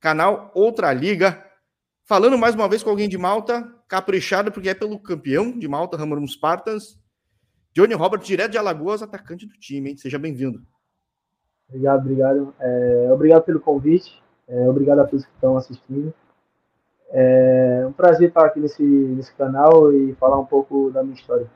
canal 0.00 0.50
Outra 0.54 0.92
Liga. 0.92 1.44
Falando 2.04 2.38
mais 2.38 2.54
uma 2.54 2.68
vez 2.68 2.82
com 2.82 2.90
alguém 2.90 3.08
de 3.08 3.18
Malta, 3.18 3.68
caprichado 3.86 4.50
porque 4.50 4.70
é 4.70 4.74
pelo 4.74 4.98
campeão 4.98 5.58
de 5.58 5.68
Malta, 5.68 5.96
Ramarum 5.96 6.26
Spartans, 6.26 6.98
Johnny 7.74 7.94
Robert, 7.94 8.20
direto 8.20 8.52
de 8.52 8.58
Alagoas, 8.58 9.02
atacante 9.02 9.46
do 9.46 9.52
time, 9.54 9.90
hein? 9.90 9.96
Seja 9.96 10.18
bem-vindo. 10.18 10.62
Obrigado, 11.68 12.00
obrigado. 12.00 12.54
É, 12.58 13.12
obrigado 13.12 13.42
pelo 13.42 13.60
convite. 13.60 14.22
É, 14.48 14.68
obrigado 14.68 15.00
a 15.00 15.06
todos 15.06 15.26
que 15.26 15.32
estão 15.34 15.56
assistindo. 15.56 16.14
É 17.10 17.84
um 17.86 17.92
prazer 17.92 18.28
estar 18.28 18.46
aqui 18.46 18.60
nesse, 18.60 18.82
nesse 18.82 19.32
canal 19.34 19.92
e 19.92 20.14
falar 20.14 20.38
um 20.38 20.46
pouco 20.46 20.90
da 20.90 21.02
minha 21.02 21.14
história. 21.14 21.50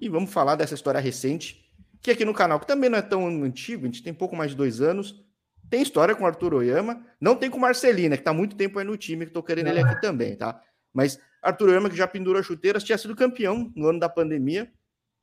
E 0.00 0.08
vamos 0.08 0.32
falar 0.32 0.56
dessa 0.56 0.74
história 0.74 1.00
recente, 1.00 1.64
que 2.02 2.10
aqui 2.10 2.24
no 2.24 2.34
canal, 2.34 2.58
que 2.58 2.66
também 2.66 2.90
não 2.90 2.98
é 2.98 3.02
tão 3.02 3.26
antigo, 3.26 3.84
a 3.84 3.86
gente 3.86 4.02
tem 4.02 4.12
pouco 4.12 4.34
mais 4.34 4.50
de 4.50 4.56
dois 4.56 4.80
anos, 4.80 5.23
tem 5.70 5.82
história 5.82 6.14
com 6.14 6.24
o 6.24 6.26
Arthur 6.26 6.54
Oyama, 6.54 7.04
não 7.20 7.34
tem 7.36 7.50
com 7.50 7.56
o 7.56 7.60
Marcelina, 7.60 8.16
que 8.16 8.20
está 8.20 8.32
muito 8.32 8.56
tempo 8.56 8.78
aí 8.78 8.84
no 8.84 8.96
time, 8.96 9.24
que 9.24 9.30
estou 9.30 9.42
querendo 9.42 9.68
ele 9.68 9.80
aqui 9.80 10.00
também, 10.00 10.36
tá? 10.36 10.60
Mas 10.92 11.18
Arthur 11.42 11.70
Oyama, 11.70 11.90
que 11.90 11.96
já 11.96 12.06
pendurou 12.06 12.42
chuteiras, 12.42 12.84
tinha 12.84 12.96
sido 12.96 13.16
campeão 13.16 13.72
no 13.74 13.88
ano 13.88 13.98
da 13.98 14.08
pandemia. 14.08 14.70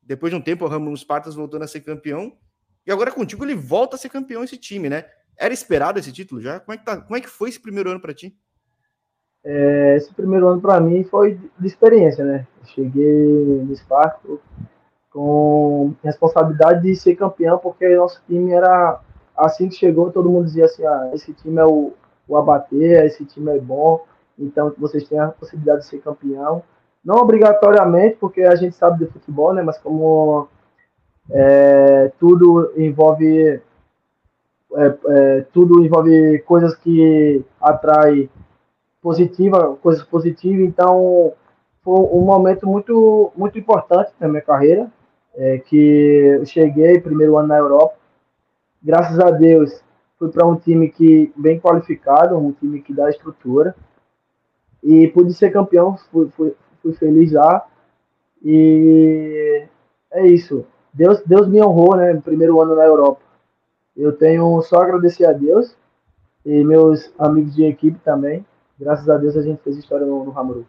Depois 0.01 0.31
de 0.31 0.37
um 0.37 0.41
tempo, 0.41 0.65
o 0.65 0.67
Ramos 0.67 1.01
Spartas 1.01 1.35
voltando 1.35 1.63
a 1.63 1.67
ser 1.67 1.81
campeão. 1.81 2.33
E 2.85 2.91
agora 2.91 3.11
contigo 3.11 3.45
ele 3.45 3.55
volta 3.55 3.95
a 3.95 3.99
ser 3.99 4.09
campeão 4.09 4.43
esse 4.43 4.57
time, 4.57 4.89
né? 4.89 5.05
Era 5.37 5.53
esperado 5.53 5.99
esse 5.99 6.11
título 6.11 6.41
já? 6.41 6.59
Como 6.59 6.73
é 6.73 6.77
que, 6.77 6.85
tá, 6.85 6.97
como 6.97 7.15
é 7.15 7.21
que 7.21 7.29
foi 7.29 7.49
esse 7.49 7.59
primeiro 7.59 7.89
ano 7.89 7.99
para 7.99 8.13
ti? 8.13 8.35
É, 9.43 9.95
esse 9.95 10.13
primeiro 10.13 10.47
ano 10.47 10.61
para 10.61 10.79
mim 10.79 11.03
foi 11.03 11.39
de 11.57 11.67
experiência, 11.67 12.23
né? 12.23 12.47
Eu 12.59 12.65
cheguei 12.67 13.63
no 13.63 13.75
Spartak 13.75 14.39
com 15.09 15.93
responsabilidade 16.03 16.83
de 16.83 16.95
ser 16.95 17.15
campeão, 17.15 17.57
porque 17.57 17.95
nosso 17.95 18.21
time 18.27 18.51
era 18.51 19.01
assim 19.41 19.67
que 19.69 19.75
chegou, 19.75 20.11
todo 20.11 20.29
mundo 20.29 20.45
dizia 20.45 20.65
assim: 20.65 20.85
ah, 20.85 21.11
esse 21.13 21.33
time 21.33 21.59
é 21.59 21.65
o, 21.65 21.93
o 22.27 22.37
abater, 22.37 23.03
esse 23.05 23.25
time 23.25 23.55
é 23.55 23.59
bom, 23.59 24.05
então 24.37 24.73
vocês 24.77 25.07
têm 25.07 25.19
a 25.19 25.27
possibilidade 25.27 25.81
de 25.81 25.87
ser 25.87 25.99
campeão. 25.99 26.63
Não 27.03 27.15
obrigatoriamente, 27.15 28.17
porque 28.17 28.41
a 28.43 28.55
gente 28.55 28.75
sabe 28.75 29.03
de 29.03 29.11
futebol, 29.11 29.53
né? 29.53 29.63
Mas 29.63 29.77
como 29.79 30.47
é, 31.31 32.11
tudo 32.19 32.71
envolve 32.77 33.61
é, 34.75 34.97
é, 35.07 35.45
tudo 35.51 35.83
envolve 35.83 36.39
coisas 36.39 36.75
que 36.75 37.43
atraem 37.59 38.29
positiva, 39.01 39.75
coisas 39.81 40.03
positivas, 40.03 40.65
então 40.65 41.33
foi 41.83 41.93
um 41.93 42.21
momento 42.21 42.67
muito 42.67 43.31
muito 43.35 43.57
importante 43.57 44.11
na 44.19 44.27
minha 44.27 44.41
carreira, 44.41 44.89
é, 45.35 45.57
que 45.57 45.75
eu 46.39 46.45
cheguei 46.45 46.99
primeiro 46.99 47.37
ano 47.37 47.47
na 47.47 47.57
Europa, 47.57 47.95
graças 48.81 49.19
a 49.19 49.31
Deus 49.31 49.81
fui 50.17 50.29
para 50.29 50.45
um 50.45 50.55
time 50.55 50.89
que 50.89 51.33
bem 51.35 51.59
qualificado, 51.59 52.37
um 52.37 52.51
time 52.51 52.81
que 52.81 52.93
dá 52.93 53.09
estrutura 53.09 53.75
e 54.83 55.07
pude 55.07 55.33
ser 55.33 55.51
campeão, 55.51 55.97
fui, 56.11 56.29
fui, 56.29 56.55
fui 56.81 56.93
feliz 56.93 57.31
lá 57.31 57.67
e 58.43 59.65
é 60.11 60.27
isso. 60.27 60.65
Deus, 60.93 61.21
Deus 61.25 61.47
me 61.47 61.61
honrou, 61.63 61.95
né? 61.95 62.13
Primeiro 62.21 62.61
ano 62.61 62.75
na 62.75 62.83
Europa. 62.83 63.21
Eu 63.95 64.13
tenho 64.13 64.61
só 64.61 64.81
agradecer 64.81 65.25
a 65.25 65.33
Deus 65.33 65.75
e 66.45 66.63
meus 66.63 67.11
amigos 67.17 67.55
de 67.55 67.63
equipe 67.63 67.99
também. 67.99 68.45
Graças 68.79 69.07
a 69.09 69.17
Deus 69.17 69.37
a 69.37 69.41
gente 69.41 69.61
fez 69.63 69.77
história 69.77 70.05
no, 70.05 70.25
no 70.25 70.31
Ramuru. 70.31 70.65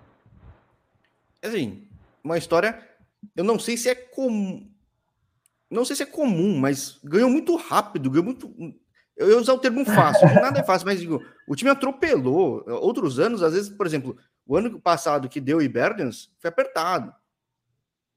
Assim, 1.42 1.86
uma 2.22 2.38
história, 2.38 2.78
eu 3.34 3.42
não 3.42 3.58
sei 3.58 3.76
se 3.76 3.88
é 3.88 3.94
comum, 3.94 4.66
não 5.72 5.84
sei 5.84 5.96
se 5.96 6.02
é 6.02 6.06
comum, 6.06 6.56
mas 6.58 7.00
ganhou 7.02 7.30
muito 7.30 7.56
rápido, 7.56 8.10
ganhou 8.10 8.24
muito. 8.24 8.54
Eu 9.16 9.30
ia 9.30 9.38
usar 9.38 9.54
o 9.54 9.58
termo 9.58 9.84
fácil, 9.84 10.26
nada 10.34 10.60
é 10.60 10.62
fácil, 10.62 10.86
mas 10.86 11.00
digo, 11.00 11.24
o 11.48 11.56
time 11.56 11.70
atropelou. 11.70 12.62
Outros 12.66 13.18
anos, 13.18 13.42
às 13.42 13.54
vezes, 13.54 13.70
por 13.70 13.86
exemplo, 13.86 14.16
o 14.46 14.56
ano 14.56 14.78
passado 14.80 15.28
que 15.28 15.40
deu 15.40 15.62
Iberdens 15.62 16.30
foi 16.38 16.48
apertado. 16.48 17.12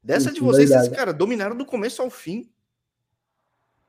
Dessa 0.03 0.27
Isso, 0.27 0.35
de 0.35 0.41
vocês, 0.41 0.69
esses 0.69 0.89
caras 0.89 1.15
dominaram 1.15 1.55
do 1.55 1.65
começo 1.65 2.01
ao 2.01 2.09
fim. 2.09 2.49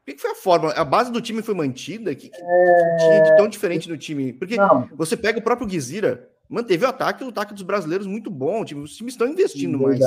O 0.02 0.14
que 0.14 0.18
foi 0.18 0.30
a 0.30 0.36
forma? 0.36 0.70
A 0.72 0.84
base 0.84 1.10
do 1.10 1.20
time 1.20 1.42
foi 1.42 1.54
mantida? 1.54 2.12
O 2.12 2.16
que, 2.16 2.28
que 2.28 2.40
é... 2.40 2.96
tinha 2.98 3.22
de 3.22 3.36
tão 3.36 3.48
diferente 3.48 3.88
no 3.88 3.98
time? 3.98 4.32
Porque 4.32 4.56
Não. 4.56 4.88
você 4.94 5.16
pega 5.16 5.40
o 5.40 5.42
próprio 5.42 5.66
Guizira, 5.66 6.30
manteve 6.48 6.84
o 6.84 6.88
ataque, 6.88 7.24
o 7.24 7.28
ataque 7.28 7.52
dos 7.52 7.64
brasileiros 7.64 8.06
muito 8.06 8.30
bom. 8.30 8.64
Time, 8.64 8.82
os 8.82 8.96
times 8.96 9.14
estão 9.14 9.26
investindo 9.26 9.78
mais. 9.80 9.98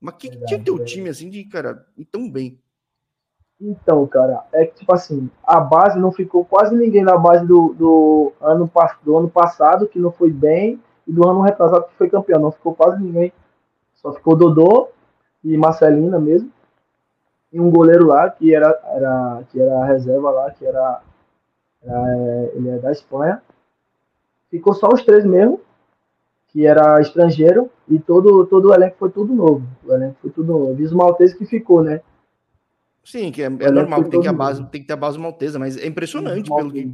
Mas 0.00 0.14
o 0.14 0.18
que, 0.18 0.30
que 0.30 0.44
tinha 0.46 0.62
teu 0.62 0.84
time 0.84 1.08
assim 1.08 1.30
de, 1.30 1.44
cara, 1.44 1.86
ir 1.96 2.04
tão 2.04 2.28
bem? 2.28 2.60
Então, 3.60 4.06
cara, 4.06 4.44
é 4.52 4.64
que, 4.66 4.76
tipo 4.76 4.92
assim, 4.92 5.28
a 5.42 5.58
base 5.58 5.98
não 5.98 6.12
ficou 6.12 6.44
quase 6.44 6.76
ninguém 6.76 7.02
na 7.02 7.16
base 7.16 7.44
do, 7.44 7.74
do, 7.74 8.32
ano, 8.40 8.70
do 9.02 9.18
ano 9.18 9.28
passado, 9.28 9.88
que 9.88 9.98
não 9.98 10.12
foi 10.12 10.30
bem, 10.30 10.80
e 11.06 11.12
do 11.12 11.26
ano 11.28 11.40
retrasado, 11.40 11.86
que 11.86 11.96
foi 11.96 12.08
campeão. 12.08 12.40
Não 12.40 12.52
ficou 12.52 12.74
quase 12.74 13.02
ninguém. 13.02 13.32
Só 13.94 14.12
ficou 14.12 14.36
Dodô, 14.36 14.88
e 15.42 15.56
Marcelina 15.56 16.18
mesmo. 16.20 16.50
E 17.52 17.60
um 17.60 17.70
goleiro 17.70 18.06
lá 18.06 18.28
que 18.30 18.54
era, 18.54 18.78
era, 18.84 19.42
que 19.50 19.60
era 19.60 19.80
a 19.80 19.84
reserva 19.86 20.30
lá, 20.30 20.50
que 20.50 20.64
era, 20.64 21.00
era 21.82 22.16
é, 22.16 22.52
ele 22.54 22.68
é 22.68 22.78
da 22.78 22.92
Espanha. 22.92 23.42
Ficou 24.50 24.74
só 24.74 24.88
os 24.88 25.04
três 25.04 25.24
mesmo, 25.24 25.60
que 26.48 26.66
era 26.66 27.00
estrangeiro, 27.00 27.70
e 27.88 27.98
todo, 27.98 28.46
todo 28.46 28.68
o 28.68 28.74
elenco 28.74 28.96
foi 28.98 29.10
tudo 29.10 29.34
novo. 29.34 29.66
O 29.84 29.92
elenco 29.92 30.16
foi 30.20 30.30
tudo 30.30 30.52
novo. 30.52 30.74
Viz 30.74 30.92
o 30.92 30.96
Maltese 30.96 31.36
que 31.36 31.46
ficou, 31.46 31.82
né? 31.82 32.00
Sim, 33.04 33.32
que 33.32 33.42
é, 33.42 33.46
é 33.46 33.70
normal 33.70 34.04
que 34.04 34.10
tem 34.10 34.20
que, 34.20 34.28
a 34.28 34.32
base, 34.32 34.64
tem 34.66 34.80
que 34.80 34.86
ter 34.86 34.92
a 34.92 34.96
base 34.96 35.18
maltesa, 35.18 35.58
mas 35.58 35.76
é 35.76 35.86
impressionante 35.86 36.50
pelo 36.50 36.70
que 36.70 36.92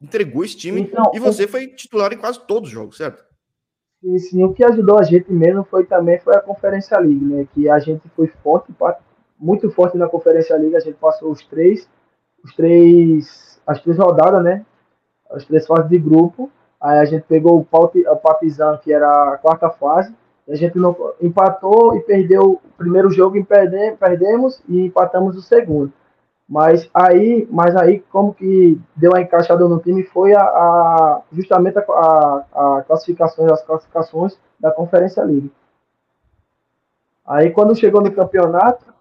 entregou 0.00 0.44
esse 0.44 0.56
time. 0.56 0.82
Então, 0.82 1.10
e 1.14 1.18
você 1.18 1.46
foi 1.46 1.66
titular 1.68 2.12
em 2.12 2.18
quase 2.18 2.40
todos 2.46 2.68
os 2.68 2.74
jogos, 2.74 2.96
certo? 2.96 3.24
E 4.02 4.18
sim, 4.18 4.42
o 4.42 4.52
que 4.52 4.64
ajudou 4.64 4.98
a 4.98 5.02
gente 5.02 5.30
mesmo 5.30 5.62
foi 5.64 5.84
também 5.84 6.18
foi 6.20 6.34
a 6.34 6.40
Conferência 6.40 6.98
League, 6.98 7.24
né? 7.24 7.46
Que 7.52 7.68
a 7.68 7.78
gente 7.78 8.08
foi 8.16 8.26
forte, 8.42 8.72
muito 9.38 9.70
forte 9.70 9.98
na 9.98 10.08
Conferência 10.08 10.56
League, 10.56 10.76
a 10.76 10.80
gente 10.80 10.96
passou 10.96 11.30
os 11.30 11.42
três, 11.46 11.88
os 12.42 12.54
três, 12.54 13.60
as 13.66 13.80
três 13.82 13.98
rodadas, 13.98 14.42
né? 14.42 14.64
As 15.30 15.44
três 15.44 15.66
fases 15.66 15.88
de 15.90 15.98
grupo. 15.98 16.50
Aí 16.80 16.98
a 16.98 17.04
gente 17.04 17.24
pegou 17.24 17.58
o 17.60 17.64
Partizan, 18.16 18.78
que 18.78 18.90
era 18.90 19.34
a 19.34 19.38
quarta 19.38 19.68
fase. 19.68 20.14
A 20.50 20.56
gente 20.56 20.76
não 20.76 20.96
empatou 21.20 21.96
e 21.96 22.00
perdeu 22.00 22.60
o 22.64 22.72
primeiro 22.76 23.08
jogo 23.10 23.36
e 23.36 23.44
perdemos 23.44 24.60
e 24.68 24.86
empatamos 24.86 25.36
o 25.36 25.42
segundo. 25.42 25.92
Mas 26.48 26.90
aí, 26.92 27.46
mas 27.48 27.76
aí 27.76 28.00
como 28.10 28.34
que 28.34 28.76
deu 28.96 29.14
a 29.14 29.20
encaixada 29.20 29.68
no 29.68 29.78
time 29.78 30.02
foi 30.02 30.34
a, 30.34 30.42
a 30.42 31.22
justamente 31.30 31.78
a, 31.78 31.82
a, 31.82 32.78
a, 32.78 32.82
classificações, 32.82 33.52
as 33.52 33.62
classificações 33.62 34.36
da 34.58 34.72
Conferência 34.72 35.22
League. 35.22 35.52
Aí 37.24 37.50
quando 37.50 37.76
chegou 37.76 38.00
no 38.00 38.10
campeonato, 38.10 38.92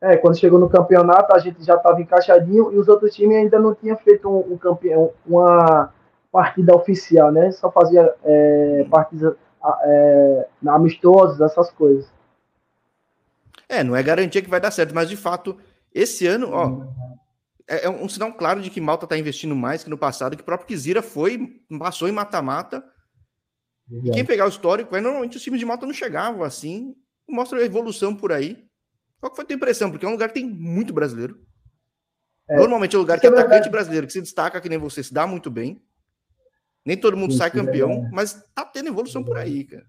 é, 0.00 0.16
quando 0.16 0.36
chegou 0.36 0.58
no 0.58 0.68
campeonato 0.68 1.32
a 1.32 1.38
gente 1.38 1.62
já 1.62 1.76
estava 1.76 2.00
encaixadinho 2.00 2.72
e 2.72 2.78
os 2.78 2.88
outros 2.88 3.14
times 3.14 3.36
ainda 3.36 3.60
não 3.60 3.72
tinham 3.72 3.96
feito 3.98 4.28
um, 4.28 4.54
um 4.54 4.58
campeão, 4.58 5.12
uma 5.24 5.94
partida 6.32 6.74
oficial, 6.74 7.30
né? 7.30 7.52
Só 7.52 7.70
fazia 7.70 8.12
é, 8.24 8.84
partidas 8.90 9.36
é, 9.82 10.48
amistosos, 10.68 11.40
essas 11.40 11.70
coisas. 11.70 12.06
É, 13.68 13.82
não 13.82 13.96
é 13.96 14.02
garantia 14.02 14.42
que 14.42 14.50
vai 14.50 14.60
dar 14.60 14.70
certo, 14.70 14.94
mas 14.94 15.08
de 15.08 15.16
fato 15.16 15.58
esse 15.92 16.26
ano, 16.26 16.50
ó, 16.52 16.86
é, 17.68 17.86
é 17.86 17.90
um 17.90 18.08
sinal 18.08 18.32
claro 18.32 18.60
de 18.60 18.70
que 18.70 18.80
Malta 18.80 19.06
está 19.06 19.16
investindo 19.16 19.56
mais 19.56 19.82
que 19.82 19.90
no 19.90 19.98
passado, 19.98 20.36
que 20.36 20.42
o 20.42 20.44
próprio 20.46 20.68
Kizira 20.68 21.02
foi, 21.02 21.60
passou 21.78 22.08
em 22.08 22.12
mata-mata. 22.12 22.84
Quem 24.12 24.24
pegar 24.24 24.46
o 24.46 24.48
histórico, 24.48 24.94
aí, 24.94 25.00
normalmente 25.00 25.36
os 25.36 25.42
times 25.42 25.60
de 25.60 25.66
Malta 25.66 25.86
não 25.86 25.94
chegavam 25.94 26.42
assim. 26.42 26.94
Mostra 27.28 27.58
a 27.58 27.64
evolução 27.64 28.14
por 28.14 28.32
aí. 28.32 28.66
Qual 29.20 29.30
que 29.30 29.36
foi 29.36 29.44
a 29.44 29.46
tua 29.46 29.56
impressão? 29.56 29.90
Porque 29.90 30.04
é 30.04 30.08
um 30.08 30.12
lugar 30.12 30.28
que 30.28 30.34
tem 30.34 30.48
muito 30.48 30.92
brasileiro. 30.92 31.40
É, 32.48 32.56
Normalmente 32.56 32.94
é 32.94 32.98
um 32.98 33.02
lugar 33.02 33.18
que 33.18 33.26
é 33.26 33.30
atacante 33.30 33.68
brasileiro, 33.68 34.06
que 34.06 34.12
se 34.12 34.20
destaca 34.20 34.60
que 34.60 34.68
nem 34.68 34.78
você, 34.78 35.02
se 35.02 35.12
dá 35.12 35.26
muito 35.26 35.50
bem. 35.50 35.82
Nem 36.86 36.96
todo 36.96 37.16
mundo 37.16 37.30
Isso, 37.30 37.38
sai 37.38 37.50
campeão, 37.50 37.90
é 37.90 38.10
mas 38.12 38.42
tá 38.54 38.64
tendo 38.64 38.88
evolução 38.88 39.24
por 39.24 39.36
aí, 39.36 39.64
cara. 39.64 39.84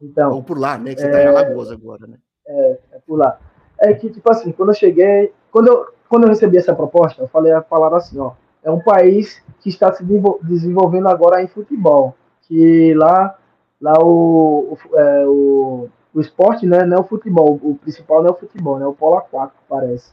Então, 0.00 0.32
Ou 0.32 0.44
por 0.44 0.58
lá, 0.58 0.78
né? 0.78 0.94
Que 0.94 1.00
você 1.00 1.06
é, 1.08 1.10
tá 1.10 1.22
em 1.22 1.26
Alagoas 1.26 1.72
agora, 1.72 2.06
né? 2.06 2.18
É, 2.46 2.78
é 2.92 2.98
por 3.06 3.16
lá 3.16 3.40
é 3.78 3.94
que, 3.94 4.10
tipo 4.10 4.30
assim, 4.30 4.50
quando 4.50 4.70
eu 4.70 4.74
cheguei, 4.74 5.32
quando 5.50 5.68
eu, 5.68 5.86
quando 6.08 6.24
eu 6.24 6.28
recebi 6.28 6.58
essa 6.58 6.74
proposta, 6.74 7.22
eu 7.22 7.28
falei 7.28 7.52
a 7.52 7.62
palavra 7.62 7.98
assim, 7.98 8.18
ó, 8.18 8.32
é 8.62 8.70
um 8.70 8.80
país 8.80 9.42
que 9.60 9.68
está 9.68 9.92
se 9.92 10.04
desenvolvendo 10.42 11.08
agora 11.08 11.42
em 11.42 11.46
futebol, 11.46 12.14
que 12.42 12.92
lá, 12.94 13.38
lá 13.80 13.94
o, 14.02 14.72
o, 14.72 14.98
é, 14.98 15.26
o, 15.28 15.88
o 16.12 16.20
esporte, 16.20 16.66
né, 16.66 16.84
não 16.84 16.98
é 16.98 17.00
o 17.00 17.04
futebol, 17.04 17.58
o 17.62 17.76
principal 17.76 18.22
não 18.22 18.30
é 18.30 18.32
o 18.32 18.38
futebol, 18.38 18.78
né, 18.78 18.84
é 18.84 18.88
o 18.88 18.94
polo 18.94 19.16
aquático, 19.16 19.62
parece. 19.68 20.12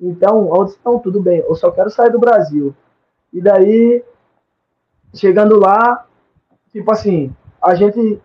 Então, 0.00 0.48
onde 0.50 0.70
estão? 0.70 0.98
Tudo 0.98 1.20
bem, 1.20 1.40
eu 1.40 1.54
só 1.54 1.70
quero 1.70 1.90
sair 1.90 2.10
do 2.10 2.18
Brasil. 2.18 2.74
E 3.32 3.40
daí, 3.40 4.02
chegando 5.14 5.58
lá, 5.58 6.06
tipo 6.72 6.90
assim, 6.92 7.34
a 7.62 7.74
gente, 7.74 8.20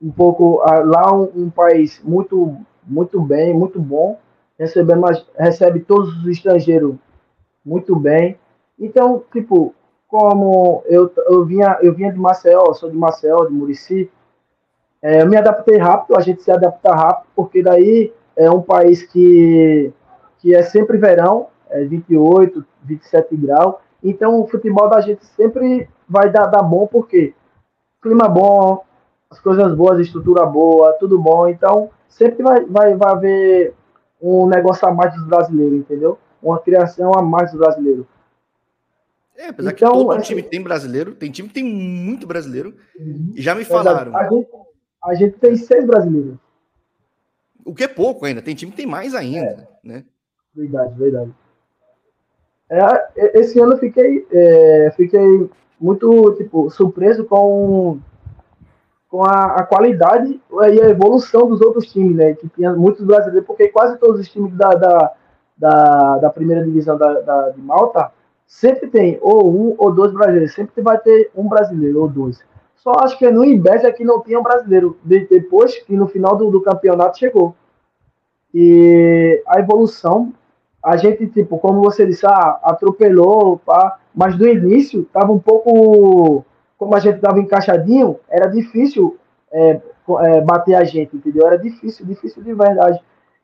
um 0.00 0.10
pouco, 0.10 0.62
lá 0.84 1.12
um, 1.12 1.30
um 1.34 1.50
país 1.50 2.00
muito 2.02 2.56
muito 2.86 3.20
bem, 3.20 3.54
muito 3.54 3.80
bom. 3.80 4.18
Recebemos, 4.58 5.24
recebe 5.36 5.80
todos 5.80 6.16
os 6.18 6.26
estrangeiros 6.26 6.96
muito 7.64 7.96
bem. 7.96 8.38
Então, 8.78 9.22
tipo, 9.32 9.74
como 10.08 10.82
eu, 10.86 11.10
eu, 11.28 11.44
vinha, 11.44 11.78
eu 11.80 11.94
vinha 11.94 12.12
de 12.12 12.18
Maceió, 12.18 12.72
sou 12.74 12.90
de 12.90 12.96
Maceió, 12.96 13.44
de 13.44 13.52
Murici, 13.52 14.10
é, 15.00 15.22
eu 15.22 15.26
me 15.26 15.36
adaptei 15.36 15.78
rápido, 15.78 16.16
a 16.16 16.20
gente 16.20 16.42
se 16.42 16.50
adapta 16.50 16.94
rápido, 16.94 17.28
porque 17.34 17.62
daí 17.62 18.12
é 18.36 18.50
um 18.50 18.62
país 18.62 19.02
que, 19.02 19.92
que 20.38 20.54
é 20.54 20.62
sempre 20.62 20.96
verão, 20.98 21.48
é 21.70 21.84
28, 21.84 22.64
27 22.84 23.36
graus, 23.36 23.76
então 24.02 24.40
o 24.40 24.46
futebol 24.46 24.88
da 24.88 25.00
gente 25.00 25.24
sempre 25.24 25.88
vai 26.12 26.30
dar, 26.30 26.46
dar 26.46 26.62
bom, 26.62 26.86
porque 26.86 27.34
clima 28.00 28.28
bom, 28.28 28.84
as 29.30 29.40
coisas 29.40 29.74
boas, 29.74 29.98
estrutura 29.98 30.44
boa, 30.44 30.92
tudo 30.92 31.18
bom, 31.18 31.48
então 31.48 31.90
sempre 32.08 32.42
vai, 32.42 32.64
vai, 32.66 32.94
vai 32.94 33.12
haver 33.12 33.74
um 34.20 34.46
negócio 34.46 34.86
a 34.86 34.92
mais 34.92 35.14
dos 35.14 35.24
brasileiros, 35.24 35.78
entendeu? 35.78 36.18
Uma 36.42 36.60
criação 36.60 37.14
a 37.14 37.22
mais 37.22 37.50
dos 37.50 37.58
brasileiros. 37.58 38.06
É, 39.34 39.48
apesar 39.48 39.72
então, 39.72 39.92
que 39.92 39.98
todo 39.98 40.18
é... 40.18 40.20
time 40.20 40.42
tem 40.42 40.62
brasileiro, 40.62 41.14
tem 41.14 41.30
time 41.30 41.48
que 41.48 41.54
tem 41.54 41.64
muito 41.64 42.26
brasileiro, 42.26 42.74
uhum. 42.98 43.32
e 43.34 43.40
já 43.40 43.54
me 43.54 43.64
falaram. 43.64 44.14
A 44.14 44.28
gente, 44.28 44.48
a 45.04 45.14
gente 45.14 45.38
tem 45.38 45.56
seis 45.56 45.86
brasileiros. 45.86 46.36
O 47.64 47.74
que 47.74 47.84
é 47.84 47.88
pouco 47.88 48.26
ainda, 48.26 48.42
tem 48.42 48.54
time 48.54 48.70
que 48.70 48.76
tem 48.76 48.86
mais 48.86 49.14
ainda, 49.14 49.66
é. 49.84 49.88
né? 49.88 50.04
Verdade, 50.54 50.94
verdade. 50.98 51.32
É, 52.68 53.38
esse 53.38 53.58
ano 53.60 53.72
eu 53.72 53.78
fiquei, 53.78 54.26
é, 54.30 54.92
fiquei 54.96 55.50
muito 55.82 56.32
tipo, 56.34 56.70
surpreso 56.70 57.24
com, 57.24 57.98
com 59.08 59.24
a, 59.24 59.56
a, 59.56 59.62
qualidade 59.64 60.40
e 60.72 60.80
a 60.80 60.88
evolução 60.88 61.48
dos 61.48 61.60
outros 61.60 61.90
times, 61.92 62.16
né? 62.16 62.34
Que 62.34 62.48
tinha 62.48 62.72
muitos 62.72 63.04
brasileiros, 63.04 63.44
porque 63.44 63.68
quase 63.68 63.98
todos 63.98 64.20
os 64.20 64.28
times 64.28 64.54
da, 64.54 64.70
da, 64.70 65.12
da, 65.58 66.18
da 66.18 66.30
primeira 66.30 66.64
divisão 66.64 66.96
da, 66.96 67.20
da, 67.20 67.50
de 67.50 67.60
Malta 67.60 68.12
sempre 68.46 68.88
tem 68.88 69.18
ou 69.20 69.50
um 69.52 69.74
ou 69.76 69.92
dois 69.92 70.12
brasileiros, 70.12 70.54
sempre 70.54 70.80
vai 70.80 70.98
ter 70.98 71.30
um 71.34 71.48
brasileiro 71.48 72.00
ou 72.00 72.08
dois. 72.08 72.40
Só 72.76 72.92
acho 73.00 73.18
que 73.18 73.28
no 73.30 73.44
Imbés 73.44 73.82
é 73.82 73.92
que 73.92 74.04
não 74.04 74.20
tinha 74.22 74.38
um 74.38 74.42
brasileiro, 74.42 74.96
depois 75.04 75.76
que 75.78 75.96
no 75.96 76.06
final 76.06 76.36
do, 76.36 76.50
do 76.50 76.60
campeonato 76.60 77.18
chegou. 77.18 77.54
E 78.54 79.42
a 79.46 79.58
evolução, 79.58 80.32
a 80.84 80.96
gente, 80.96 81.26
tipo, 81.28 81.58
como 81.58 81.80
você 81.80 82.04
disse, 82.04 82.26
ah, 82.26 82.60
atropelou, 82.62 83.58
pá, 83.58 83.98
mas 84.14 84.36
do 84.36 84.46
início 84.46 85.04
tava 85.12 85.32
um 85.32 85.38
pouco, 85.38 86.44
como 86.76 86.94
a 86.94 87.00
gente 87.00 87.20
tava 87.20 87.40
encaixadinho, 87.40 88.18
era 88.28 88.48
difícil 88.48 89.16
é, 89.50 89.80
é, 90.20 90.40
bater 90.40 90.74
a 90.74 90.84
gente, 90.84 91.16
entendeu? 91.16 91.46
Era 91.46 91.56
difícil, 91.56 92.04
difícil 92.06 92.42
de 92.42 92.52
verdade. 92.54 93.00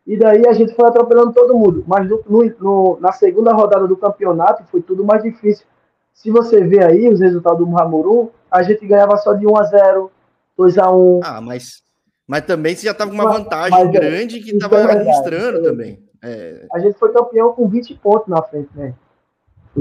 E 0.06 0.16
daí 0.16 0.46
a 0.46 0.52
gente 0.52 0.74
foi 0.74 0.88
atropelando 0.88 1.32
todo 1.32 1.56
mundo. 1.56 1.84
Mas 1.86 2.08
no, 2.08 2.22
no, 2.58 2.98
na 3.00 3.12
segunda 3.12 3.52
rodada 3.52 3.86
do 3.86 3.96
campeonato 3.96 4.64
foi 4.70 4.80
tudo 4.80 5.04
mais 5.04 5.22
difícil. 5.22 5.66
Se 6.14 6.30
você 6.30 6.62
vê 6.62 6.82
aí 6.82 7.08
os 7.08 7.20
resultados 7.20 7.60
do 7.60 7.66
Muhamuru, 7.66 8.32
a 8.50 8.62
gente 8.62 8.86
ganhava 8.86 9.16
só 9.18 9.34
de 9.34 9.46
1 9.46 9.56
a 9.56 9.62
0 9.64 10.10
2 10.56 10.78
a 10.78 10.90
1 10.90 11.20
Ah, 11.22 11.40
mas, 11.40 11.82
mas 12.26 12.40
também 12.42 12.74
você 12.74 12.86
já 12.86 12.92
estava 12.92 13.10
com 13.10 13.16
uma 13.16 13.30
vantagem 13.30 13.78
mas, 13.78 13.88
é, 13.88 13.92
grande 13.92 14.40
que 14.40 14.50
estava 14.50 14.80
é 14.80 14.94
registrando 14.94 15.62
também. 15.62 16.02
É... 16.22 16.66
A 16.72 16.78
gente 16.80 16.98
foi 16.98 17.12
campeão 17.12 17.52
com 17.52 17.68
20 17.68 17.94
pontos 17.96 18.28
na 18.28 18.42
frente, 18.42 18.70
né? 18.74 18.94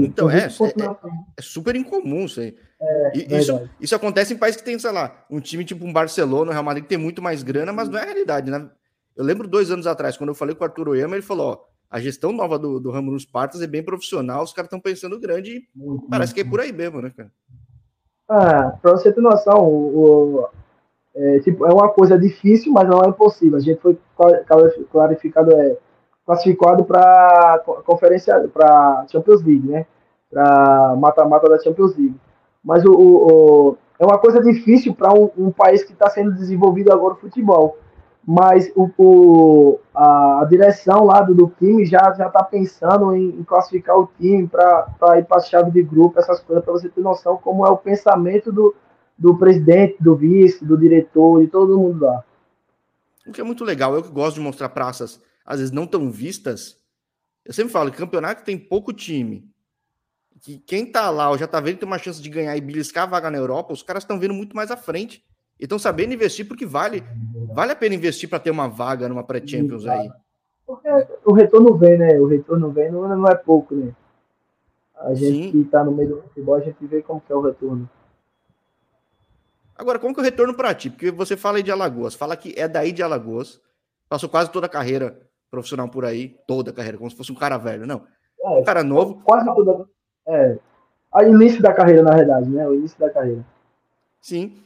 Então, 0.04 0.30
é, 0.30 0.44
é, 0.44 0.48
é, 1.36 1.42
super 1.42 1.74
incomum 1.76 2.24
isso 2.24 2.40
aí. 2.40 2.56
É, 2.80 3.38
isso, 3.38 3.68
isso 3.80 3.94
acontece 3.94 4.34
em 4.34 4.36
países 4.36 4.60
que 4.60 4.64
tem, 4.64 4.78
sei 4.78 4.92
lá, 4.92 5.24
um 5.30 5.40
time 5.40 5.64
tipo 5.64 5.84
um 5.84 5.92
Barcelona, 5.92 6.50
um 6.50 6.52
Real 6.52 6.64
Madrid, 6.64 6.84
que 6.84 6.88
tem 6.88 6.98
muito 6.98 7.20
mais 7.20 7.42
grana, 7.42 7.72
mas 7.72 7.88
não 7.88 7.98
é 7.98 8.02
a 8.02 8.06
realidade, 8.06 8.50
né? 8.50 8.68
Eu 9.16 9.24
lembro 9.24 9.48
dois 9.48 9.70
anos 9.70 9.86
atrás, 9.86 10.16
quando 10.16 10.30
eu 10.30 10.34
falei 10.34 10.54
com 10.54 10.62
o 10.62 10.66
Arthur 10.66 10.88
Oyama, 10.88 11.16
ele 11.16 11.22
falou: 11.22 11.52
ó, 11.52 11.58
a 11.90 12.00
gestão 12.00 12.32
nova 12.32 12.58
do, 12.58 12.78
do 12.78 12.90
ramo 12.90 13.10
nos 13.10 13.24
Partas 13.24 13.60
é 13.62 13.66
bem 13.66 13.82
profissional, 13.82 14.44
os 14.44 14.52
caras 14.52 14.66
estão 14.66 14.80
pensando 14.80 15.18
grande 15.18 15.56
e 15.56 15.68
muito, 15.74 16.06
parece 16.08 16.32
que 16.32 16.40
é 16.40 16.44
por 16.44 16.60
aí 16.60 16.72
mesmo, 16.72 17.00
né, 17.00 17.12
cara? 17.16 17.30
Ah, 18.28 18.78
pra 18.82 18.92
você 18.92 19.10
ter 19.12 19.20
noção, 19.20 19.58
o, 19.58 20.40
o 20.42 20.48
é, 21.18 21.40
tipo, 21.40 21.66
é 21.66 21.72
uma 21.72 21.88
coisa 21.88 22.16
difícil, 22.16 22.72
mas 22.72 22.88
não 22.88 23.02
é 23.02 23.08
impossível. 23.08 23.56
A 23.56 23.60
gente 23.60 23.80
foi 23.80 23.98
clarificado, 24.90 25.50
é, 25.52 25.76
classificado 26.28 26.84
para 26.84 27.62
conferência, 27.86 28.46
para 28.52 29.06
Champions 29.10 29.42
League, 29.42 29.66
né? 29.66 29.86
Para 30.30 30.94
mata-mata 30.96 31.48
da 31.48 31.58
Champions 31.58 31.96
League. 31.96 32.20
Mas 32.62 32.84
o, 32.84 32.92
o, 32.92 33.70
o 33.70 33.78
é 33.98 34.04
uma 34.04 34.18
coisa 34.18 34.42
difícil 34.42 34.94
para 34.94 35.10
um, 35.10 35.30
um, 35.38 35.50
país 35.50 35.82
que 35.82 35.94
está 35.94 36.10
sendo 36.10 36.32
desenvolvido 36.34 36.92
agora 36.92 37.14
o 37.14 37.16
futebol 37.16 37.78
mas 38.30 38.70
o, 38.76 38.90
o 38.98 39.80
a, 39.94 40.42
a, 40.42 40.44
direção 40.44 41.06
lá 41.06 41.22
do, 41.22 41.34
do 41.34 41.50
time 41.58 41.86
já 41.86 42.10
está 42.10 42.42
pensando 42.42 43.14
em, 43.14 43.30
em, 43.30 43.42
classificar 43.42 43.98
o 43.98 44.06
time 44.18 44.46
para 44.46 45.18
ir 45.18 45.24
para 45.24 45.38
a 45.38 45.40
chave 45.40 45.70
de 45.70 45.82
grupo, 45.82 46.18
essas 46.18 46.38
coisas, 46.40 46.62
para 46.62 46.74
você 46.74 46.90
ter 46.90 47.00
noção 47.00 47.38
como 47.38 47.66
é 47.66 47.70
o 47.70 47.78
pensamento 47.78 48.52
do, 48.52 48.76
do 49.16 49.34
presidente, 49.38 49.96
do 49.98 50.14
vice, 50.14 50.62
do 50.62 50.76
diretor, 50.76 51.40
de 51.40 51.46
todo 51.46 51.78
mundo 51.78 52.04
lá. 52.04 52.22
O 53.26 53.32
que 53.32 53.40
é 53.40 53.44
muito 53.44 53.64
legal, 53.64 53.94
eu 53.94 54.02
que 54.02 54.10
gosto 54.10 54.34
de 54.34 54.42
mostrar 54.42 54.68
praças, 54.68 55.18
às 55.48 55.60
vezes 55.60 55.72
não 55.72 55.86
tão 55.86 56.10
vistas. 56.10 56.78
Eu 57.42 57.54
sempre 57.54 57.72
falo 57.72 57.90
que 57.90 57.96
campeonato 57.96 58.44
tem 58.44 58.58
pouco 58.58 58.92
time. 58.92 59.50
Que 60.42 60.58
quem 60.58 60.84
tá 60.84 61.08
lá 61.08 61.30
ou 61.30 61.38
já 61.38 61.46
tá 61.46 61.58
vendo 61.58 61.76
que 61.76 61.80
tem 61.80 61.86
uma 61.86 61.98
chance 61.98 62.20
de 62.20 62.28
ganhar 62.28 62.54
e 62.54 62.60
beliscar 62.60 63.04
a 63.04 63.06
vaga 63.06 63.30
na 63.30 63.38
Europa, 63.38 63.72
os 63.72 63.82
caras 63.82 64.02
estão 64.02 64.18
vendo 64.18 64.34
muito 64.34 64.54
mais 64.54 64.70
à 64.70 64.76
frente. 64.76 65.24
E 65.58 65.64
estão 65.64 65.78
sabendo 65.78 66.12
investir 66.12 66.46
porque 66.46 66.66
vale, 66.66 67.02
vale 67.54 67.72
a 67.72 67.76
pena 67.76 67.94
investir 67.94 68.28
para 68.28 68.38
ter 68.38 68.50
uma 68.50 68.68
vaga 68.68 69.08
numa 69.08 69.24
pré-Champions 69.24 69.86
aí. 69.86 70.10
Porque 70.66 70.86
o 71.24 71.32
retorno 71.32 71.74
vem, 71.78 71.96
né? 71.96 72.20
O 72.20 72.26
retorno 72.26 72.70
vem, 72.70 72.92
não, 72.92 73.08
não 73.08 73.26
é 73.26 73.34
pouco, 73.34 73.74
né? 73.74 73.94
A 74.96 75.14
gente 75.14 75.44
Sim. 75.44 75.50
que 75.50 75.60
está 75.62 75.82
no 75.82 75.92
meio 75.92 76.10
do 76.10 76.22
futebol, 76.24 76.56
a 76.56 76.60
gente 76.60 76.86
vê 76.86 77.00
como 77.00 77.22
que 77.22 77.32
é 77.32 77.34
o 77.34 77.40
retorno. 77.40 77.88
Agora, 79.74 79.98
como 79.98 80.12
que 80.12 80.20
é 80.20 80.22
o 80.22 80.24
retorno 80.24 80.52
para 80.52 80.74
ti? 80.74 80.90
Porque 80.90 81.10
você 81.10 81.38
fala 81.38 81.56
aí 81.56 81.62
de 81.62 81.72
Alagoas, 81.72 82.14
fala 82.14 82.36
que 82.36 82.52
é 82.54 82.68
daí 82.68 82.92
de 82.92 83.02
Alagoas, 83.02 83.58
passou 84.10 84.28
quase 84.28 84.52
toda 84.52 84.66
a 84.66 84.68
carreira 84.68 85.27
profissional 85.50 85.88
por 85.88 86.04
aí, 86.04 86.36
toda 86.46 86.70
a 86.70 86.74
carreira, 86.74 86.98
como 86.98 87.10
se 87.10 87.16
fosse 87.16 87.32
um 87.32 87.36
cara 87.36 87.56
velho, 87.56 87.86
não. 87.86 88.04
É, 88.42 88.48
um 88.48 88.64
cara 88.64 88.82
novo. 88.82 89.22
Quase 89.22 89.46
toda. 89.46 89.86
É. 90.26 90.58
O 91.14 91.22
início 91.22 91.62
da 91.62 91.72
carreira, 91.72 92.02
na 92.02 92.14
verdade, 92.14 92.48
né? 92.48 92.66
O 92.68 92.74
início 92.74 92.98
da 92.98 93.10
carreira. 93.10 93.44
Sim. 94.20 94.62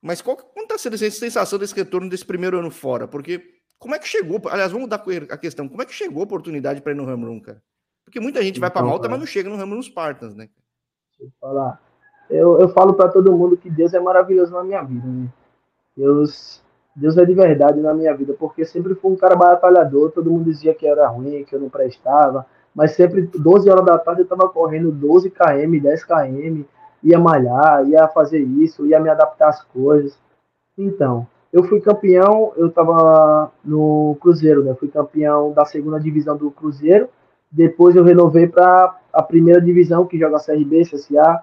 Mas 0.00 0.20
qual 0.20 0.36
que 0.36 0.44
está 0.60 0.76
sendo 0.76 0.94
a 0.94 0.98
sensação 0.98 1.58
desse 1.58 1.74
retorno 1.74 2.08
desse 2.08 2.24
primeiro 2.24 2.58
ano 2.58 2.70
fora? 2.70 3.06
Porque 3.06 3.60
como 3.78 3.94
é 3.94 3.98
que 3.98 4.08
chegou? 4.08 4.40
Aliás, 4.48 4.72
vamos 4.72 4.88
dar 4.88 5.02
a 5.30 5.36
questão. 5.36 5.68
Como 5.68 5.80
é 5.82 5.86
que 5.86 5.92
chegou 5.92 6.22
a 6.22 6.24
oportunidade 6.24 6.80
para 6.80 6.92
ir 6.92 6.96
no 6.96 7.08
Hamrun, 7.08 7.40
cara? 7.40 7.62
Porque 8.04 8.20
muita 8.20 8.42
gente 8.42 8.58
então, 8.58 8.62
vai 8.62 8.70
para 8.70 8.82
Malta, 8.82 9.08
mas 9.08 9.18
não 9.18 9.26
chega 9.26 9.48
no 9.48 9.60
Hamrun 9.60 9.82
Spartans, 9.82 10.34
né? 10.34 10.48
Deixa 11.18 11.24
eu 11.24 11.32
falar. 11.40 11.80
Eu, 12.28 12.60
eu 12.60 12.68
falo 12.68 12.94
para 12.94 13.08
todo 13.10 13.36
mundo 13.36 13.56
que 13.56 13.70
Deus 13.70 13.94
é 13.94 14.00
maravilhoso 14.00 14.52
na 14.52 14.64
minha 14.64 14.82
vida, 14.82 15.06
né? 15.06 15.28
Deus, 15.96 16.62
Deus 16.94 17.16
é 17.16 17.24
de 17.24 17.34
verdade 17.34 17.80
na 17.80 17.94
minha 17.94 18.14
vida, 18.14 18.34
porque 18.38 18.64
sempre 18.64 18.94
fui 18.94 19.12
um 19.12 19.16
cara 19.16 19.34
batalhador, 19.34 20.10
todo 20.10 20.30
mundo 20.30 20.44
dizia 20.44 20.74
que 20.74 20.86
era 20.86 21.08
ruim, 21.08 21.44
que 21.44 21.54
eu 21.54 21.60
não 21.60 21.70
prestava, 21.70 22.46
mas 22.74 22.92
sempre 22.92 23.22
12 23.22 23.68
horas 23.70 23.84
da 23.84 23.98
tarde 23.98 24.20
eu 24.20 24.24
estava 24.24 24.48
correndo 24.48 24.90
12 24.90 25.30
km, 25.30 25.80
10 25.80 26.04
km, 26.04 26.62
ia 27.02 27.18
malhar, 27.18 27.86
ia 27.88 28.06
fazer 28.08 28.40
isso, 28.40 28.86
ia 28.86 29.00
me 29.00 29.08
adaptar 29.08 29.48
às 29.48 29.62
coisas. 29.62 30.18
Então, 30.76 31.26
eu 31.52 31.64
fui 31.64 31.80
campeão, 31.80 32.52
eu 32.56 32.68
estava 32.68 33.50
no 33.64 34.16
Cruzeiro, 34.20 34.64
né? 34.64 34.74
Fui 34.74 34.88
campeão 34.88 35.52
da 35.52 35.64
segunda 35.66 36.00
divisão 36.00 36.36
do 36.36 36.50
Cruzeiro. 36.50 37.08
Depois 37.50 37.94
eu 37.94 38.04
renovei 38.04 38.46
para 38.46 38.96
a 39.12 39.22
primeira 39.22 39.60
divisão, 39.60 40.06
que 40.06 40.18
joga 40.18 40.42
CRB, 40.42 40.82
CSA. 40.82 41.42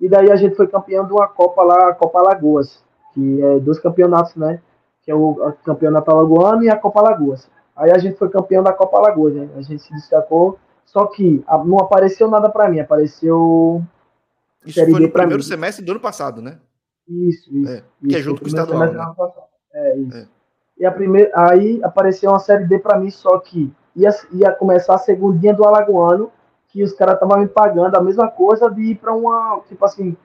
E 0.00 0.08
daí 0.08 0.30
a 0.30 0.36
gente 0.36 0.54
foi 0.54 0.68
campeão 0.68 1.04
de 1.04 1.12
uma 1.12 1.26
Copa 1.26 1.62
lá, 1.62 1.92
Copa 1.94 2.22
Lagoas, 2.22 2.84
que 3.12 3.42
é 3.42 3.58
dois 3.58 3.80
campeonatos, 3.80 4.36
né? 4.36 4.60
Que 5.10 5.12
é 5.12 5.16
o 5.16 5.52
campeonato 5.64 6.08
alagoano 6.08 6.62
e 6.62 6.70
a 6.70 6.76
Copa 6.76 7.00
Lagoas. 7.00 7.50
Aí 7.74 7.90
a 7.90 7.98
gente 7.98 8.16
foi 8.16 8.28
campeão 8.28 8.62
da 8.62 8.72
Copa 8.72 9.00
Lagoas, 9.00 9.34
né? 9.34 9.48
A 9.56 9.62
gente 9.62 9.82
se 9.82 9.92
destacou, 9.92 10.56
só 10.84 11.06
que 11.06 11.44
não 11.64 11.78
apareceu 11.78 12.28
nada 12.28 12.48
para 12.48 12.68
mim, 12.68 12.78
apareceu 12.78 13.82
isso 14.64 14.78
Série 14.78 14.92
foi 14.92 15.00
no 15.00 15.10
primeiro 15.10 15.38
mim. 15.38 15.42
semestre 15.42 15.84
do 15.84 15.90
ano 15.90 16.00
passado, 16.00 16.40
né? 16.40 16.58
Isso, 17.08 17.52
isso. 17.52 17.72
É, 17.72 17.82
que 18.08 18.14
é 18.14 18.20
junto 18.20 18.40
com 18.40 18.44
o 18.44 18.48
estadual. 18.48 18.78
Né? 18.78 19.14
É, 19.72 19.96
isso. 19.96 20.16
É. 20.16 20.26
E 20.78 20.86
a 20.86 20.92
primeira, 20.92 21.30
aí 21.34 21.80
apareceu 21.82 22.30
uma 22.30 22.38
Série 22.38 22.68
D 22.68 22.78
para 22.78 22.98
mim, 22.98 23.10
só 23.10 23.36
que 23.38 23.72
ia, 23.96 24.10
ia 24.32 24.52
começar 24.52 24.94
a 24.94 24.98
segundinha 24.98 25.52
do 25.52 25.64
Alagoano, 25.64 26.30
que 26.68 26.84
os 26.84 26.92
caras 26.92 27.14
estavam 27.14 27.38
me 27.38 27.48
pagando 27.48 27.96
a 27.96 28.00
mesma 28.00 28.28
coisa 28.28 28.70
de 28.70 28.82
ir 28.82 28.94
para 28.94 29.12
uma, 29.12 29.60
tipo 29.66 29.84
assim, 29.84 30.16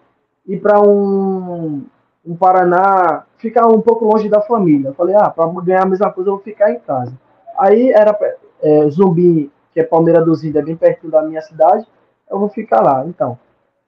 ir 0.46 0.60
para 0.60 0.80
um, 0.80 1.86
um 2.26 2.36
Paraná, 2.36 3.24
ficar 3.38 3.68
um 3.68 3.82
pouco 3.82 4.06
longe 4.06 4.28
da 4.28 4.42
família. 4.42 4.90
Eu 4.90 4.94
falei, 4.94 5.16
ah, 5.16 5.30
para 5.30 5.48
ganhar 5.62 5.84
a 5.84 5.86
mesma 5.86 6.12
coisa 6.12 6.30
eu 6.30 6.36
vou 6.36 6.44
ficar 6.44 6.72
em 6.72 6.80
casa. 6.80 7.14
Aí 7.58 7.92
era 7.92 8.18
é, 8.62 8.90
Zumbi, 8.90 9.52
que 9.74 9.80
é 9.80 9.84
Palmeira 9.84 10.24
dos 10.24 10.44
Índios, 10.44 10.64
é 10.64 10.66
bem 10.66 10.76
perto 10.76 11.10
da 11.10 11.22
minha 11.22 11.42
cidade, 11.42 11.86
eu 12.30 12.40
vou 12.40 12.50
ficar 12.50 12.82
lá. 12.82 13.06
Então, 13.06 13.38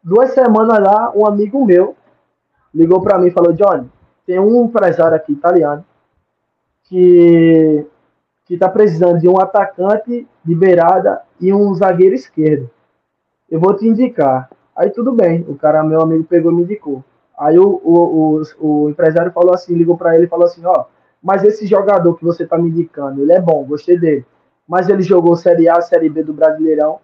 duas 0.04 0.32
semanas 0.32 0.80
lá, 0.80 1.12
um 1.16 1.26
amigo 1.26 1.66
meu 1.66 1.96
ligou 2.74 3.02
para 3.02 3.18
mim 3.18 3.28
e 3.28 3.32
falou: 3.32 3.54
Johnny, 3.54 3.90
tem 4.26 4.40
um 4.40 4.66
empresário 4.66 5.16
aqui 5.16 5.34
italiano 5.34 5.84
que 6.84 7.86
que 8.46 8.54
está 8.54 8.70
precisando 8.70 9.20
de 9.20 9.28
um 9.28 9.38
atacante 9.42 10.26
de 10.44 10.56
beirada 10.56 11.22
e 11.40 11.52
um 11.52 11.74
zagueiro 11.74 12.16
esquerdo. 12.16 12.70
Eu 13.50 13.60
vou 13.60 13.76
te 13.76 13.86
indicar. 13.86 14.50
Aí 14.74 14.90
tudo 14.90 15.12
bem, 15.12 15.46
o 15.50 15.56
cara, 15.56 15.84
meu 15.84 16.00
amigo, 16.00 16.24
pegou 16.24 16.50
e 16.52 16.56
me 16.56 16.62
indicou. 16.62 17.04
Aí 17.38 17.60
o, 17.60 17.82
o, 17.84 18.42
o, 18.60 18.86
o 18.86 18.90
empresário 18.90 19.32
falou 19.32 19.54
assim, 19.54 19.76
ligou 19.76 19.98
para 19.98 20.16
ele 20.16 20.26
e 20.26 20.30
falou 20.30 20.46
assim, 20.46 20.66
ó, 20.66 20.86
mas 21.22 21.44
esse 21.44 21.68
jogador 21.68 22.16
que 22.16 22.26
você 22.26 22.46
tá 22.46 22.58
me 22.58 22.70
indicando, 22.70 23.22
ele 23.22 23.32
é 23.32 23.40
bom, 23.40 23.64
gostei 23.64 23.98
dele. 23.98 24.26
Mas 24.68 24.90
ele 24.90 25.04
jogou 25.04 25.36
Série 25.36 25.70
A, 25.70 25.80
Série 25.82 26.10
B 26.10 26.24
do 26.24 26.34
Brasileirão. 26.34 27.00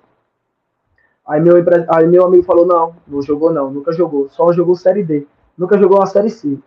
Aí 1.25 1.39
meu, 1.39 1.55
aí 1.89 2.07
meu 2.07 2.25
amigo 2.25 2.43
falou, 2.43 2.65
não, 2.65 2.95
não 3.07 3.21
jogou 3.21 3.51
não, 3.51 3.71
nunca 3.71 3.93
jogou, 3.93 4.27
só 4.29 4.51
jogou 4.51 4.75
Série 4.75 5.03
D, 5.03 5.25
nunca 5.57 5.77
jogou 5.77 6.01
a 6.01 6.05
Série 6.05 6.29
C. 6.29 6.59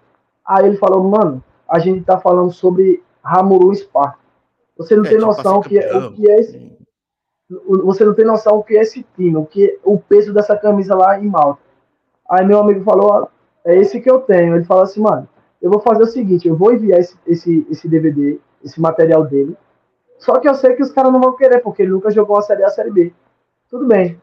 Aí 0.47 0.65
ele 0.65 0.77
falou, 0.77 1.03
mano, 1.03 1.43
a 1.69 1.79
gente 1.79 2.05
tá 2.05 2.19
falando 2.19 2.53
sobre 2.53 3.03
Ramuru 3.23 3.75
Sparta. 3.75 4.19
Você 4.79 4.95
não 4.95 5.05
é, 5.05 5.09
tem 5.09 5.19
noção 5.19 5.61
que 5.61 5.79
é, 5.79 5.97
o 5.97 6.13
que 6.13 6.31
é 6.31 6.41
esse, 6.41 6.77
você 7.49 8.05
não 8.05 8.15
tem 8.15 8.25
noção 8.25 8.59
o 8.59 8.63
que 8.63 8.77
é 8.77 8.83
esse 8.83 9.05
time, 9.17 9.37
o 9.37 9.45
que 9.45 9.79
o 9.85 9.99
peso 9.99 10.33
dessa 10.33 10.57
camisa 10.57 10.95
lá 10.95 11.19
em 11.19 11.29
Malta. 11.29 11.61
Aí 12.29 12.45
meu 12.45 12.59
amigo 12.59 12.83
falou, 12.83 13.29
é 13.67 13.77
esse 13.77 14.01
que 14.01 14.11
eu 14.11 14.21
tenho. 14.21 14.55
Ele 14.55 14.65
falou 14.65 14.85
assim, 14.85 15.01
mano, 15.01 15.29
eu 15.61 15.69
vou 15.69 15.81
fazer 15.81 16.05
o 16.05 16.07
seguinte, 16.07 16.47
eu 16.47 16.57
vou 16.57 16.73
enviar 16.73 17.01
esse, 17.01 17.17
esse, 17.27 17.67
esse 17.69 17.89
DVD, 17.89 18.39
esse 18.65 18.81
material 18.81 19.25
dele. 19.25 19.57
Só 20.19 20.39
que 20.39 20.49
eu 20.49 20.55
sei 20.55 20.75
que 20.75 20.83
os 20.83 20.93
caras 20.93 21.13
não 21.13 21.21
vão 21.21 21.37
querer, 21.37 21.59
porque 21.61 21.83
ele 21.83 21.91
nunca 21.91 22.11
jogou 22.11 22.39
a 22.39 22.43
Série 22.43 22.63
A, 22.63 22.69
a 22.69 22.71
Série 22.71 22.91
B. 22.91 23.13
Tudo 23.69 23.87
bem. 23.87 24.21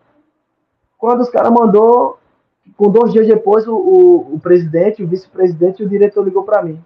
Quando 0.97 1.19
os 1.19 1.29
caras 1.29 1.51
mandou, 1.51 2.17
com 2.77 2.89
dois 2.89 3.11
dias 3.11 3.27
depois, 3.27 3.67
o, 3.67 3.75
o, 3.75 4.35
o 4.35 4.39
presidente, 4.39 5.03
o 5.03 5.07
vice-presidente 5.07 5.83
e 5.83 5.85
o 5.85 5.89
diretor 5.89 6.23
ligou 6.23 6.43
para 6.43 6.63
mim. 6.63 6.81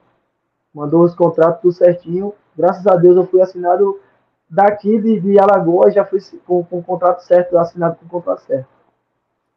Mandou 0.73 1.03
os 1.03 1.13
contratos 1.13 1.61
tudo 1.61 1.73
certinho. 1.73 2.33
Graças 2.57 2.85
a 2.87 2.95
Deus 2.95 3.15
eu 3.15 3.27
fui 3.27 3.39
assinado 3.39 3.99
daqui 4.49 4.99
de, 4.99 5.19
de 5.19 5.39
Alagoas, 5.39 5.93
já 5.93 6.03
fui 6.03 6.19
com, 6.45 6.63
com 6.63 6.79
o 6.79 6.83
contrato 6.83 7.21
certo, 7.21 7.57
assinado 7.57 7.97
com 7.97 8.05
o 8.05 8.09
contrato 8.09 8.41
certo. 8.41 8.76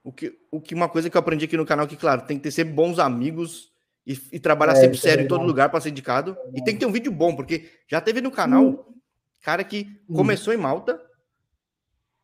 O 0.02 0.12
que, 0.12 0.32
o 0.50 0.60
que 0.60 0.74
uma 0.74 0.88
coisa 0.88 1.10
que 1.10 1.16
eu 1.16 1.20
aprendi 1.20 1.44
aqui 1.44 1.56
no 1.56 1.66
canal, 1.66 1.86
que, 1.86 1.96
claro, 1.96 2.22
tem 2.22 2.36
que 2.36 2.44
ter 2.44 2.50
sempre 2.50 2.72
bons 2.72 2.98
amigos 2.98 3.70
e, 4.06 4.18
e 4.32 4.40
trabalhar 4.40 4.72
é, 4.72 4.76
sempre 4.76 4.96
é 4.96 5.00
sério 5.00 5.22
é 5.22 5.24
em 5.24 5.28
todo 5.28 5.44
lugar 5.44 5.68
para 5.68 5.80
ser 5.80 5.90
indicado. 5.90 6.36
E 6.54 6.64
tem 6.64 6.74
que 6.74 6.80
ter 6.80 6.86
um 6.86 6.92
vídeo 6.92 7.12
bom, 7.12 7.36
porque 7.36 7.68
já 7.86 8.00
teve 8.00 8.20
no 8.20 8.30
canal 8.30 8.64
hum. 8.64 8.84
cara 9.42 9.62
que 9.62 9.86
hum. 10.08 10.16
começou 10.16 10.54
em 10.54 10.56
Malta, 10.56 11.00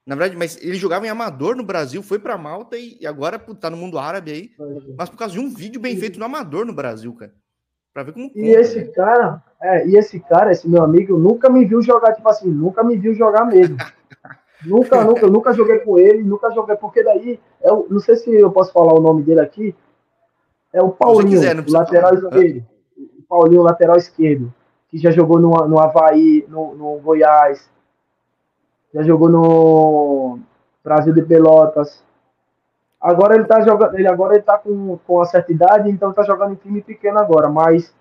na 0.06 0.14
verdade, 0.14 0.36
mas 0.36 0.56
ele 0.62 0.76
jogava 0.76 1.04
em 1.04 1.08
amador 1.08 1.56
no 1.56 1.64
Brasil, 1.64 2.00
foi 2.00 2.20
para 2.20 2.38
Malta 2.38 2.78
e, 2.78 2.96
e 3.00 3.06
agora 3.06 3.40
pô, 3.40 3.54
tá 3.56 3.68
no 3.68 3.76
mundo 3.76 3.98
árabe 3.98 4.30
aí, 4.30 4.50
mas 4.96 5.10
por 5.10 5.16
causa 5.16 5.34
de 5.34 5.40
um 5.40 5.52
vídeo 5.52 5.80
bem 5.80 5.96
feito 5.96 6.18
no 6.18 6.24
amador 6.24 6.64
no 6.64 6.72
Brasil, 6.72 7.12
cara. 7.14 7.34
Pra 7.92 8.04
ver 8.04 8.12
como. 8.12 8.26
E 8.26 8.30
conta, 8.30 8.60
esse 8.60 8.78
né? 8.78 8.92
cara, 8.94 9.42
é, 9.60 9.88
e 9.88 9.96
esse 9.96 10.20
cara, 10.20 10.52
esse 10.52 10.68
meu 10.68 10.84
amigo, 10.84 11.18
nunca 11.18 11.50
me 11.50 11.64
viu 11.64 11.82
jogar, 11.82 12.12
tipo 12.12 12.28
assim, 12.28 12.48
nunca 12.48 12.84
me 12.84 12.96
viu 12.96 13.14
jogar 13.14 13.44
mesmo. 13.46 13.76
nunca, 14.64 15.04
nunca, 15.04 15.20
eu 15.22 15.30
nunca 15.30 15.52
joguei 15.52 15.78
com 15.80 15.98
ele, 15.98 16.22
nunca 16.22 16.50
joguei, 16.50 16.76
porque 16.76 17.02
daí, 17.02 17.40
é 17.60 17.72
o, 17.72 17.86
não 17.90 18.00
sei 18.00 18.16
se 18.16 18.32
eu 18.34 18.50
posso 18.50 18.72
falar 18.72 18.94
o 18.94 19.00
nome 19.00 19.22
dele 19.22 19.40
aqui, 19.40 19.74
é 20.72 20.82
o 20.82 20.90
Paulinho, 20.90 21.30
quiser, 21.30 21.58
o 21.58 21.72
lateral 21.72 22.14
esquerdo. 22.14 22.64
O 23.18 23.22
Paulinho, 23.28 23.62
lateral 23.62 23.96
esquerdo, 23.96 24.54
que 24.88 24.98
já 24.98 25.10
jogou 25.10 25.38
no, 25.38 25.50
no 25.66 25.78
Havaí, 25.78 26.44
no, 26.48 26.74
no 26.74 26.98
Goiás, 26.98 27.68
já 28.94 29.02
jogou 29.02 29.28
no 29.28 30.38
Brasil 30.82 31.12
de 31.12 31.22
Pelotas, 31.22 32.04
Agora 33.06 33.36
ele 33.36 33.44
tá 33.44 33.60
jogando, 33.60 33.94
ele 33.96 34.08
agora 34.08 34.34
ele 34.34 34.42
tá 34.42 34.58
com, 34.58 34.98
com 35.06 35.20
a 35.20 35.26
certa 35.26 35.52
idade, 35.52 35.88
então 35.88 36.12
tá 36.12 36.24
jogando 36.24 36.54
em 36.54 36.56
time 36.56 36.82
pequeno 36.82 37.18
agora, 37.20 37.48
mas 37.48 37.94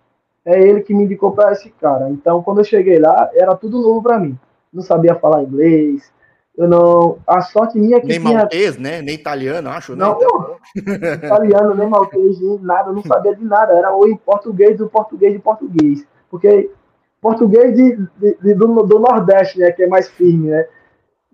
é 0.44 0.60
ele 0.60 0.82
que 0.82 0.96
me 0.96 1.04
indicou 1.04 1.32
para 1.32 1.52
esse 1.52 1.70
cara. 1.70 2.10
Então 2.10 2.42
quando 2.42 2.60
eu 2.60 2.64
cheguei 2.64 2.98
lá, 2.98 3.30
era 3.34 3.56
tudo 3.56 3.82
novo 3.82 4.02
para 4.02 4.18
mim. 4.18 4.36
Não 4.74 4.82
sabia 4.82 5.14
falar 5.14 5.44
inglês. 5.44 6.12
Eu 6.58 6.70
não, 6.70 7.18
a 7.28 7.42
sorte 7.42 7.78
minha 7.78 7.98
é 7.98 8.00
que 8.00 8.08
nem 8.08 8.20
tinha... 8.20 8.38
maltês, 8.40 8.78
né? 8.78 9.02
Nem 9.02 9.16
italiano, 9.16 9.70
acho, 9.70 9.96
não. 9.96 10.18
Não, 10.18 10.58
italiano, 10.76 11.76
nem 11.76 11.90
maltês, 11.90 12.40
nem 12.40 12.60
nada, 12.60 12.90
eu 12.90 12.94
não 12.94 13.04
sabia 13.04 13.36
de 13.36 13.44
nada. 13.44 13.74
Era 13.74 13.94
o 13.94 14.08
em 14.08 14.16
português 14.16 14.78
do 14.78 14.88
português 14.88 15.34
de 15.34 15.40
português, 15.40 16.08
porque 16.30 16.72
português 17.20 17.76
de, 17.76 17.98
de, 18.18 18.38
de 18.42 18.54
do, 18.54 18.84
do 18.84 19.00
Nordeste, 19.00 19.60
né, 19.60 19.72
que 19.72 19.84
é 19.84 19.88
mais 19.88 20.10
firme, 20.10 20.50
né? 20.50 20.66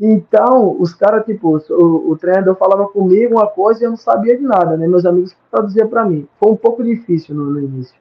Então, 0.04 0.75
os 0.82 0.96
caras, 0.96 1.24
tipo, 1.25 1.60
o, 1.70 2.12
o 2.12 2.18
treinador 2.18 2.56
falava 2.56 2.88
comigo 2.88 3.36
uma 3.36 3.46
coisa 3.46 3.84
e 3.84 3.86
eu 3.86 3.92
não 3.92 3.98
sabia 3.98 4.36
de 4.36 4.42
nada, 4.42 4.75
né? 4.75 4.88
Meus 4.88 5.06
amigos 5.06 5.38
traduziam 5.51 5.88
para 5.88 6.04
mim. 6.04 6.28
Foi 6.40 6.51
um 6.51 6.56
pouco 6.56 6.84
difícil 6.84 7.36
no, 7.36 7.46
no, 7.46 7.60
início. 7.60 7.94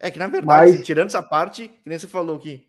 É 0.00 0.10
que, 0.10 0.18
na 0.18 0.26
verdade, 0.26 0.72
Mas... 0.72 0.84
tirando 0.84 1.06
essa 1.06 1.22
parte, 1.22 1.68
que 1.68 1.88
nem 1.88 1.96
você 1.96 2.08
falou 2.08 2.36
que 2.40 2.66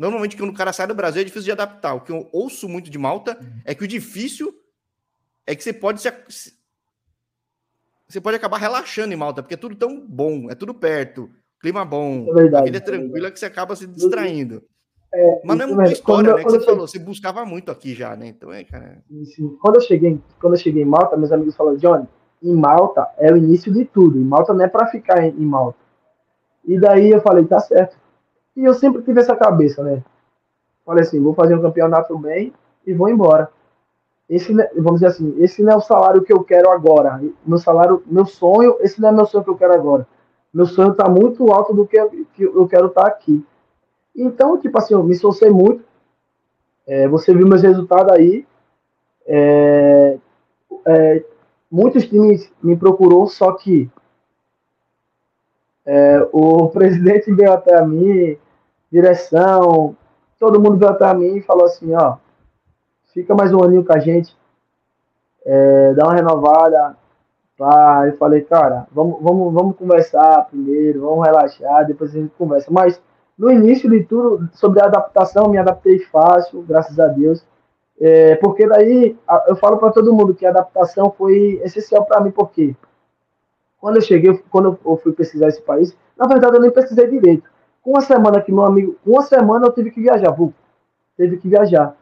normalmente 0.00 0.36
quando 0.36 0.50
o 0.50 0.54
cara 0.54 0.72
sai 0.72 0.86
do 0.86 0.94
Brasil 0.94 1.20
é 1.20 1.24
difícil 1.24 1.44
de 1.44 1.52
adaptar. 1.52 1.94
O 1.94 2.00
que 2.00 2.10
eu 2.10 2.28
ouço 2.32 2.68
muito 2.68 2.90
de 2.90 2.98
Malta 2.98 3.38
é 3.64 3.74
que 3.74 3.84
o 3.84 3.88
difícil 3.88 4.54
é 5.46 5.54
que 5.54 5.62
você 5.62 5.72
pode 5.72 6.00
se. 6.00 6.58
Você 8.08 8.20
pode 8.20 8.36
acabar 8.36 8.56
relaxando 8.56 9.12
em 9.12 9.16
Malta, 9.16 9.42
porque 9.42 9.54
é 9.54 9.58
tudo 9.58 9.76
tão 9.76 10.00
bom, 10.00 10.50
é 10.50 10.54
tudo 10.54 10.74
perto, 10.74 11.30
clima 11.60 11.84
bom, 11.84 12.26
é 12.28 12.32
verdade, 12.32 12.62
a 12.62 12.64
vida 12.64 12.78
é 12.78 12.80
tranquila 12.80 13.28
é 13.28 13.30
que 13.30 13.38
você 13.38 13.46
acaba 13.46 13.76
se 13.76 13.86
distraindo. 13.86 14.62
É, 15.12 15.40
Mas 15.44 15.58
não 15.58 15.64
é 15.64 15.68
muita 15.68 15.92
história, 15.92 16.34
né? 16.34 16.44
Que 16.44 16.50
você 16.50 16.60
falou, 16.60 16.86
você 16.86 16.98
buscava 16.98 17.44
muito 17.44 17.70
aqui 17.70 17.94
já, 17.94 18.16
né? 18.16 18.28
Então 18.28 18.52
é, 18.52 18.64
cara. 18.64 19.02
Sim. 19.24 19.56
Quando 19.60 19.76
eu 19.76 19.80
cheguei, 19.80 20.20
quando 20.40 20.54
eu 20.54 20.58
cheguei 20.58 20.82
em 20.82 20.86
Malta, 20.86 21.16
meus 21.16 21.32
amigos 21.32 21.56
falaram, 21.56 21.76
Johnny, 21.76 22.06
em 22.42 22.54
Malta 22.54 23.06
é 23.18 23.32
o 23.32 23.36
início 23.36 23.72
de 23.72 23.84
tudo. 23.84 24.18
Em 24.18 24.24
Malta 24.24 24.54
não 24.54 24.64
é 24.64 24.68
para 24.68 24.86
ficar 24.86 25.22
em, 25.22 25.30
em, 25.30 25.44
Malta. 25.44 25.78
E 26.64 26.78
daí 26.78 27.10
eu 27.10 27.20
falei, 27.20 27.44
tá 27.44 27.60
certo. 27.60 27.96
E 28.60 28.64
eu 28.66 28.74
sempre 28.74 29.00
tive 29.00 29.18
essa 29.18 29.34
cabeça, 29.34 29.82
né? 29.82 30.04
Falei 30.84 31.02
assim, 31.02 31.18
vou 31.18 31.32
fazer 31.32 31.54
um 31.54 31.62
campeonato 31.62 32.18
bem 32.18 32.52
e 32.86 32.92
vou 32.92 33.08
embora. 33.08 33.50
Esse, 34.28 34.52
vamos 34.74 35.00
dizer 35.00 35.06
assim, 35.06 35.34
esse 35.38 35.62
não 35.62 35.72
é 35.72 35.76
o 35.76 35.80
salário 35.80 36.22
que 36.22 36.30
eu 36.30 36.44
quero 36.44 36.70
agora. 36.70 37.22
Meu 37.46 37.56
salário, 37.56 38.02
meu 38.04 38.26
sonho, 38.26 38.76
esse 38.80 39.00
não 39.00 39.08
é 39.08 39.12
meu 39.12 39.24
sonho 39.24 39.42
que 39.42 39.48
eu 39.48 39.56
quero 39.56 39.72
agora. 39.72 40.06
Meu 40.52 40.66
sonho 40.66 40.92
está 40.92 41.08
muito 41.08 41.50
alto 41.50 41.72
do 41.72 41.86
que 41.86 41.96
eu, 41.96 42.10
que 42.34 42.42
eu 42.42 42.68
quero 42.68 42.88
estar 42.88 43.04
tá 43.04 43.08
aqui. 43.08 43.42
Então, 44.14 44.58
tipo 44.58 44.76
assim, 44.76 44.92
eu 44.92 45.02
me 45.02 45.12
esforcei 45.14 45.48
muito. 45.48 45.82
É, 46.86 47.08
você 47.08 47.32
viu 47.32 47.48
meus 47.48 47.62
resultados 47.62 48.12
aí. 48.12 48.46
É, 49.26 50.18
é, 50.86 51.24
muitos 51.70 52.06
times 52.06 52.52
me 52.62 52.76
procurou, 52.76 53.26
só 53.26 53.52
que 53.52 53.90
é, 55.86 56.28
o 56.30 56.68
presidente 56.74 57.32
veio 57.32 57.54
até 57.54 57.82
mim, 57.86 58.36
direção, 58.90 59.96
todo 60.38 60.60
mundo 60.60 60.76
veio 60.76 60.90
até 60.90 61.12
mim 61.14 61.36
e 61.36 61.42
falou 61.42 61.64
assim, 61.64 61.94
ó, 61.94 62.16
fica 63.12 63.34
mais 63.34 63.52
um 63.52 63.62
aninho 63.62 63.84
com 63.84 63.92
a 63.92 63.98
gente, 63.98 64.36
é, 65.44 65.94
dá 65.94 66.04
uma 66.04 66.14
renovada. 66.14 66.96
Tá? 67.56 68.04
Eu 68.06 68.16
falei, 68.16 68.40
cara, 68.40 68.86
vamos, 68.90 69.18
vamos, 69.20 69.52
vamos 69.52 69.76
conversar 69.76 70.46
primeiro, 70.46 71.02
vamos 71.02 71.26
relaxar, 71.26 71.86
depois 71.86 72.10
a 72.10 72.18
gente 72.18 72.32
conversa. 72.38 72.70
Mas 72.70 72.98
no 73.38 73.50
início 73.50 73.88
de 73.88 74.02
tudo, 74.04 74.48
sobre 74.54 74.80
a 74.80 74.86
adaptação, 74.86 75.48
me 75.48 75.58
adaptei 75.58 75.98
fácil, 75.98 76.62
graças 76.62 76.98
a 76.98 77.06
Deus. 77.06 77.44
É, 78.00 78.36
porque 78.36 78.66
daí 78.66 79.14
eu 79.46 79.56
falo 79.56 79.76
para 79.76 79.92
todo 79.92 80.14
mundo 80.14 80.34
que 80.34 80.46
a 80.46 80.48
adaptação 80.48 81.10
foi 81.10 81.60
essencial 81.62 82.06
para 82.06 82.20
mim, 82.20 82.30
porque 82.30 82.74
quando 83.78 83.96
eu 83.96 84.02
cheguei, 84.02 84.42
quando 84.50 84.78
eu 84.82 84.96
fui 84.96 85.12
pesquisar 85.12 85.48
esse 85.48 85.60
país, 85.60 85.94
na 86.16 86.26
verdade 86.26 86.56
eu 86.56 86.62
nem 86.62 86.70
pesquisei 86.70 87.06
direito. 87.08 87.46
Com 87.82 87.92
uma 87.92 88.00
semana 88.00 88.40
que 88.40 88.52
meu 88.52 88.64
amigo, 88.64 88.96
com 89.04 89.12
uma 89.12 89.22
semana 89.22 89.66
eu 89.66 89.72
tive 89.72 89.90
que 89.90 90.00
viajar, 90.00 90.30
vou, 90.30 90.52
teve 91.16 91.38
que 91.38 91.48
viajar. 91.48 91.96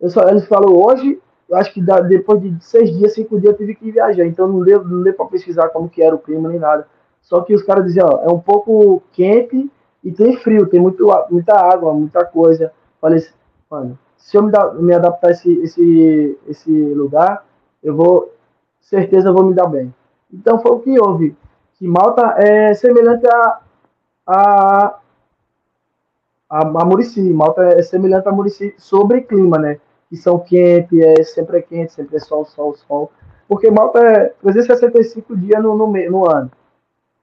Eu 0.00 0.10
só, 0.10 0.28
eles 0.28 0.46
falou 0.46 0.86
hoje, 0.86 1.20
eu 1.48 1.56
acho 1.56 1.72
que 1.72 1.80
depois 1.80 2.40
de 2.40 2.62
seis 2.64 2.90
dias, 2.96 3.14
cinco 3.14 3.38
dias 3.38 3.52
eu 3.52 3.58
tive 3.58 3.74
que 3.74 3.90
viajar, 3.90 4.26
então 4.26 4.48
não 4.48 4.62
deu, 4.62 4.84
não 4.84 5.02
deu 5.02 5.14
para 5.14 5.26
pesquisar 5.26 5.68
como 5.68 5.88
que 5.88 6.02
era 6.02 6.14
o 6.14 6.18
clima 6.18 6.48
nem 6.48 6.58
nada. 6.58 6.86
Só 7.22 7.40
que 7.42 7.54
os 7.54 7.62
caras 7.62 7.84
diziam, 7.84 8.08
ó, 8.08 8.24
é 8.24 8.32
um 8.32 8.40
pouco 8.40 9.02
quente 9.12 9.70
e 10.02 10.10
tem 10.10 10.36
frio, 10.38 10.66
tem 10.66 10.80
muito, 10.80 11.06
muita 11.30 11.54
água, 11.54 11.92
muita 11.94 12.24
coisa. 12.24 12.72
Falei, 13.00 13.24
mano, 13.70 13.98
se 14.16 14.36
eu 14.36 14.42
me, 14.42 14.50
da, 14.50 14.72
me 14.74 14.94
adaptar 14.94 15.30
esse, 15.30 15.52
esse, 15.60 16.38
esse 16.48 16.70
lugar, 16.70 17.44
eu 17.82 17.94
vou, 17.94 18.32
certeza, 18.80 19.28
eu 19.28 19.34
vou 19.34 19.44
me 19.44 19.54
dar 19.54 19.66
bem. 19.66 19.94
Então 20.32 20.58
foi 20.60 20.72
o 20.72 20.80
que 20.80 20.98
houve. 20.98 21.36
Que 21.74 21.86
Malta 21.86 22.34
é 22.38 22.74
semelhante 22.74 23.26
a, 23.26 23.60
a, 24.26 24.98
a, 26.52 26.60
a 26.60 26.84
Murici. 26.84 27.22
Malta 27.32 27.62
é 27.62 27.82
semelhante 27.82 28.28
a 28.28 28.32
Murici 28.32 28.74
sobre 28.76 29.22
clima, 29.22 29.58
né? 29.58 29.80
Que 30.10 30.16
são 30.16 30.38
quentes, 30.38 31.00
é 31.00 31.22
sempre 31.22 31.58
é 31.58 31.62
quente, 31.62 31.94
sempre 31.94 32.16
é 32.16 32.20
sol, 32.20 32.44
sol, 32.44 32.76
sol. 32.76 33.10
Porque 33.48 33.70
Malta 33.70 33.98
é 34.00 34.28
365 34.42 35.34
dias 35.36 35.62
no, 35.62 35.74
no, 35.74 35.86
no 35.86 36.30
ano. 36.30 36.52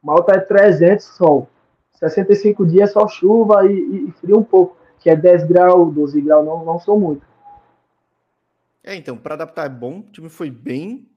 Malta 0.02 0.34
é 0.34 0.40
300 0.40 1.06
sol. 1.06 1.48
65 1.94 2.66
dias 2.66 2.92
só 2.92 3.08
chuva 3.08 3.66
e, 3.66 4.08
e, 4.08 4.12
frio 4.14 4.40
um 4.40 4.44
pouco, 4.44 4.78
que 5.00 5.10
é 5.10 5.16
10 5.16 5.44
graus, 5.44 5.94
12 5.94 6.22
graus, 6.22 6.46
não, 6.46 6.64
não 6.64 6.80
sou 6.80 6.98
muito. 6.98 7.28
É, 8.82 8.96
então, 8.96 9.18
para 9.18 9.36
adaptar 9.36 9.66
é 9.66 9.70
bom, 9.70 10.00
o 10.00 10.04
time 10.04 10.30
foi 10.30 10.50
bem. 10.50 11.10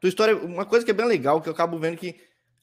Tua 0.00 0.08
história, 0.08 0.36
uma 0.36 0.66
coisa 0.66 0.84
que 0.84 0.90
é 0.90 0.94
bem 0.94 1.06
legal, 1.06 1.40
que 1.40 1.48
eu 1.48 1.52
acabo 1.52 1.78
vendo 1.78 1.96
que 1.96 2.16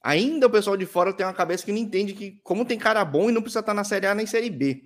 ainda 0.04 0.48
o 0.48 0.50
pessoal 0.50 0.76
de 0.76 0.86
fora 0.86 1.14
tem 1.14 1.26
uma 1.26 1.34
cabeça 1.34 1.66
que 1.66 1.72
não 1.72 1.80
entende 1.80 2.14
que 2.14 2.40
como 2.44 2.66
tem 2.66 2.78
cara 2.78 3.04
bom 3.06 3.30
e 3.30 3.34
não 3.34 3.42
precisa 3.42 3.62
estar 3.62 3.74
na 3.74 3.86
Série 3.86 4.06
A 4.06 4.14
nem 4.14 4.26
Série 4.26 4.50
B. 4.50 4.84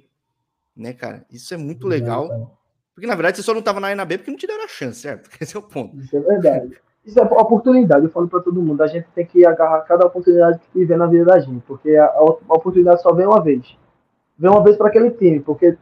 Né, 0.75 0.93
cara? 0.93 1.25
Isso 1.31 1.51
é 1.53 1.57
muito 1.57 1.87
legal. 1.87 2.55
Porque 2.93 3.07
na 3.07 3.15
verdade 3.15 3.37
você 3.37 3.43
só 3.43 3.51
não 3.51 3.59
estava 3.59 3.79
na 3.79 3.87
A 3.87 3.91
e 3.91 3.95
na 3.95 4.05
B 4.05 4.17
porque 4.19 4.29
não 4.29 4.37
te 4.37 4.45
deram 4.45 4.63
a 4.63 4.67
chance, 4.67 5.01
certo? 5.01 5.29
Esse 5.41 5.57
é 5.57 5.59
o 5.59 5.63
ponto. 5.63 5.97
Isso 5.97 6.15
é 6.15 6.19
verdade. 6.19 6.77
Isso 7.03 7.19
é 7.19 7.23
oportunidade, 7.23 8.05
eu 8.05 8.11
falo 8.11 8.27
para 8.27 8.41
todo 8.41 8.61
mundo. 8.61 8.83
A 8.83 8.87
gente 8.87 9.07
tem 9.15 9.25
que 9.25 9.45
agarrar 9.45 9.81
cada 9.81 10.05
oportunidade 10.05 10.59
que 10.59 10.79
tiver 10.79 10.97
na 10.97 11.07
vida 11.07 11.25
da 11.25 11.39
gente, 11.39 11.63
porque 11.65 11.95
a, 11.95 12.05
a 12.05 12.53
oportunidade 12.53 13.01
só 13.01 13.13
vem 13.13 13.25
uma 13.25 13.41
vez. 13.41 13.77
Vem 14.37 14.51
uma 14.51 14.61
vez 14.61 14.75
para 14.75 14.87
aquele 14.87 15.11
time, 15.11 15.39
porque 15.39 15.77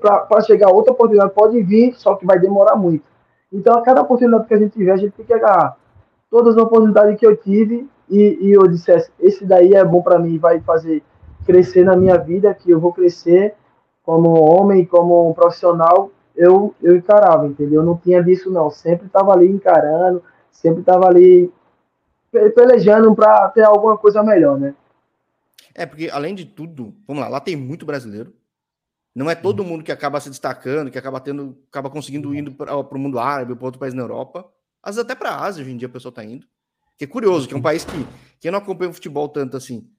para 0.00 0.40
chegar 0.40 0.70
outra 0.70 0.92
oportunidade 0.92 1.34
pode 1.34 1.62
vir, 1.62 1.94
só 1.94 2.14
que 2.16 2.26
vai 2.26 2.38
demorar 2.38 2.76
muito. 2.76 3.04
Então, 3.52 3.74
a 3.74 3.82
cada 3.82 4.00
oportunidade 4.00 4.46
que 4.46 4.54
a 4.54 4.58
gente 4.58 4.72
tiver, 4.72 4.92
a 4.92 4.96
gente 4.96 5.12
tem 5.12 5.26
que 5.26 5.34
agarrar. 5.34 5.76
Todas 6.30 6.56
as 6.56 6.62
oportunidades 6.62 7.18
que 7.18 7.26
eu 7.26 7.36
tive 7.36 7.86
e, 8.12 8.38
e 8.42 8.52
eu 8.52 8.68
dissesse, 8.68 9.10
esse 9.18 9.46
daí 9.46 9.72
é 9.74 9.82
bom 9.82 10.02
para 10.02 10.18
mim, 10.18 10.38
vai 10.38 10.60
fazer 10.60 11.02
crescer 11.46 11.82
na 11.82 11.96
minha 11.96 12.18
vida, 12.18 12.54
que 12.54 12.70
eu 12.70 12.78
vou 12.78 12.92
crescer 12.92 13.54
como 14.02 14.28
homem, 14.30 14.84
como 14.84 15.30
um 15.30 15.32
profissional, 15.32 16.10
eu, 16.36 16.74
eu 16.82 16.94
encarava, 16.96 17.46
entendeu? 17.46 17.80
Eu 17.80 17.86
não 17.86 17.96
tinha 17.96 18.22
disso, 18.22 18.50
não. 18.50 18.70
Sempre 18.70 19.06
estava 19.06 19.32
ali 19.32 19.48
encarando, 19.48 20.22
sempre 20.50 20.80
estava 20.80 21.06
ali 21.06 21.50
pelejando 22.54 23.14
para 23.14 23.48
ter 23.48 23.62
alguma 23.62 23.96
coisa 23.96 24.22
melhor, 24.22 24.58
né? 24.58 24.74
É, 25.74 25.86
porque 25.86 26.10
além 26.12 26.34
de 26.34 26.44
tudo, 26.44 26.94
vamos 27.06 27.22
lá, 27.22 27.28
lá 27.28 27.40
tem 27.40 27.56
muito 27.56 27.86
brasileiro. 27.86 28.32
Não 29.14 29.30
é 29.30 29.34
todo 29.34 29.64
mundo 29.64 29.84
que 29.84 29.92
acaba 29.92 30.20
se 30.20 30.28
destacando, 30.28 30.90
que 30.90 30.98
acaba 30.98 31.20
tendo, 31.20 31.56
acaba 31.70 31.88
conseguindo 31.90 32.34
ir 32.34 32.50
para 32.50 32.76
o 32.76 32.98
mundo 32.98 33.18
árabe, 33.18 33.54
para 33.54 33.64
outro 33.64 33.80
país 33.80 33.94
na 33.94 34.02
Europa. 34.02 34.50
Às 34.82 34.96
vezes 34.96 35.04
até 35.04 35.14
para 35.14 35.30
a 35.30 35.44
Ásia 35.44 35.62
hoje 35.62 35.72
em 35.72 35.76
dia 35.76 35.88
a 35.88 35.90
pessoa 35.90 36.10
está 36.10 36.24
indo. 36.24 36.46
Que 37.02 37.06
é 37.06 37.08
curioso, 37.08 37.48
que 37.48 37.54
é 37.54 37.56
um 37.56 37.60
país 37.60 37.84
que 37.84 38.06
quem 38.38 38.52
não 38.52 38.60
acompanha 38.60 38.88
o 38.88 38.94
futebol 38.94 39.28
tanto 39.28 39.56
assim, 39.56 39.90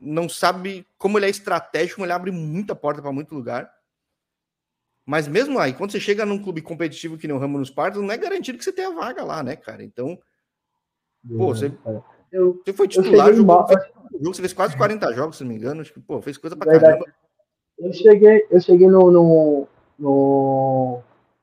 não 0.00 0.26
sabe 0.26 0.86
como 0.96 1.18
ele 1.18 1.26
é 1.26 1.28
estratégico, 1.28 1.96
como 1.96 2.06
ele 2.06 2.12
abre 2.14 2.30
muita 2.30 2.74
porta 2.74 3.02
para 3.02 3.12
muito 3.12 3.34
lugar. 3.34 3.70
Mas 5.04 5.28
mesmo 5.28 5.58
aí, 5.58 5.74
quando 5.74 5.90
você 5.90 6.00
chega 6.00 6.24
num 6.24 6.42
clube 6.42 6.62
competitivo 6.62 7.18
que 7.18 7.28
nem 7.28 7.36
o 7.36 7.38
Ramo 7.38 7.58
nos 7.58 7.68
Partos, 7.68 8.00
não 8.00 8.10
é 8.10 8.16
garantido 8.16 8.56
que 8.56 8.64
você 8.64 8.72
tenha 8.72 8.94
vaga 8.94 9.22
lá, 9.22 9.42
né, 9.42 9.56
cara? 9.56 9.84
Então, 9.84 10.18
pô, 11.36 11.48
você, 11.48 11.70
eu, 12.32 12.62
você 12.64 12.72
foi 12.72 12.88
titular, 12.88 13.34
jogou, 13.34 13.66
jogo, 13.68 14.34
você 14.34 14.40
fez 14.40 14.54
quase 14.54 14.74
40 14.74 15.12
jogos, 15.12 15.36
se 15.36 15.44
não 15.44 15.50
me 15.50 15.56
engano. 15.56 15.82
Acho 15.82 15.92
que, 15.92 16.00
pô, 16.00 16.22
fez 16.22 16.38
coisa 16.38 16.56
pra 16.56 16.72
Verdade. 16.72 16.98
caramba. 16.98 17.14
Eu 17.78 17.92
cheguei, 17.92 18.46
eu 18.50 18.58
cheguei 18.58 18.88
no, 18.88 19.10
no, 19.10 19.68
no, 19.98 21.02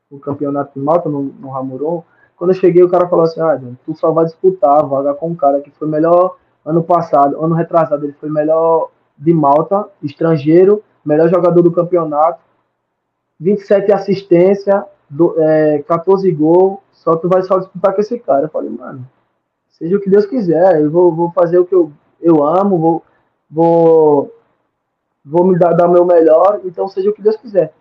no 0.10 0.20
campeonato 0.20 0.74
de 0.74 0.84
Malta, 0.84 1.10
no, 1.10 1.22
no 1.22 1.52
Ramuron. 1.52 2.04
Quando 2.38 2.52
eu 2.52 2.56
cheguei, 2.56 2.84
o 2.84 2.90
cara 2.90 3.08
falou 3.08 3.26
assim: 3.26 3.42
ah, 3.42 3.60
tu 3.86 3.96
só 3.96 4.12
vai 4.12 4.26
disputar 4.26 4.80
a 4.80 4.84
vaga 4.84 5.14
com 5.14 5.30
um 5.30 5.36
cara 5.36 5.62
que 5.62 5.72
foi 5.72 5.88
melhor 5.88 6.38
ano 6.66 6.84
passado, 6.84 7.44
ano 7.44 7.56
retrasado, 7.56 8.06
ele 8.06 8.14
foi 8.14 8.30
melhor 8.30 8.90
de 9.18 9.34
Malta, 9.34 9.88
estrangeiro, 10.02 10.84
melhor 11.06 11.30
jogador 11.30 11.62
do 11.62 11.72
campeonato 11.72 12.40
27 13.40 13.92
assistência, 13.92 14.86
do, 15.10 15.36
é, 15.40 15.80
14 15.84 16.32
gols, 16.32 16.80
só 16.92 17.16
tu 17.16 17.28
vai 17.28 17.42
só 17.44 17.60
disputar 17.60 17.94
com 17.94 18.02
esse 18.02 18.18
cara. 18.20 18.46
Eu 18.46 18.50
falei, 18.50 18.70
mano, 18.70 19.08
seja 19.70 19.98
o 19.98 20.00
que 20.00 20.10
Deus 20.10 20.26
quiser, 20.26 20.82
eu 20.82 20.90
vou, 20.90 21.14
vou 21.14 21.32
fazer 21.32 21.60
o 21.60 21.66
que 21.66 21.76
eu, 21.76 21.92
eu 22.22 22.44
amo, 22.44 22.78
vou, 22.78 23.04
vou, 23.50 24.36
vou 25.24 25.46
me 25.46 25.58
dar, 25.58 25.74
dar 25.74 25.88
meu 25.88 26.06
melhor, 26.06 26.62
então 26.64 26.88
seja 26.88 27.10
o 27.10 27.14
que 27.14 27.22
Deus 27.22 27.36
quiser. 27.36 27.74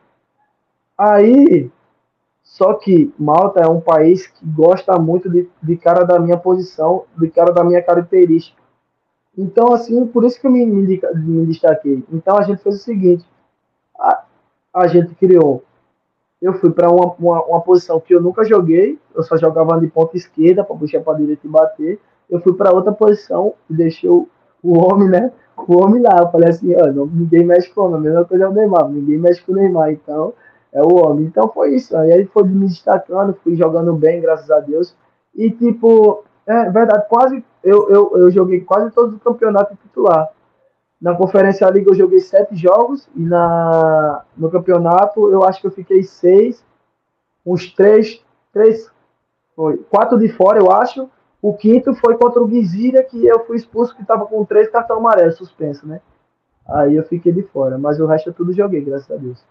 Aí, 0.96 1.70
só 2.44 2.74
que 2.74 3.12
Malta 3.18 3.60
é 3.60 3.66
um 3.66 3.80
país 3.80 4.26
que 4.26 4.46
gosta 4.46 4.96
muito 4.98 5.30
de, 5.30 5.48
de 5.62 5.76
cara 5.76 6.04
da 6.04 6.20
minha 6.20 6.36
posição, 6.36 7.04
de 7.16 7.28
cara 7.30 7.50
da 7.50 7.64
minha 7.64 7.82
característica. 7.82 8.62
Então, 9.36 9.72
assim, 9.72 10.06
por 10.06 10.24
isso 10.24 10.38
que 10.38 10.46
eu 10.46 10.50
me, 10.50 10.64
me, 10.64 11.46
destaquei. 11.46 12.04
Então, 12.12 12.36
a 12.36 12.42
gente 12.42 12.62
fez 12.62 12.76
o 12.76 12.78
seguinte: 12.78 13.26
a 14.72 14.86
gente 14.86 15.14
criou. 15.14 15.64
Eu 16.40 16.52
fui 16.54 16.70
para 16.70 16.90
uma, 16.90 17.14
uma, 17.18 17.42
uma, 17.44 17.60
posição 17.62 17.98
que 17.98 18.14
eu 18.14 18.20
nunca 18.20 18.44
joguei, 18.44 18.98
eu 19.14 19.22
só 19.22 19.36
jogava 19.38 19.80
de 19.80 19.88
ponta 19.88 20.16
esquerda 20.16 20.62
para 20.62 20.76
puxar 20.76 21.00
para 21.00 21.18
direita 21.18 21.46
e 21.46 21.50
bater. 21.50 22.00
Eu 22.28 22.40
fui 22.40 22.52
para 22.52 22.72
outra 22.72 22.92
posição 22.92 23.54
e 23.68 23.74
deixei 23.74 24.10
o, 24.10 24.28
o 24.62 24.78
homem, 24.78 25.08
né? 25.08 25.32
O 25.56 25.82
homem 25.82 26.02
lá. 26.02 26.18
Eu 26.20 26.30
falei 26.30 26.50
assim: 26.50 26.74
ó, 26.76 26.86
ninguém 27.06 27.44
mexe 27.44 27.70
com 27.70 27.88
o 27.88 27.94
a 27.94 27.98
mesma 27.98 28.24
coisa 28.26 28.44
é 28.44 28.48
o 28.48 28.52
Neymar, 28.52 28.88
ninguém 28.90 29.18
mexe 29.18 29.42
com 29.42 29.52
o 29.52 29.54
Neymar, 29.56 29.90
então 29.92 30.34
é 30.74 30.82
o 30.82 30.96
homem. 30.96 31.24
Então 31.26 31.48
foi 31.48 31.76
isso. 31.76 31.96
Aí 31.96 32.10
ele 32.10 32.26
foi 32.26 32.42
me 32.42 32.66
destacando, 32.66 33.38
fui 33.42 33.54
jogando 33.54 33.94
bem, 33.94 34.20
graças 34.20 34.50
a 34.50 34.58
Deus. 34.58 34.94
E 35.34 35.50
tipo, 35.50 36.24
é 36.46 36.68
verdade, 36.68 37.06
quase 37.08 37.44
eu, 37.62 37.88
eu, 37.88 38.18
eu 38.18 38.30
joguei 38.30 38.60
quase 38.60 38.90
todos 38.90 39.14
os 39.14 39.22
campeonatos 39.22 39.78
titular. 39.78 40.28
Na 41.00 41.14
Conferência 41.14 41.68
Liga 41.70 41.90
eu 41.90 41.94
joguei 41.94 42.18
sete 42.18 42.56
jogos 42.56 43.08
e 43.14 43.22
na, 43.22 44.24
no 44.36 44.50
campeonato 44.50 45.30
eu 45.30 45.44
acho 45.44 45.60
que 45.60 45.66
eu 45.66 45.70
fiquei 45.70 46.02
seis, 46.02 46.64
uns 47.44 47.72
três, 47.72 48.22
três, 48.52 48.90
foi, 49.54 49.76
quatro 49.76 50.18
de 50.18 50.28
fora 50.28 50.58
eu 50.58 50.70
acho. 50.70 51.08
O 51.40 51.52
quinto 51.52 51.94
foi 51.94 52.16
contra 52.16 52.42
o 52.42 52.46
Guizira, 52.46 53.02
que 53.02 53.26
eu 53.26 53.44
fui 53.44 53.56
expulso, 53.56 53.94
que 53.94 54.00
estava 54.00 54.24
com 54.24 54.44
três 54.46 54.70
cartão 54.70 54.96
amarelo 54.96 55.32
suspenso, 55.32 55.86
né? 55.86 56.00
Aí 56.66 56.96
eu 56.96 57.04
fiquei 57.04 57.32
de 57.32 57.42
fora, 57.42 57.76
mas 57.76 58.00
o 58.00 58.06
resto 58.06 58.30
eu 58.30 58.34
tudo 58.34 58.54
joguei, 58.54 58.80
graças 58.80 59.10
a 59.10 59.16
Deus. 59.16 59.44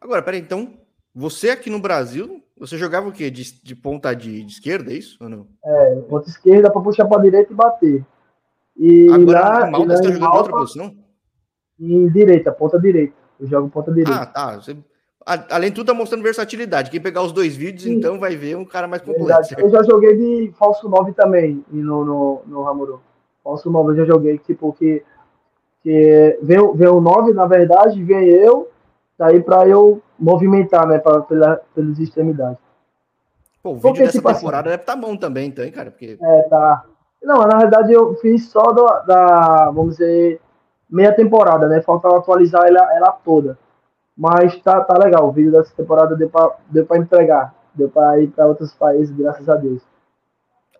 Agora, 0.00 0.22
peraí, 0.22 0.40
então, 0.40 0.74
você 1.14 1.50
aqui 1.50 1.68
no 1.68 1.80
Brasil, 1.80 2.42
você 2.56 2.76
jogava 2.76 3.08
o 3.08 3.12
quê? 3.12 3.30
De, 3.30 3.62
de 3.62 3.74
ponta 3.74 4.14
de, 4.14 4.44
de 4.44 4.52
esquerda, 4.52 4.92
é 4.92 4.94
isso 4.94 5.16
ou 5.20 5.28
não? 5.28 5.46
É, 5.64 5.96
ponta 6.08 6.28
esquerda 6.28 6.70
para 6.70 6.80
puxar 6.80 7.06
para 7.06 7.22
direita 7.22 7.52
e 7.52 7.56
bater. 7.56 8.06
E 8.76 9.08
Agora, 9.10 9.40
lá, 9.40 9.70
Malta, 9.70 9.86
você 9.86 9.94
está 9.94 10.04
jogando 10.06 10.20
Malta, 10.20 10.38
outra 10.38 10.52
posição? 10.52 10.96
Em 11.80 12.08
direita, 12.08 12.52
ponta 12.52 12.78
direita. 12.78 13.14
Eu 13.40 13.48
jogo 13.48 13.68
ponta 13.68 13.90
direita. 13.90 14.22
Ah, 14.22 14.26
tá. 14.26 14.56
Você, 14.56 14.76
além 15.50 15.70
de 15.70 15.76
tudo, 15.76 15.88
tá 15.88 15.94
mostrando 15.94 16.22
versatilidade. 16.22 16.90
Quem 16.90 17.00
pegar 17.00 17.22
os 17.22 17.32
dois 17.32 17.56
vídeos, 17.56 17.84
Sim. 17.84 17.94
então, 17.94 18.18
vai 18.18 18.36
ver 18.36 18.56
um 18.56 18.64
cara 18.64 18.86
mais 18.86 19.02
completo. 19.02 19.54
Eu 19.58 19.70
já 19.70 19.82
joguei 19.82 20.16
de 20.16 20.52
falso 20.56 20.88
9 20.88 21.12
também 21.12 21.64
no, 21.70 22.04
no, 22.04 22.42
no 22.46 22.62
Ramuru. 22.62 23.00
Falso 23.42 23.70
9 23.70 23.92
eu 23.92 23.96
já 23.96 24.04
joguei, 24.04 24.38
tipo, 24.38 24.72
que, 24.72 25.02
que 25.82 26.38
vem, 26.42 26.76
vem 26.76 26.88
o 26.88 27.00
9, 27.00 27.32
na 27.32 27.46
verdade, 27.46 28.02
vem 28.02 28.28
eu, 28.28 28.68
daí 29.18 29.42
para 29.42 29.68
eu 29.68 30.00
movimentar, 30.18 30.86
né, 30.86 30.98
pra, 30.98 31.20
pela, 31.22 31.56
pelas 31.74 31.98
extremidades. 31.98 32.58
Pô, 33.62 33.70
o 33.70 33.74
vídeo 33.74 33.88
Porque, 33.88 34.02
dessa 34.04 34.18
tipo 34.18 34.32
temporada 34.32 34.68
assim, 34.68 34.70
deve 34.70 34.82
estar 34.82 34.94
tá 34.94 35.00
bom 35.00 35.16
também, 35.16 35.48
então, 35.48 35.64
hein, 35.64 35.72
cara? 35.72 35.90
Porque... 35.90 36.18
É, 36.20 36.42
tá. 36.42 36.84
Não, 37.22 37.38
na 37.46 37.58
verdade 37.58 37.92
eu 37.92 38.14
fiz 38.16 38.48
só 38.48 38.72
do, 38.72 38.84
da, 39.06 39.70
vamos 39.70 39.96
dizer, 39.96 40.40
meia 40.88 41.12
temporada, 41.12 41.66
né? 41.66 41.82
Faltava 41.82 42.18
atualizar 42.18 42.64
ela, 42.66 42.94
ela 42.94 43.12
toda. 43.12 43.58
Mas 44.16 44.60
tá, 44.62 44.80
tá 44.82 44.96
legal, 44.98 45.28
o 45.28 45.32
vídeo 45.32 45.52
dessa 45.52 45.74
temporada 45.74 46.16
deu 46.16 46.28
pra, 46.28 46.56
deu 46.70 46.86
pra 46.86 46.98
entregar. 46.98 47.54
Deu 47.74 47.88
pra 47.88 48.18
ir 48.20 48.28
para 48.28 48.46
outros 48.46 48.74
países, 48.74 49.14
graças 49.14 49.48
a 49.48 49.54
Deus. 49.54 49.82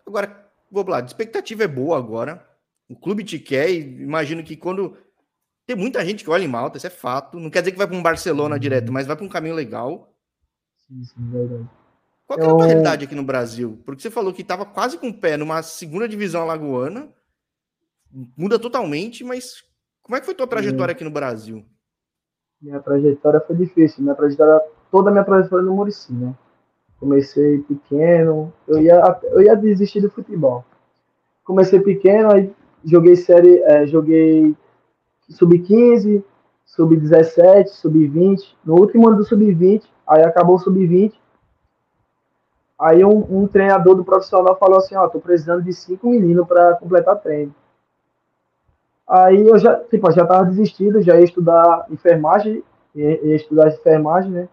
Agora, 0.06 0.28
vamos 0.70 0.90
lá, 0.90 0.98
a 0.98 1.04
expectativa 1.04 1.64
é 1.64 1.68
boa 1.68 1.96
agora. 1.96 2.42
O 2.88 2.96
clube 2.96 3.22
te 3.22 3.38
quer 3.38 3.70
e 3.70 4.02
imagino 4.02 4.42
que 4.42 4.56
quando. 4.56 4.96
Tem 5.68 5.76
muita 5.76 6.02
gente 6.02 6.24
que 6.24 6.30
olha 6.30 6.44
em 6.44 6.48
Malta, 6.48 6.78
isso 6.78 6.86
é 6.86 6.90
fato. 6.90 7.38
Não 7.38 7.50
quer 7.50 7.60
dizer 7.60 7.72
que 7.72 7.76
vai 7.76 7.86
para 7.86 7.94
um 7.94 8.02
Barcelona 8.02 8.54
uhum. 8.54 8.58
direto, 8.58 8.90
mas 8.90 9.06
vai 9.06 9.14
para 9.14 9.26
um 9.26 9.28
caminho 9.28 9.54
legal. 9.54 10.10
Sim, 10.78 11.04
sim, 11.04 11.30
verdade. 11.30 11.68
Qual 12.26 12.38
é 12.38 12.42
a 12.42 12.48
tua 12.48 12.64
realidade 12.64 13.04
aqui 13.04 13.14
no 13.14 13.22
Brasil? 13.22 13.78
Porque 13.84 14.00
você 14.00 14.10
falou 14.10 14.32
que 14.32 14.40
estava 14.40 14.64
quase 14.64 14.96
com 14.96 15.08
o 15.08 15.14
pé 15.14 15.36
numa 15.36 15.62
segunda 15.62 16.08
divisão 16.08 16.40
alagoana, 16.40 17.10
muda 18.34 18.58
totalmente, 18.58 19.22
mas 19.22 19.62
como 20.00 20.16
é 20.16 20.20
que 20.20 20.24
foi 20.24 20.34
tua 20.34 20.46
trajetória 20.46 20.92
aqui 20.92 21.04
no 21.04 21.10
Brasil? 21.10 21.62
Minha 22.62 22.80
trajetória 22.80 23.38
foi 23.40 23.56
difícil, 23.56 24.02
minha 24.02 24.14
trajetória, 24.14 24.62
toda 24.90 25.10
a 25.10 25.12
minha 25.12 25.24
trajetória 25.24 25.66
no 25.66 25.74
Murici, 25.74 26.14
né? 26.14 26.34
Comecei 26.98 27.58
pequeno, 27.58 28.50
eu 28.66 28.80
ia, 28.80 29.20
eu 29.24 29.42
ia 29.42 29.54
desistir 29.54 30.00
do 30.00 30.10
futebol. 30.10 30.64
Comecei 31.44 31.78
pequeno, 31.78 32.32
aí 32.32 32.50
joguei 32.82 33.16
série, 33.16 33.58
é, 33.64 33.86
joguei 33.86 34.56
sub-15, 35.28 36.22
sub-17, 36.64 37.68
sub-20. 37.68 38.54
No 38.64 38.74
último 38.74 39.08
ano 39.08 39.18
do 39.18 39.24
sub-20, 39.24 39.82
aí 40.06 40.22
acabou 40.22 40.56
o 40.56 40.58
sub-20, 40.58 41.12
Aí 42.78 43.04
um, 43.04 43.26
um, 43.28 43.48
treinador 43.48 43.96
do 43.96 44.04
profissional 44.04 44.56
falou 44.56 44.78
assim, 44.78 44.94
ó, 44.94 45.08
tô 45.08 45.18
precisando 45.18 45.64
de 45.64 45.72
cinco 45.72 46.08
meninos 46.08 46.46
para 46.46 46.76
completar 46.76 47.16
treino. 47.16 47.52
Aí 49.06 49.48
eu 49.48 49.58
já, 49.58 49.74
tipo, 49.84 50.08
já 50.12 50.24
tava 50.24 50.44
desistido, 50.44 51.02
já 51.02 51.16
ia 51.16 51.24
estudar 51.24 51.86
enfermagem, 51.90 52.62
ia, 52.94 53.26
ia 53.26 53.34
estudar 53.34 53.68
enfermagem, 53.68 54.30
né? 54.30 54.48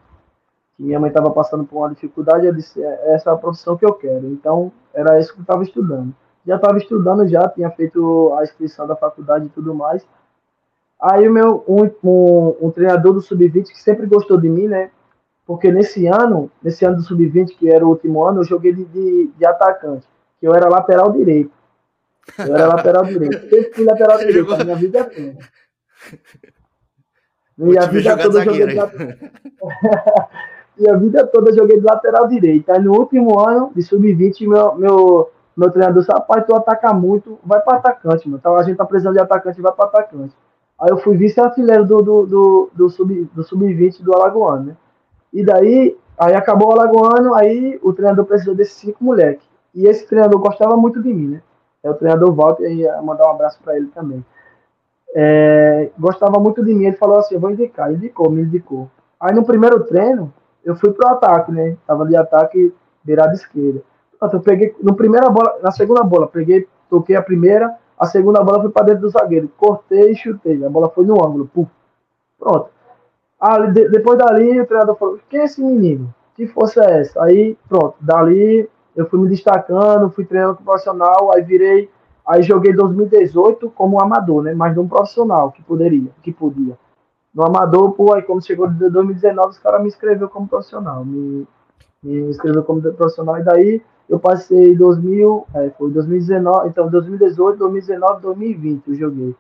Que 0.76 0.84
minha 0.84 1.00
mãe 1.00 1.12
tava 1.12 1.30
passando 1.30 1.66
por 1.66 1.78
uma 1.78 1.90
dificuldade, 1.90 2.48
eu 2.48 2.54
disse, 2.54 2.82
é, 2.82 3.14
essa 3.14 3.30
é 3.30 3.34
a 3.34 3.38
profissão 3.38 3.78
que 3.78 3.86
eu 3.86 3.94
quero. 3.94 4.26
Então, 4.28 4.72
era 4.92 5.20
isso 5.20 5.34
que 5.34 5.42
eu 5.42 5.46
tava 5.46 5.62
estudando. 5.62 6.16
Já 6.48 6.58
tava 6.58 6.78
estudando 6.78 7.28
já, 7.28 7.48
tinha 7.50 7.70
feito 7.70 8.34
a 8.40 8.44
inscrição 8.44 8.88
da 8.88 8.96
faculdade 8.96 9.46
e 9.46 9.50
tudo 9.50 9.76
mais. 9.76 10.08
Aí 11.12 11.28
o 11.28 11.32
meu, 11.32 11.64
um, 11.68 11.84
um, 12.04 12.56
um 12.68 12.72
treinador 12.72 13.14
do 13.14 13.22
Sub-20 13.22 13.66
que 13.66 13.82
sempre 13.82 14.08
gostou 14.08 14.40
de 14.40 14.50
mim, 14.50 14.68
né? 14.68 14.90
porque 15.46 15.72
nesse 15.72 16.08
ano, 16.08 16.52
nesse 16.62 16.84
ano 16.86 16.98
do 16.98 17.04
sub-20, 17.04 17.56
que 17.58 17.70
era 17.70 17.86
o 17.86 17.90
último 17.90 18.24
ano, 18.24 18.40
eu 18.40 18.46
joguei 18.46 18.74
de, 18.74 18.84
de, 18.86 19.28
de, 19.38 19.46
atacante, 19.46 20.08
que 20.40 20.48
eu 20.48 20.56
era 20.56 20.68
lateral 20.68 21.12
direito. 21.12 21.52
Eu 22.40 22.56
era 22.56 22.68
lateral 22.68 23.06
direito. 23.06 23.40
Sempre 23.48 23.74
fui 23.74 23.86
lateral 23.86 24.18
direito, 24.18 24.54
a 24.54 24.58
minha 24.66 24.76
vida 24.76 25.04
toda. 25.04 25.38
E 27.58 27.78
a 27.78 27.86
vida 27.86 28.18
toda 28.18 28.44
joguei 28.44 28.68
de 28.68 28.74
lateral... 28.76 29.14
e 30.78 30.90
a 30.90 30.98
vida 30.98 31.28
toda 31.28 31.54
joguei 31.54 31.80
de 31.80 31.86
lateral 31.86 32.28
direito. 32.28 32.72
Aí 32.72 32.82
no 32.82 32.98
último 32.98 33.40
ano 33.40 33.72
de 33.76 33.84
sub-20, 33.84 34.48
meu, 34.48 34.76
meu, 34.76 35.32
meu 35.56 35.70
treinador 35.70 36.02
disse, 36.02 36.12
rapaz, 36.12 36.44
tu 36.46 36.56
atacar 36.56 36.94
muito, 36.96 37.40
vai 37.44 37.62
para 37.62 37.78
atacante, 37.78 38.28
mano. 38.28 38.40
Então 38.40 38.56
a 38.56 38.64
gente 38.64 38.78
tá 38.78 38.86
precisando 38.86 39.14
de 39.14 39.22
atacante, 39.22 39.62
vai 39.62 39.72
para 39.72 39.86
atacante. 39.86 40.34
Aí 40.80 40.90
eu 40.90 40.98
fui 40.98 41.16
vice-artilheiro 41.16 41.86
do, 41.86 42.02
do, 42.02 42.26
do, 42.26 42.72
do 42.74 42.90
sub-20 42.90 43.30
do, 43.34 43.44
sub 43.44 44.04
do 44.04 44.14
Alagoano, 44.14 44.66
né? 44.66 44.78
E 45.34 45.44
daí, 45.44 45.98
aí 46.18 46.36
acabou 46.36 46.70
o 46.70 46.72
Alagoano, 46.72 47.34
aí 47.34 47.80
o 47.82 47.94
treinador 47.94 48.26
precisou 48.26 48.56
desses 48.56 48.76
cinco 48.76 49.04
moleques. 49.04 49.46
E 49.74 49.88
esse 49.88 50.08
treinador 50.08 50.40
gostava 50.40 50.76
muito 50.76 51.02
de 51.02 51.14
mim, 51.14 51.28
né? 51.28 51.42
É 51.84 51.90
o 51.90 51.94
treinador 51.94 52.34
Walter, 52.34 52.72
ia 52.72 53.02
mandar 53.02 53.28
um 53.28 53.32
abraço 53.32 53.60
para 53.64 53.78
ele 53.78 53.88
também. 53.88 54.24
É, 55.14 55.92
gostava 55.98 56.40
muito 56.40 56.64
de 56.64 56.74
mim, 56.74 56.86
ele 56.86 56.98
falou 56.98 57.18
assim, 57.18 57.36
eu 57.36 57.40
vou 57.40 57.52
indicar, 57.52 57.92
indicou, 57.92 58.30
me 58.30 58.42
indicou. 58.42 58.90
Aí 59.20 59.34
no 59.34 59.46
primeiro 59.46 59.84
treino, 59.86 60.34
eu 60.64 60.76
fui 60.76 60.92
pro 60.92 61.08
ataque, 61.08 61.52
né? 61.52 61.78
Tava 61.86 62.06
de 62.06 62.18
ataque 62.18 62.74
beirada 63.04 63.34
esquerda. 63.34 63.82
Pronto, 64.20 64.36
eu 64.38 64.42
peguei, 64.42 64.76
no 64.82 64.96
primeira 64.96 65.30
bola, 65.30 65.58
na 65.62 65.72
segunda 65.72 66.04
bola, 66.04 66.28
peguei, 66.28 66.68
toquei 66.90 67.16
a 67.16 67.22
primeira, 67.22 67.78
a 67.98 68.06
segunda 68.06 68.44
bola 68.44 68.62
foi 68.62 68.72
para 68.72 68.88
dentro 68.88 69.02
do 69.04 69.10
zagueiro. 69.10 69.50
Cortei 69.58 70.12
e 70.12 70.16
chutei. 70.16 70.64
A 70.64 70.70
bola 70.70 70.90
foi 70.90 71.06
no 71.06 71.26
ângulo. 71.26 71.50
Puf. 71.54 71.70
Pronto. 72.38 72.70
Ali, 73.40 73.72
de, 73.72 73.90
depois 73.90 74.18
dali, 74.18 74.60
o 74.60 74.66
treinador 74.66 74.96
falou: 74.96 75.20
Quem 75.30 75.42
é 75.42 75.44
esse 75.46 75.64
menino? 75.64 76.14
Que 76.36 76.48
força 76.48 76.84
é 76.84 77.00
essa? 77.02 77.24
Aí, 77.24 77.58
pronto. 77.70 77.96
Dali, 78.02 78.70
eu 78.96 79.10
fui 79.10 79.20
me 79.20 79.30
destacando, 79.30 80.10
fui 80.10 80.26
treinando 80.26 80.58
com 80.58 80.64
profissional. 80.64 81.34
Aí 81.34 81.42
virei. 81.42 81.90
Aí 82.28 82.42
joguei 82.42 82.74
2018 82.74 83.70
como 83.70 84.02
amador, 84.02 84.44
né? 84.44 84.54
Mas 84.54 84.76
não 84.76 84.88
profissional, 84.88 85.52
que 85.52 85.62
poderia, 85.62 86.10
que 86.24 86.34
podia. 86.34 86.78
No 87.34 87.46
amador, 87.46 87.92
pô, 87.92 88.14
aí 88.14 88.24
como 88.24 88.42
chegou 88.42 88.68
de 88.68 88.90
2019, 88.90 89.50
os 89.50 89.60
caras 89.60 89.82
me 89.82 89.88
inscreveu 89.88 90.28
como 90.28 90.48
profissional. 90.48 91.06
Me, 91.06 91.46
me 92.04 92.30
inscreveu 92.30 92.64
como 92.64 92.82
profissional. 92.82 93.38
E 93.38 93.44
daí 93.44 93.82
eu 94.10 94.20
passei 94.20 94.76
2000, 94.76 95.48
é, 95.54 95.70
foi 95.72 95.92
2019, 95.92 96.70
então 96.70 96.90
2018, 96.90 97.58
2019, 97.58 98.22
2020 98.22 98.88
eu 98.88 98.96
joguei. 98.96 99.36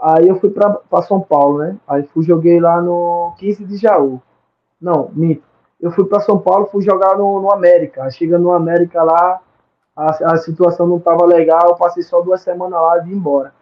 Aí 0.00 0.28
eu 0.28 0.40
fui 0.40 0.50
para 0.50 1.02
São 1.02 1.20
Paulo, 1.20 1.58
né? 1.58 1.76
Aí 1.86 2.02
fui 2.04 2.24
joguei 2.24 2.58
lá 2.58 2.80
no 2.80 3.34
15 3.38 3.64
de 3.64 3.76
Jaú. 3.76 4.20
Não, 4.80 5.10
minto. 5.12 5.42
Eu 5.78 5.90
fui 5.90 6.04
para 6.04 6.20
São 6.20 6.38
Paulo, 6.38 6.66
fui 6.66 6.82
jogar 6.82 7.18
no, 7.18 7.40
no 7.40 7.52
América. 7.52 8.10
Chegando 8.10 8.44
no 8.44 8.52
América 8.52 9.02
lá, 9.02 9.40
a, 9.94 10.32
a 10.32 10.36
situação 10.38 10.86
não 10.86 10.98
tava 10.98 11.26
legal, 11.26 11.68
eu 11.68 11.76
passei 11.76 12.02
só 12.02 12.22
duas 12.22 12.40
semanas 12.40 12.80
lá 12.80 12.98
e 12.98 13.04
vim 13.04 13.14
embora. 13.14 13.52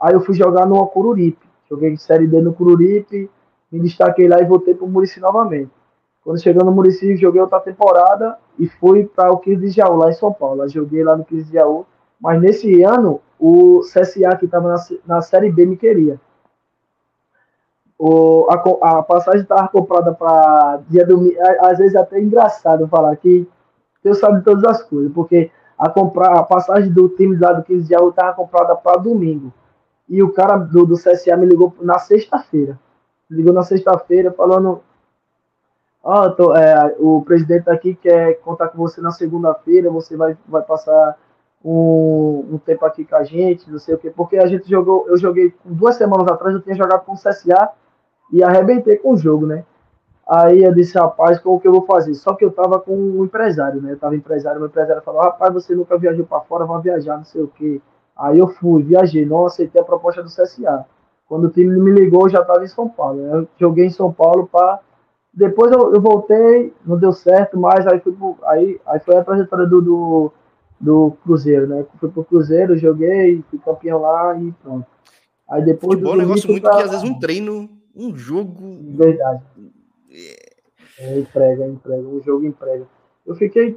Aí 0.00 0.12
eu 0.12 0.20
fui 0.20 0.34
jogar 0.34 0.66
no 0.66 0.86
Cururipe. 0.86 1.46
Joguei 1.68 1.96
Série 1.96 2.26
D 2.26 2.40
no 2.40 2.52
Cururipe, 2.52 3.30
me 3.72 3.80
destaquei 3.80 4.28
lá 4.28 4.40
e 4.40 4.44
voltei 4.44 4.74
pro 4.74 4.86
Murici 4.86 5.18
novamente. 5.18 5.70
Quando 6.26 6.42
chegou 6.42 6.64
no 6.64 6.72
Murici, 6.72 7.14
joguei 7.14 7.40
outra 7.40 7.60
temporada 7.60 8.36
e 8.58 8.66
fui 8.66 9.06
para 9.06 9.30
o 9.30 9.38
15 9.38 9.60
de 9.60 9.70
Jaú, 9.70 9.94
lá 9.94 10.10
em 10.10 10.14
São 10.14 10.32
Paulo. 10.32 10.64
Eu 10.64 10.68
joguei 10.68 11.04
lá 11.04 11.16
no 11.16 11.24
15 11.24 11.44
de 11.44 11.52
Jaú, 11.52 11.86
mas 12.20 12.42
nesse 12.42 12.82
ano 12.82 13.20
o 13.38 13.82
CSA, 13.82 14.36
que 14.36 14.46
estava 14.46 14.74
na, 14.74 14.84
na 15.06 15.22
Série 15.22 15.52
B, 15.52 15.64
me 15.64 15.76
queria. 15.76 16.20
O, 17.96 18.48
a, 18.50 18.54
a 18.98 19.02
passagem 19.04 19.42
estava 19.42 19.68
comprada 19.68 20.12
para 20.12 20.80
dia 20.88 21.06
domingo. 21.06 21.36
Às 21.60 21.78
vezes 21.78 21.94
é 21.94 22.00
até 22.00 22.20
engraçado 22.20 22.88
falar 22.88 23.14
que 23.14 23.48
eu 24.02 24.14
sabe 24.16 24.42
todas 24.42 24.64
as 24.64 24.82
coisas, 24.82 25.12
porque 25.12 25.52
a, 25.78 25.88
comprar, 25.88 26.40
a 26.40 26.42
passagem 26.42 26.92
do 26.92 27.08
time 27.08 27.36
lá 27.38 27.52
do 27.52 27.62
15 27.62 27.84
de 27.84 27.90
Jaú 27.90 28.08
estava 28.08 28.34
comprada 28.34 28.74
para 28.74 28.96
domingo. 28.96 29.52
E 30.08 30.20
o 30.24 30.32
cara 30.32 30.56
do, 30.56 30.86
do 30.86 30.96
CSA 30.96 31.36
me 31.36 31.46
ligou 31.46 31.72
na 31.80 32.00
sexta-feira. 32.00 32.76
Ligou 33.30 33.52
na 33.52 33.62
sexta-feira 33.62 34.32
falando 34.32 34.82
tô, 36.36 36.54
é, 36.54 36.94
o 36.98 37.22
presidente 37.22 37.64
tá 37.64 37.72
aqui 37.72 37.94
quer 37.94 38.34
contar 38.40 38.68
com 38.68 38.78
você 38.78 39.00
na 39.00 39.10
segunda-feira, 39.10 39.90
você 39.90 40.16
vai, 40.16 40.36
vai 40.48 40.62
passar 40.62 41.18
um, 41.64 42.46
um, 42.52 42.58
tempo 42.58 42.84
aqui 42.86 43.04
com 43.04 43.16
a 43.16 43.24
gente, 43.24 43.68
não 43.70 43.78
sei 43.78 43.94
o 43.94 43.98
quê, 43.98 44.12
porque 44.14 44.36
a 44.36 44.46
gente 44.46 44.70
jogou, 44.70 45.06
eu 45.08 45.16
joguei 45.16 45.52
duas 45.64 45.96
semanas 45.96 46.28
atrás, 46.28 46.54
eu 46.54 46.62
tinha 46.62 46.76
jogado 46.76 47.04
com 47.04 47.12
o 47.12 47.16
CSA 47.16 47.70
e 48.32 48.42
arrebentei 48.42 48.96
com 48.96 49.14
o 49.14 49.16
jogo, 49.16 49.46
né? 49.46 49.64
Aí 50.28 50.62
eu 50.64 50.74
disse, 50.74 50.98
rapaz, 50.98 51.38
como 51.40 51.60
que 51.60 51.68
eu 51.68 51.72
vou 51.72 51.86
fazer? 51.86 52.14
Só 52.14 52.34
que 52.34 52.44
eu 52.44 52.50
tava 52.50 52.80
com 52.80 52.96
um 52.96 53.24
empresário, 53.24 53.80
né? 53.80 53.92
Eu 53.92 53.98
tava 53.98 54.16
empresário, 54.16 54.60
meu 54.60 54.68
empresário 54.68 55.02
falou, 55.02 55.22
rapaz, 55.22 55.52
você 55.54 55.74
nunca 55.74 55.96
viajou 55.98 56.26
para 56.26 56.40
fora, 56.40 56.64
vai 56.64 56.82
viajar, 56.82 57.16
não 57.16 57.24
sei 57.24 57.42
o 57.42 57.48
quê. 57.48 57.80
Aí 58.16 58.38
eu 58.38 58.48
fui, 58.48 58.82
viajei, 58.82 59.24
não 59.24 59.46
aceitei 59.46 59.80
a 59.80 59.84
proposta 59.84 60.22
do 60.22 60.28
CSA. 60.28 60.84
Quando 61.28 61.44
o 61.44 61.50
time 61.50 61.78
me 61.78 61.90
ligou, 61.92 62.22
eu 62.22 62.30
já 62.30 62.44
tava 62.44 62.64
em 62.64 62.68
São 62.68 62.88
Paulo. 62.88 63.20
Né? 63.20 63.38
Eu 63.38 63.48
joguei 63.58 63.86
em 63.86 63.90
São 63.90 64.12
Paulo 64.12 64.48
para 64.50 64.80
depois 65.36 65.70
eu, 65.70 65.92
eu, 65.92 66.00
voltei, 66.00 66.72
não 66.86 66.98
deu 66.98 67.12
certo, 67.12 67.58
mas 67.58 67.86
aí, 67.86 68.00
fui 68.00 68.12
pro, 68.12 68.38
aí, 68.44 68.80
aí 68.86 68.98
foi 69.00 69.16
a 69.18 69.22
trajetória 69.22 69.66
do, 69.66 69.82
do, 69.82 70.32
do 70.80 71.10
Cruzeiro, 71.22 71.66
né? 71.66 71.84
Fui 72.00 72.08
pro 72.08 72.24
Cruzeiro, 72.24 72.78
joguei, 72.78 73.44
fui 73.50 73.58
campeão 73.58 74.00
lá 74.00 74.34
e 74.40 74.50
pronto. 74.62 74.86
Aí 75.50 75.62
depois 75.62 75.92
Futebol 75.92 76.14
é 76.14 76.16
um 76.16 76.20
negócio 76.20 76.50
muito 76.50 76.62
pra... 76.62 76.78
que 76.78 76.82
às 76.84 76.90
vezes 76.90 77.04
um 77.04 77.18
treino, 77.18 77.68
um 77.94 78.16
jogo. 78.16 78.96
Verdade. 78.96 79.42
É, 80.98 81.18
emprega, 81.18 81.66
emprega, 81.66 82.08
um 82.08 82.22
jogo 82.22 82.46
emprega. 82.46 82.86
Eu 83.26 83.34
fiquei, 83.34 83.76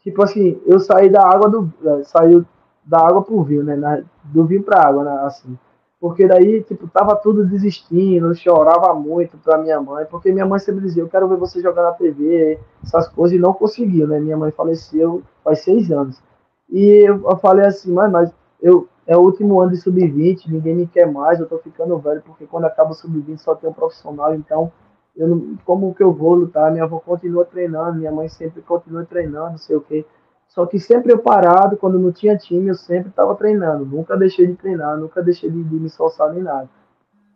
tipo 0.00 0.22
assim, 0.22 0.60
eu 0.66 0.78
saí 0.78 1.08
da 1.08 1.26
água 1.26 1.48
do. 1.48 1.72
É, 1.84 2.04
saiu 2.04 2.44
da 2.84 2.98
água 2.98 3.22
pro 3.22 3.42
vinho, 3.42 3.64
né? 3.64 4.04
Do 4.24 4.44
vinho 4.44 4.62
pra 4.62 4.86
água, 4.86 5.04
né? 5.04 5.22
Assim. 5.22 5.58
Porque 6.00 6.28
daí, 6.28 6.62
tipo, 6.62 6.86
tava 6.88 7.16
tudo 7.16 7.44
desistindo, 7.44 8.34
chorava 8.34 8.94
muito 8.94 9.36
pra 9.38 9.58
minha 9.58 9.80
mãe, 9.80 10.06
porque 10.06 10.30
minha 10.30 10.46
mãe 10.46 10.60
sempre 10.60 10.82
dizia, 10.82 11.02
eu 11.02 11.08
quero 11.08 11.28
ver 11.28 11.36
você 11.36 11.60
jogar 11.60 11.82
na 11.82 11.92
TV, 11.92 12.58
essas 12.84 13.08
coisas, 13.08 13.36
e 13.36 13.40
não 13.40 13.52
conseguiu, 13.52 14.06
né? 14.06 14.20
Minha 14.20 14.36
mãe 14.36 14.52
faleceu 14.52 15.22
faz 15.42 15.60
seis 15.60 15.90
anos. 15.90 16.22
E 16.70 16.84
eu, 17.08 17.28
eu 17.28 17.36
falei 17.38 17.66
assim, 17.66 17.92
mãe, 17.92 18.08
mas 18.08 18.32
eu, 18.62 18.86
é 19.06 19.16
o 19.16 19.20
último 19.20 19.60
ano 19.60 19.72
de 19.72 19.78
sub-20, 19.78 20.48
ninguém 20.48 20.76
me 20.76 20.86
quer 20.86 21.10
mais, 21.10 21.40
eu 21.40 21.46
tô 21.46 21.58
ficando 21.58 21.98
velho, 21.98 22.22
porque 22.24 22.46
quando 22.46 22.66
acaba 22.66 22.90
o 22.90 22.94
sub-20 22.94 23.38
só 23.38 23.56
tem 23.56 23.68
um 23.68 23.72
profissional, 23.72 24.34
então, 24.34 24.70
eu 25.16 25.26
não, 25.26 25.56
como 25.64 25.92
que 25.94 26.02
eu 26.02 26.12
vou 26.12 26.34
lutar? 26.34 26.70
Minha 26.70 26.84
avó 26.84 27.00
continua 27.00 27.44
treinando, 27.44 27.98
minha 27.98 28.12
mãe 28.12 28.28
sempre 28.28 28.62
continua 28.62 29.04
treinando, 29.04 29.50
não 29.50 29.58
sei 29.58 29.74
o 29.74 29.80
quê. 29.80 30.06
Só 30.48 30.64
que 30.66 30.80
sempre 30.80 31.12
eu 31.12 31.18
parado, 31.18 31.76
quando 31.76 31.98
não 31.98 32.10
tinha 32.10 32.36
time, 32.36 32.68
eu 32.68 32.74
sempre 32.74 33.10
estava 33.10 33.34
treinando. 33.34 33.84
Nunca 33.84 34.16
deixei 34.16 34.46
de 34.46 34.54
treinar, 34.54 34.96
nunca 34.96 35.22
deixei 35.22 35.50
de, 35.50 35.62
de 35.62 35.74
me 35.76 35.86
esforçar 35.86 36.32
nem 36.32 36.42
nada. 36.42 36.68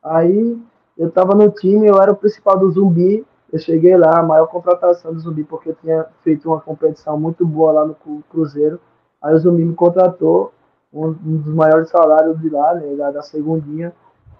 Aí 0.03 0.59
eu 0.97 1.09
estava 1.09 1.35
no 1.35 1.51
time, 1.51 1.87
eu 1.87 2.01
era 2.01 2.13
o 2.13 2.17
principal 2.17 2.59
do 2.59 2.71
Zumbi. 2.71 3.25
Eu 3.53 3.59
cheguei 3.59 3.97
lá, 3.97 4.19
a 4.19 4.23
maior 4.23 4.47
contratação 4.47 5.13
do 5.13 5.21
Zumbi, 5.21 5.45
porque 5.45 5.71
eu 5.71 5.75
tinha 5.75 6.07
feito 6.23 6.49
uma 6.49 6.61
competição 6.61 7.21
muito 7.21 7.47
boa 7.47 7.73
lá 7.73 7.87
no 7.87 7.95
Cruzeiro. 8.31 8.81
Aí 9.23 9.35
o 9.35 9.39
Zumbi 9.39 9.63
me 9.63 9.75
contratou, 9.75 10.53
um, 10.91 11.09
um 11.09 11.37
dos 11.37 11.55
maiores 11.55 11.91
salários 11.91 12.41
de 12.41 12.49
lá, 12.49 12.75
né, 12.75 12.97
da, 12.97 13.11
da 13.11 13.23
segundinha. 13.23 13.93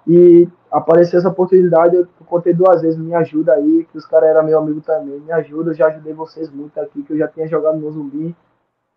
E 0.09 0.49
apareceu 0.71 1.19
essa 1.19 1.29
oportunidade, 1.29 1.95
eu 1.95 2.09
contei 2.27 2.55
duas 2.55 2.81
vezes, 2.81 2.99
me 2.99 3.15
ajuda 3.15 3.53
aí, 3.53 3.87
que 3.93 3.99
os 3.99 4.07
caras 4.07 4.31
eram 4.31 4.43
meu 4.43 4.59
amigo 4.59 4.81
também, 4.81 5.21
me 5.21 5.31
ajuda, 5.31 5.71
eu 5.71 5.75
já 5.75 5.87
ajudei 5.87 6.13
vocês 6.13 6.51
muito 6.51 6.81
aqui, 6.81 7.03
que 7.03 7.13
eu 7.13 7.19
já 7.19 7.29
tinha 7.29 7.47
jogado 7.47 7.79
no 7.79 7.93
Zumbi 7.93 8.35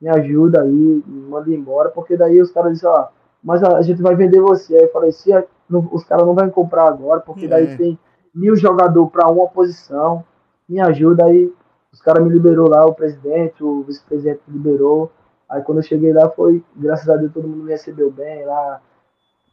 me 0.05 0.09
ajuda 0.09 0.61
aí, 0.61 1.03
me 1.07 1.21
manda 1.27 1.49
embora, 1.49 1.89
porque 1.89 2.15
daí 2.15 2.39
os 2.39 2.51
caras 2.51 2.73
dizem, 2.73 2.87
ó, 2.87 3.07
mas 3.43 3.63
a 3.63 3.81
gente 3.81 4.03
vai 4.03 4.15
vender 4.15 4.39
você. 4.39 4.75
Aí 4.75 4.83
eu 4.83 4.91
falei, 4.91 5.11
se 5.11 5.31
não, 5.67 5.89
os 5.91 6.03
caras 6.03 6.27
não 6.27 6.35
vão 6.35 6.47
comprar 6.51 6.87
agora, 6.87 7.21
porque 7.21 7.47
daí 7.47 7.65
é. 7.65 7.75
tem 7.75 7.99
mil 8.33 8.55
jogadores 8.55 9.11
para 9.11 9.27
uma 9.31 9.47
posição, 9.47 10.23
me 10.69 10.79
ajuda 10.79 11.25
aí. 11.25 11.51
Os 11.91 12.01
caras 12.01 12.23
me 12.23 12.29
liberou 12.29 12.69
lá, 12.69 12.85
o 12.85 12.93
presidente, 12.93 13.63
o 13.63 13.81
vice-presidente 13.81 14.41
liberou. 14.47 15.11
Aí 15.49 15.63
quando 15.63 15.79
eu 15.79 15.83
cheguei 15.83 16.13
lá 16.13 16.29
foi, 16.29 16.63
graças 16.75 17.09
a 17.09 17.15
Deus, 17.15 17.33
todo 17.33 17.47
mundo 17.47 17.63
me 17.63 17.71
recebeu 17.71 18.11
bem 18.11 18.45
lá, 18.45 18.81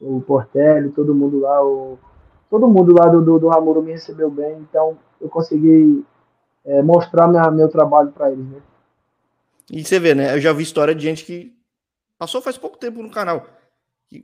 o 0.02 0.20
Portelli, 0.20 0.90
todo 0.90 1.14
mundo 1.14 1.40
lá, 1.40 1.64
o, 1.64 1.98
todo 2.50 2.68
mundo 2.68 2.94
lá 2.98 3.08
do, 3.08 3.22
do, 3.22 3.38
do 3.38 3.48
Ramuro 3.48 3.80
me 3.80 3.92
recebeu 3.92 4.30
bem, 4.30 4.58
então 4.68 4.98
eu 5.18 5.30
consegui 5.30 6.04
é, 6.64 6.82
mostrar 6.82 7.26
minha, 7.26 7.50
meu 7.50 7.70
trabalho 7.70 8.10
para 8.10 8.30
eles, 8.30 8.44
né? 8.46 8.58
E 9.70 9.84
você 9.84 9.98
vê, 9.98 10.14
né? 10.14 10.34
Eu 10.34 10.40
já 10.40 10.52
vi 10.52 10.62
história 10.62 10.94
de 10.94 11.02
gente 11.02 11.24
que 11.24 11.52
passou 12.18 12.42
faz 12.42 12.56
pouco 12.58 12.78
tempo 12.78 13.02
no 13.02 13.10
canal. 13.10 13.46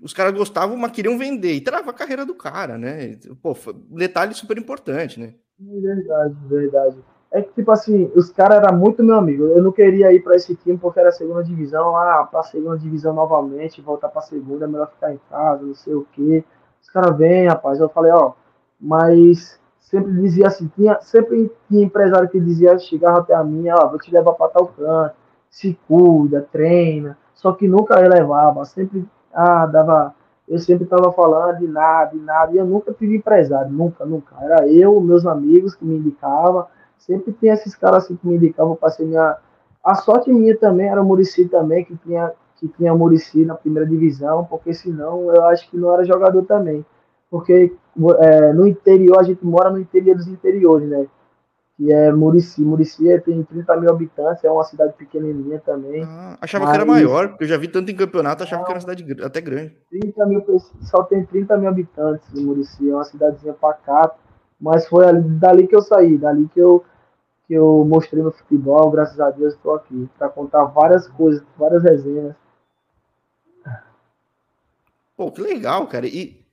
Os 0.02 0.12
caras 0.12 0.34
gostavam, 0.34 0.76
mas 0.76 0.92
queriam 0.92 1.16
vender 1.16 1.52
e 1.52 1.60
trava 1.60 1.90
a 1.90 1.94
carreira 1.94 2.26
do 2.26 2.34
cara, 2.34 2.76
né? 2.76 3.18
Pô, 3.42 3.56
detalhe 3.90 4.34
super 4.34 4.58
importante, 4.58 5.18
né? 5.18 5.34
Verdade, 5.58 6.34
verdade. 6.46 6.98
É 7.30 7.42
que, 7.42 7.52
tipo 7.54 7.70
assim, 7.70 8.10
os 8.14 8.30
caras 8.30 8.58
eram 8.58 8.76
muito 8.76 9.02
meu 9.02 9.16
amigo. 9.16 9.44
Eu 9.44 9.62
não 9.62 9.72
queria 9.72 10.12
ir 10.12 10.22
para 10.22 10.36
esse 10.36 10.54
time 10.56 10.78
porque 10.78 11.00
era 11.00 11.12
segunda 11.12 11.42
divisão. 11.42 11.96
Ah, 11.96 12.26
pra 12.30 12.42
segunda 12.42 12.78
divisão 12.78 13.14
novamente, 13.14 13.80
voltar 13.80 14.08
pra 14.08 14.22
segunda, 14.22 14.64
é 14.64 14.68
melhor 14.68 14.90
ficar 14.90 15.12
em 15.12 15.20
casa, 15.30 15.64
não 15.64 15.74
sei 15.74 15.94
o 15.94 16.06
quê. 16.12 16.44
Os 16.82 16.90
caras 16.90 17.16
vêm, 17.16 17.48
rapaz. 17.48 17.80
Eu 17.80 17.88
falei, 17.88 18.12
ó, 18.12 18.32
mas 18.80 19.58
sempre 19.80 20.12
dizia 20.20 20.46
assim, 20.46 20.70
tinha, 20.74 21.00
sempre 21.00 21.50
tinha 21.68 21.84
empresário 21.84 22.28
que 22.28 22.38
dizia, 22.38 22.78
chegava 22.78 23.20
até 23.20 23.34
a 23.34 23.42
mim, 23.42 23.68
ó, 23.70 23.88
vou 23.88 23.98
te 23.98 24.10
levar 24.10 24.34
para 24.34 24.48
tal 24.48 24.66
canto 24.68 25.14
se 25.50 25.78
cuida, 25.86 26.46
treina, 26.52 27.16
só 27.34 27.52
que 27.52 27.68
nunca 27.68 28.00
elevava, 28.00 28.64
sempre 28.64 29.04
ah, 29.32 29.66
dava 29.66 30.14
eu 30.48 30.58
sempre 30.58 30.84
estava 30.84 31.12
falando 31.12 31.58
de 31.58 31.68
nada, 31.68 32.10
de 32.12 32.18
nada, 32.18 32.52
e 32.52 32.56
eu 32.56 32.64
nunca 32.64 32.92
tive 32.94 33.16
empresário, 33.16 33.70
nunca, 33.70 34.04
nunca. 34.06 34.34
Era 34.40 34.66
eu, 34.66 34.98
meus 35.00 35.26
amigos 35.26 35.74
que 35.74 35.84
me 35.84 35.96
indicavam, 35.96 36.66
sempre 36.96 37.32
tem 37.32 37.50
esses 37.50 37.74
caras 37.74 38.04
assim 38.04 38.16
que 38.16 38.26
me 38.26 38.36
indicavam 38.36 38.74
para 38.74 38.88
ser 38.88 39.04
minha. 39.04 39.36
A 39.84 39.94
sorte 39.94 40.32
minha 40.32 40.56
também 40.56 40.88
era 40.88 41.02
o 41.02 41.04
Murici 41.04 41.46
também, 41.48 41.84
que 41.84 41.94
tinha, 41.98 42.32
que 42.56 42.66
tinha 42.68 42.94
Murici 42.94 43.44
na 43.44 43.54
primeira 43.54 43.86
divisão, 43.86 44.44
porque 44.46 44.72
senão 44.72 45.30
eu 45.34 45.44
acho 45.44 45.70
que 45.70 45.76
não 45.76 45.92
era 45.92 46.04
jogador 46.04 46.42
também. 46.44 46.84
Porque 47.30 47.74
é, 48.20 48.52
no 48.54 48.66
interior, 48.66 49.20
a 49.20 49.22
gente 49.22 49.44
mora 49.44 49.68
no 49.68 49.78
interior 49.78 50.16
dos 50.16 50.28
interiores, 50.28 50.88
né? 50.88 51.06
Que 51.78 51.92
é 51.92 52.12
Murici. 52.12 52.60
Murici 52.60 53.08
é, 53.08 53.20
tem 53.20 53.40
30 53.44 53.76
mil 53.76 53.88
habitantes, 53.88 54.42
é 54.42 54.50
uma 54.50 54.64
cidade 54.64 54.94
pequenininha 54.94 55.62
também. 55.64 56.02
Ah, 56.04 56.36
achava 56.40 56.64
mas... 56.64 56.72
que 56.72 56.76
era 56.76 56.84
maior, 56.84 57.28
porque 57.28 57.44
eu 57.44 57.48
já 57.48 57.56
vi 57.56 57.68
tanto 57.68 57.88
em 57.90 57.94
campeonato, 57.94 58.42
achava 58.42 58.64
que 58.64 58.70
era 58.70 58.80
uma 58.80 58.80
cidade 58.80 59.22
até 59.22 59.40
grande. 59.40 59.76
30 59.88 60.26
mil, 60.26 60.44
só 60.82 61.04
tem 61.04 61.24
30 61.24 61.56
mil 61.56 61.68
habitantes 61.68 62.28
em 62.34 62.44
Murici, 62.44 62.90
é 62.90 62.92
uma 62.92 63.04
cidadezinha 63.04 63.54
pacata, 63.54 64.16
mas 64.60 64.88
foi 64.88 65.06
ali, 65.06 65.22
dali 65.22 65.68
que 65.68 65.76
eu 65.76 65.80
saí, 65.80 66.18
dali 66.18 66.48
que 66.52 66.58
eu, 66.58 66.84
que 67.46 67.54
eu 67.54 67.86
mostrei 67.88 68.24
no 68.24 68.32
futebol, 68.32 68.90
graças 68.90 69.20
a 69.20 69.30
Deus 69.30 69.54
estou 69.54 69.76
aqui, 69.76 70.10
para 70.18 70.28
contar 70.28 70.64
várias 70.64 71.06
coisas, 71.06 71.44
várias 71.56 71.84
resenhas. 71.84 72.34
Pô, 75.16 75.30
que 75.30 75.40
legal, 75.40 75.86
cara. 75.86 76.06
E 76.06 76.44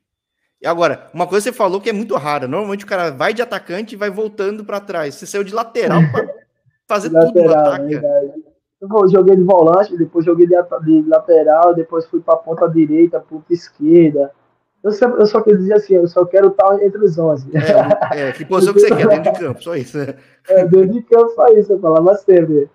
Agora, 0.65 1.07
uma 1.13 1.27
coisa 1.27 1.45
você 1.45 1.53
falou 1.53 1.79
que 1.79 1.89
é 1.89 1.93
muito 1.93 2.15
rara. 2.15 2.47
Normalmente 2.47 2.85
o 2.85 2.87
cara 2.87 3.11
vai 3.11 3.33
de 3.33 3.41
atacante 3.41 3.95
e 3.95 3.97
vai 3.97 4.09
voltando 4.09 4.65
para 4.65 4.79
trás. 4.79 5.15
Você 5.15 5.25
saiu 5.25 5.43
de 5.43 5.53
lateral 5.53 6.01
para 6.11 6.27
fazer 6.87 7.11
lateral, 7.11 7.33
tudo 7.33 7.43
no 7.43 7.53
ataque. 7.53 8.01
Eu 8.81 9.09
joguei 9.09 9.35
de 9.35 9.43
volante, 9.43 9.97
depois 9.97 10.25
joguei 10.25 10.47
de, 10.47 10.55
de 10.83 11.09
lateral, 11.09 11.73
depois 11.73 12.05
fui 12.05 12.19
para 12.19 12.35
ponta 12.35 12.67
direita, 12.67 13.19
ponta 13.19 13.53
esquerda. 13.53 14.31
Eu 14.83 14.91
só, 14.91 15.07
eu 15.07 15.25
só 15.25 15.41
queria 15.41 15.57
dizer 15.57 15.73
assim, 15.73 15.95
eu 15.95 16.07
só 16.07 16.23
quero 16.25 16.49
estar 16.49 16.83
entre 16.83 17.03
os 17.03 17.17
11. 17.17 17.49
É, 18.13 18.29
é 18.29 18.31
que 18.31 18.45
posição 18.45 18.71
que 18.71 18.81
você 18.81 18.95
quer, 18.95 19.07
dentro 19.07 19.31
de 19.31 19.39
campo, 19.39 19.63
só 19.63 19.75
isso. 19.75 19.97
Né? 19.97 20.13
É, 20.47 20.63
dentro 20.63 20.91
de 20.91 21.01
campo, 21.01 21.29
só 21.31 21.47
isso, 21.47 21.73
eu 21.73 21.79
falava 21.79 22.13
sempre. 22.17 22.69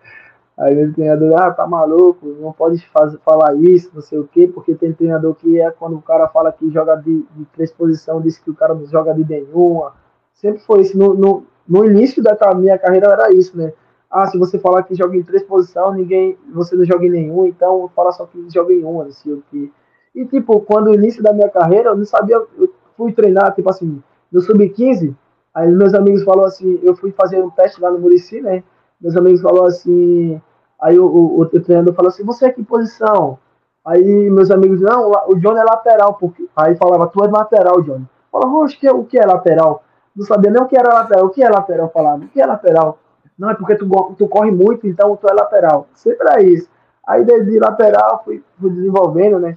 Aí 0.61 0.85
o 0.85 0.93
treinador, 0.93 1.41
ah, 1.41 1.51
tá 1.51 1.67
maluco, 1.67 2.27
não 2.39 2.53
pode 2.53 2.87
falar 3.25 3.55
isso, 3.55 3.91
não 3.95 4.03
sei 4.03 4.19
o 4.19 4.29
quê, 4.29 4.47
porque 4.47 4.75
tem 4.75 4.93
treinador 4.93 5.35
que 5.35 5.59
é 5.59 5.71
quando 5.71 5.97
o 5.97 6.03
cara 6.03 6.29
fala 6.29 6.53
que 6.53 6.71
joga 6.71 6.97
de, 6.97 7.25
de 7.35 7.45
três 7.47 7.73
posições, 7.73 8.23
diz 8.23 8.39
que 8.39 8.51
o 8.51 8.55
cara 8.55 8.75
não 8.75 8.85
joga 8.85 9.15
de 9.15 9.27
nenhuma. 9.27 9.95
Sempre 10.35 10.61
foi 10.61 10.83
isso. 10.83 10.99
No, 10.99 11.15
no, 11.15 11.45
no 11.67 11.87
início 11.87 12.23
da 12.23 12.37
minha 12.55 12.79
carreira 12.79 13.09
era 13.11 13.33
isso, 13.33 13.57
né? 13.57 13.73
Ah, 14.11 14.27
se 14.27 14.37
você 14.37 14.59
falar 14.59 14.83
que 14.83 14.95
joga 14.95 15.17
em 15.17 15.23
três 15.23 15.43
posições, 15.45 15.97
ninguém, 15.97 16.37
você 16.53 16.77
não 16.77 16.85
joga 16.85 17.07
em 17.07 17.11
nenhum, 17.11 17.47
então 17.47 17.91
fala 17.97 18.13
só 18.13 18.27
que 18.27 18.45
joga 18.51 18.75
em 18.75 18.85
uma, 18.85 19.05
não 19.05 19.13
sei 19.13 19.33
o 19.33 19.43
quê. 19.51 19.71
E, 20.15 20.27
tipo, 20.27 20.61
quando 20.61 20.89
o 20.89 20.95
início 20.95 21.23
da 21.23 21.33
minha 21.33 21.49
carreira, 21.49 21.91
eu 21.91 21.97
não 21.97 22.05
sabia, 22.05 22.37
eu 22.37 22.71
fui 22.99 23.13
treinar, 23.13 23.55
tipo 23.55 23.71
assim, 23.71 24.03
no 24.31 24.43
sub-15, 24.43 25.15
aí 25.55 25.73
meus 25.73 25.95
amigos 25.95 26.23
falaram 26.23 26.49
assim, 26.49 26.79
eu 26.83 26.95
fui 26.95 27.13
fazer 27.13 27.43
um 27.43 27.49
teste 27.49 27.81
lá 27.81 27.91
no 27.91 27.99
Murici, 27.99 28.43
né? 28.43 28.63
Meus 29.01 29.17
amigos 29.17 29.41
falaram 29.41 29.67
assim, 29.67 30.41
Aí 30.81 30.99
o, 30.99 31.07
o, 31.07 31.41
o 31.43 31.47
treinador 31.47 31.95
falou 31.95 32.09
assim: 32.09 32.25
Você 32.25 32.47
é 32.47 32.53
que 32.53 32.63
posição? 32.63 33.39
Aí 33.85 34.31
meus 34.31 34.51
amigos, 34.51 34.81
não, 34.81 35.11
o 35.29 35.35
Johnny 35.37 35.59
é 35.59 35.65
lateral. 35.65 36.15
Porque... 36.15 36.47
Aí 36.57 36.77
falava: 36.77 37.07
Tu 37.07 37.25
é 37.25 37.29
lateral, 37.29 37.83
Johnny. 37.83 38.07
Falava: 38.31 38.57
Oxe, 38.59 38.77
que, 38.77 38.89
o 38.89 39.05
que 39.05 39.19
é 39.19 39.27
lateral? 39.27 39.85
Não 40.15 40.25
sabia 40.25 40.51
nem 40.51 40.63
o 40.63 40.67
que 40.67 40.77
era 40.77 40.93
lateral. 40.93 41.27
O 41.27 41.31
que 41.31 41.43
é 41.43 41.49
lateral? 41.49 41.91
Falava: 41.91 42.25
O 42.25 42.29
que 42.29 42.41
é 42.41 42.47
lateral? 42.47 42.99
Não, 43.39 43.51
é 43.51 43.55
porque 43.55 43.75
tu, 43.75 43.87
tu 44.19 44.29
corre 44.29 44.51
muito, 44.51 44.87
então 44.87 45.17
tu 45.17 45.29
é 45.29 45.33
lateral. 45.33 45.87
Sempre 45.95 46.29
é 46.31 46.43
isso. 46.43 46.69
Aí 47.07 47.25
desde 47.25 47.59
lateral 47.59 48.23
fui, 48.25 48.43
fui 48.61 48.71
desenvolvendo, 48.71 49.39
né? 49.39 49.57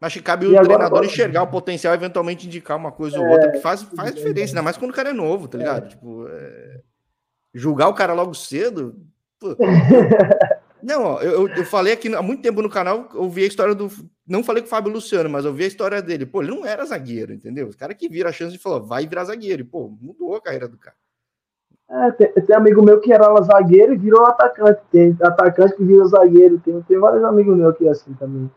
Acho 0.00 0.18
que 0.18 0.24
cabe 0.24 0.46
o 0.46 0.50
agora, 0.50 0.64
treinador 0.64 0.86
agora... 0.86 1.06
enxergar 1.06 1.42
o 1.44 1.46
potencial, 1.46 1.94
eventualmente 1.94 2.46
indicar 2.46 2.76
uma 2.76 2.90
coisa 2.90 3.16
é, 3.16 3.20
ou 3.20 3.26
outra, 3.26 3.52
que 3.52 3.60
faz, 3.60 3.82
faz 3.82 4.14
diferença, 4.14 4.50
ainda 4.50 4.62
mais 4.62 4.76
quando 4.76 4.90
o 4.90 4.94
cara 4.94 5.10
é 5.10 5.12
novo, 5.12 5.46
tá 5.46 5.56
ligado? 5.56 5.84
É. 5.84 5.88
Tipo, 5.88 6.26
é... 6.28 6.80
julgar 7.54 7.88
o 7.88 7.94
cara 7.94 8.12
logo 8.12 8.34
cedo, 8.34 8.96
Não, 10.82 11.04
ó, 11.04 11.20
eu, 11.20 11.48
eu 11.48 11.64
falei 11.64 11.92
aqui 11.92 12.12
há 12.12 12.20
muito 12.20 12.42
tempo 12.42 12.60
no 12.60 12.68
canal, 12.68 13.08
eu 13.14 13.28
vi 13.30 13.44
a 13.44 13.46
história 13.46 13.74
do. 13.74 13.88
Não 14.26 14.42
falei 14.42 14.62
com 14.62 14.66
o 14.66 14.70
Fábio 14.70 14.92
Luciano, 14.92 15.30
mas 15.30 15.44
eu 15.44 15.52
vi 15.52 15.64
a 15.64 15.68
história 15.68 16.02
dele. 16.02 16.26
Pô, 16.26 16.42
ele 16.42 16.50
não 16.50 16.66
era 16.66 16.84
zagueiro, 16.84 17.32
entendeu? 17.32 17.68
O 17.68 17.76
cara 17.76 17.94
que 17.94 18.08
vira 18.08 18.30
a 18.30 18.32
chance 18.32 18.52
de 18.52 18.58
falar, 18.58 18.80
vai 18.80 19.06
virar 19.06 19.24
zagueiro. 19.24 19.62
E, 19.62 19.64
pô, 19.64 19.88
mudou 20.00 20.34
a 20.34 20.40
carreira 20.40 20.66
do 20.66 20.76
cara. 20.76 20.96
É, 21.88 22.10
tem, 22.12 22.32
tem, 22.32 22.56
amigo 22.56 22.82
meu 22.82 23.00
que 23.00 23.12
era 23.12 23.40
zagueiro 23.42 23.94
e 23.94 23.98
virou 23.98 24.26
atacante. 24.26 24.80
Tem 24.90 25.16
atacante 25.22 25.76
que 25.76 25.84
virou 25.84 26.06
zagueiro. 26.06 26.58
Tem, 26.58 26.82
tem 26.82 26.98
vários 26.98 27.22
amigos 27.22 27.56
meus 27.56 27.76
que 27.76 27.86
é 27.86 27.90
assim 27.90 28.12
também. 28.14 28.50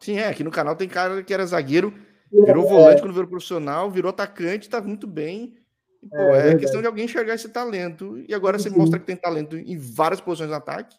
Sim, 0.00 0.18
é. 0.18 0.28
Aqui 0.28 0.42
no 0.42 0.50
canal 0.50 0.74
tem 0.74 0.88
cara 0.88 1.22
que 1.22 1.32
era 1.32 1.46
zagueiro, 1.46 1.94
virou 2.32 2.64
é, 2.64 2.68
volante 2.68 3.00
quando 3.00 3.14
virou 3.14 3.28
profissional, 3.28 3.90
virou 3.90 4.10
atacante, 4.10 4.68
tá 4.68 4.80
muito 4.80 5.06
bem. 5.06 5.54
Pô, 6.10 6.16
é, 6.16 6.50
é 6.50 6.56
questão 6.56 6.80
de 6.80 6.86
alguém 6.86 7.04
enxergar 7.04 7.34
esse 7.34 7.48
talento. 7.48 8.18
E 8.28 8.34
agora 8.34 8.58
você 8.58 8.70
Sim. 8.70 8.78
mostra 8.78 8.98
que 8.98 9.06
tem 9.06 9.16
talento 9.16 9.56
em 9.56 9.78
várias 9.78 10.20
posições 10.20 10.50
de 10.50 10.56
ataque. 10.56 10.96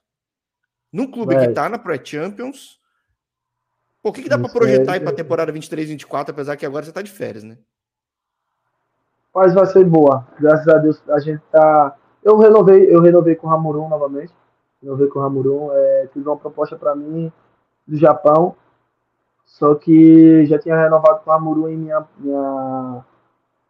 Num 0.91 1.09
clube 1.09 1.37
que 1.37 1.49
tá 1.49 1.67
na 1.67 1.77
Pré-Champions. 1.77 2.79
Por 4.01 4.13
que, 4.13 4.23
que 4.23 4.29
dá 4.29 4.37
para 4.37 4.49
projetar 4.49 4.93
aí 4.93 4.99
para 4.99 5.09
a 5.09 5.15
temporada 5.15 5.51
23, 5.51 5.89
24, 5.89 6.31
apesar 6.31 6.55
que 6.55 6.65
agora 6.65 6.85
você 6.85 6.91
tá 6.91 7.01
de 7.01 7.11
férias, 7.11 7.43
né? 7.43 7.57
Mas 9.33 9.53
vai 9.53 9.65
ser 9.65 9.83
boa. 9.83 10.25
Graças 10.39 10.67
a 10.67 10.77
Deus 10.77 11.01
a 11.09 11.19
gente 11.19 11.41
tá. 11.51 11.97
Eu 12.23 12.37
renovei, 12.37 12.85
eu 12.89 13.01
renovei 13.01 13.35
com 13.35 13.47
o 13.47 13.49
Ramurum 13.49 13.89
novamente. 13.89 14.33
Renovei 14.81 15.07
com 15.07 15.19
o 15.19 15.21
Ramurum. 15.21 15.69
É, 15.73 16.07
tive 16.13 16.27
uma 16.27 16.37
proposta 16.37 16.77
para 16.77 16.95
mim 16.95 17.31
do 17.85 17.97
Japão. 17.97 18.55
Só 19.43 19.75
que 19.75 20.45
já 20.45 20.57
tinha 20.57 20.77
renovado 20.77 21.19
com 21.19 21.29
o 21.29 21.33
Ramurum 21.33 21.67
em 21.67 21.77
minha, 21.77 22.05
minha 22.17 23.05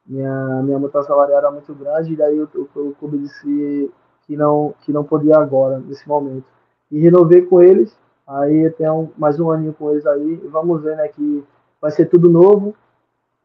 minha, 0.05 0.61
minha 0.63 0.79
multa 0.79 1.01
salarial 1.03 1.39
era 1.39 1.51
muito 1.51 1.73
grande, 1.73 2.13
e 2.13 2.15
daí 2.15 2.39
o, 2.39 2.49
o, 2.53 2.79
o 2.79 2.95
clube 2.95 3.17
disse 3.17 3.91
que 4.25 4.35
não, 4.35 4.73
que 4.81 4.93
não 4.93 5.03
podia 5.03 5.37
agora, 5.37 5.79
nesse 5.79 6.07
momento. 6.07 6.45
E 6.91 6.99
renovei 6.99 7.41
com 7.41 7.61
eles, 7.61 7.97
aí 8.27 8.69
tenho 8.71 9.11
mais 9.17 9.39
um 9.39 9.49
aninho 9.49 9.73
com 9.73 9.91
eles 9.91 10.05
aí, 10.05 10.41
e 10.43 10.47
vamos 10.47 10.81
ver, 10.81 10.95
né, 10.95 11.07
que 11.07 11.43
vai 11.81 11.91
ser 11.91 12.05
tudo 12.05 12.29
novo, 12.29 12.75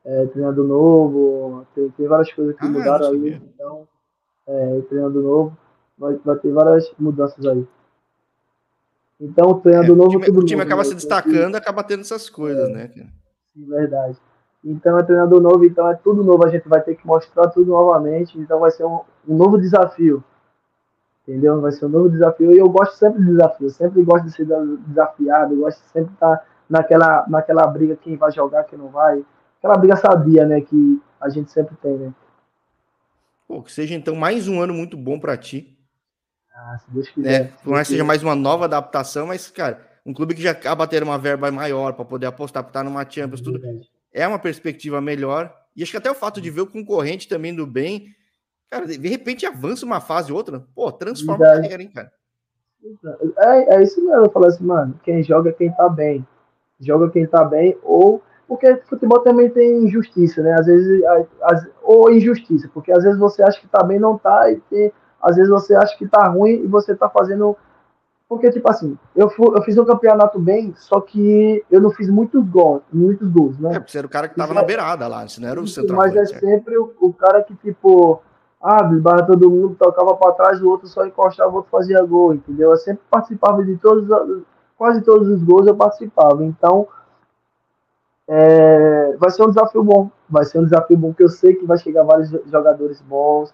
é, 0.05 0.27
treinador 0.27 0.67
novo, 0.67 1.67
tem, 1.75 1.91
tem 1.91 2.07
várias 2.07 2.33
coisas 2.33 2.57
que 2.57 2.65
ah, 2.65 2.69
mudaram 2.69 3.07
aí, 3.07 3.41
então, 3.55 3.89
é, 4.47 4.81
treinador 4.89 5.23
novo, 5.23 5.59
vai, 5.99 6.15
vai 6.25 6.37
ter 6.37 6.53
várias 6.53 6.93
mudanças 6.99 7.45
aí. 7.47 7.67
Então, 9.21 9.61
treinador 9.61 9.95
é, 9.95 9.99
novo, 9.99 10.09
o 10.09 10.13
time, 10.13 10.27
tudo 10.27 10.41
o 10.41 10.45
time 10.45 10.57
novo, 10.59 10.67
acaba 10.67 10.83
né? 10.83 10.89
se 10.89 10.95
destacando, 10.95 11.55
acaba 11.57 11.85
tendo 11.85 12.01
essas 12.01 12.31
coisas, 12.31 12.69
é, 12.71 12.73
né? 12.73 12.89
Sim, 12.89 13.67
verdade. 13.67 14.19
Então 14.65 14.99
é 14.99 15.03
treinador 15.03 15.41
novo, 15.41 15.65
então 15.65 15.91
é 15.91 15.95
tudo 15.95 16.23
novo, 16.23 16.45
a 16.45 16.51
gente 16.51 16.69
vai 16.69 16.83
ter 16.83 16.95
que 16.95 17.07
mostrar 17.07 17.49
tudo 17.49 17.71
novamente, 17.71 18.39
então 18.39 18.61
vai 18.61 18.71
ser 18.71 18.85
um, 18.85 19.01
um 19.27 19.37
novo 19.37 19.59
desafio. 19.59 20.23
Entendeu? 21.23 21.61
Vai 21.61 21.73
ser 21.73 21.87
um 21.87 21.89
novo 21.89 22.11
desafio. 22.11 22.53
E 22.53 22.59
eu 22.59 22.69
gosto 22.69 22.97
sempre 22.97 23.21
de 23.21 23.31
desafio, 23.31 23.71
sempre 23.71 24.03
gosto 24.03 24.25
de 24.25 24.33
ser 24.33 24.47
desafiado, 24.87 25.55
eu 25.55 25.61
gosto 25.61 25.83
de 25.83 25.91
sempre 25.91 26.13
estar 26.13 26.47
naquela, 26.69 27.25
naquela 27.29 27.67
briga, 27.67 27.97
quem 27.97 28.17
vai 28.17 28.31
jogar, 28.33 28.65
quem 28.65 28.79
não 28.79 28.89
vai. 28.89 29.25
Aquela 29.59 29.77
briga 29.77 29.97
sadia, 29.97 30.47
né, 30.47 30.61
que 30.61 31.01
a 31.21 31.29
gente 31.29 31.51
sempre 31.51 31.77
tem, 31.77 31.97
né? 31.97 32.13
Pô, 33.47 33.63
que 33.63 33.73
seja 33.73 33.95
então 33.95 34.15
mais 34.15 34.47
um 34.47 34.61
ano 34.61 34.73
muito 34.73 34.97
bom 34.97 35.19
para 35.19 35.37
ti. 35.37 35.77
Ah, 36.55 36.79
se 36.79 36.91
Deus 36.91 37.09
quiser. 37.09 37.45
Né? 37.45 37.53
Por 37.65 37.71
mais 37.71 37.89
que 37.89 37.95
seja 37.95 38.05
mais 38.05 38.23
uma 38.23 38.35
nova 38.35 38.67
adaptação, 38.67 39.27
mas, 39.27 39.51
cara, 39.51 39.81
um 40.05 40.13
clube 40.13 40.35
que 40.35 40.43
já 40.43 40.51
acaba 40.51 40.87
tendo 40.87 41.05
uma 41.05 41.19
verba 41.19 41.51
maior 41.51 41.93
para 41.95 42.05
poder 42.05 42.27
apostar 42.27 42.63
para 42.63 42.71
estar 42.71 42.85
numa 42.85 43.09
Champions, 43.09 43.41
tudo 43.41 43.59
é 43.65 44.00
uma 44.27 44.39
perspectiva 44.39 45.01
melhor. 45.01 45.55
E 45.77 45.83
acho 45.83 45.93
que 45.93 45.99
até 45.99 46.11
o 46.11 46.15
fato 46.15 46.41
de 46.41 46.51
ver 46.51 46.63
o 46.63 46.67
concorrente 46.67 47.29
também 47.29 47.55
do 47.55 47.67
bem, 47.67 48.09
cara, 48.71 48.87
de 48.87 49.09
repente 49.09 49.47
avança 49.47 49.87
uma 49.87 50.01
fase 50.01 50.33
ou 50.33 50.39
outra, 50.39 50.65
pô, 50.75 50.91
transforma 50.91 51.47
a 51.47 51.61
carreira, 51.61 51.83
hein, 51.83 51.91
cara. 51.95 52.13
É, 53.39 53.77
é 53.77 53.83
isso 53.83 54.01
mesmo, 54.01 54.25
eu 54.25 54.31
falo 54.31 54.47
assim, 54.47 54.65
mano, 54.65 54.99
quem 55.03 55.23
joga 55.23 55.51
é 55.51 55.53
quem 55.53 55.71
tá 55.73 55.89
bem. 55.89 56.27
Joga 56.81 57.11
quem 57.11 57.27
tá 57.27 57.45
bem, 57.45 57.77
ou 57.83 58.23
porque 58.49 58.83
futebol 58.89 59.21
também 59.21 59.49
tem 59.49 59.85
injustiça, 59.85 60.43
né? 60.43 60.55
Às 60.59 60.67
vezes, 60.67 61.05
às, 61.43 61.69
ou 61.83 62.11
injustiça, 62.11 62.69
porque 62.75 62.91
às 62.91 63.05
vezes 63.05 63.17
você 63.17 63.45
acha 63.45 63.61
que 63.61 63.69
tá 63.69 63.81
bem, 63.85 64.01
não 64.01 64.19
tá, 64.19 64.51
e 64.51 64.59
tem, 64.63 64.93
às 65.23 65.37
vezes 65.37 65.49
você 65.49 65.73
acha 65.73 65.97
que 65.97 66.09
tá 66.09 66.27
ruim 66.27 66.65
e 66.65 66.67
você 66.67 66.97
tá 66.97 67.09
fazendo 67.09 67.57
porque, 68.31 68.49
tipo 68.49 68.71
assim, 68.71 68.97
eu, 69.17 69.29
fui, 69.29 69.45
eu 69.49 69.61
fiz 69.63 69.77
um 69.77 69.85
campeonato 69.85 70.39
bem, 70.39 70.73
só 70.77 71.01
que 71.01 71.65
eu 71.69 71.81
não 71.81 71.91
fiz 71.91 72.09
muitos 72.09 72.47
gols, 72.47 72.81
muitos 72.93 73.29
gols, 73.29 73.59
né? 73.59 73.75
É, 73.75 73.81
você 73.81 73.99
era 73.99 74.07
o 74.07 74.11
cara 74.11 74.29
que 74.29 74.37
tava 74.37 74.55
na 74.55 74.63
beirada 74.63 75.09
lá, 75.09 75.27
você 75.27 75.41
não 75.41 75.49
era 75.49 75.61
o 75.61 75.67
central. 75.67 75.99
Mas 75.99 76.15
é 76.15 76.25
sempre 76.39 76.79
o, 76.79 76.95
o, 77.01 77.13
cara 77.13 77.43
que, 77.43 77.57
tipo, 77.57 78.23
ah, 78.63 78.85
barra 78.85 79.25
todo 79.25 79.51
mundo, 79.51 79.75
tocava 79.77 80.15
para 80.15 80.33
trás, 80.35 80.63
o 80.63 80.69
outro 80.69 80.87
só 80.87 81.05
encostava, 81.05 81.51
o 81.51 81.57
outro 81.57 81.73
fazia 81.73 82.01
gol, 82.05 82.33
entendeu? 82.33 82.71
Eu 82.71 82.77
sempre 82.77 83.03
participava 83.11 83.65
de 83.65 83.77
todos, 83.79 84.07
quase 84.79 85.03
todos 85.03 85.27
os 85.27 85.43
gols 85.43 85.67
eu 85.67 85.75
participava. 85.75 86.45
Então, 86.45 86.87
é, 88.29 89.17
vai 89.19 89.31
ser 89.31 89.43
um 89.43 89.49
desafio 89.49 89.83
bom. 89.83 90.09
Vai 90.29 90.45
ser 90.45 90.61
um 90.61 90.65
desafio 90.65 90.97
bom, 90.97 91.09
porque 91.09 91.25
eu 91.25 91.29
sei 91.29 91.57
que 91.57 91.67
vai 91.67 91.79
chegar 91.79 92.05
vários 92.05 92.31
jogadores 92.47 93.01
bons, 93.01 93.53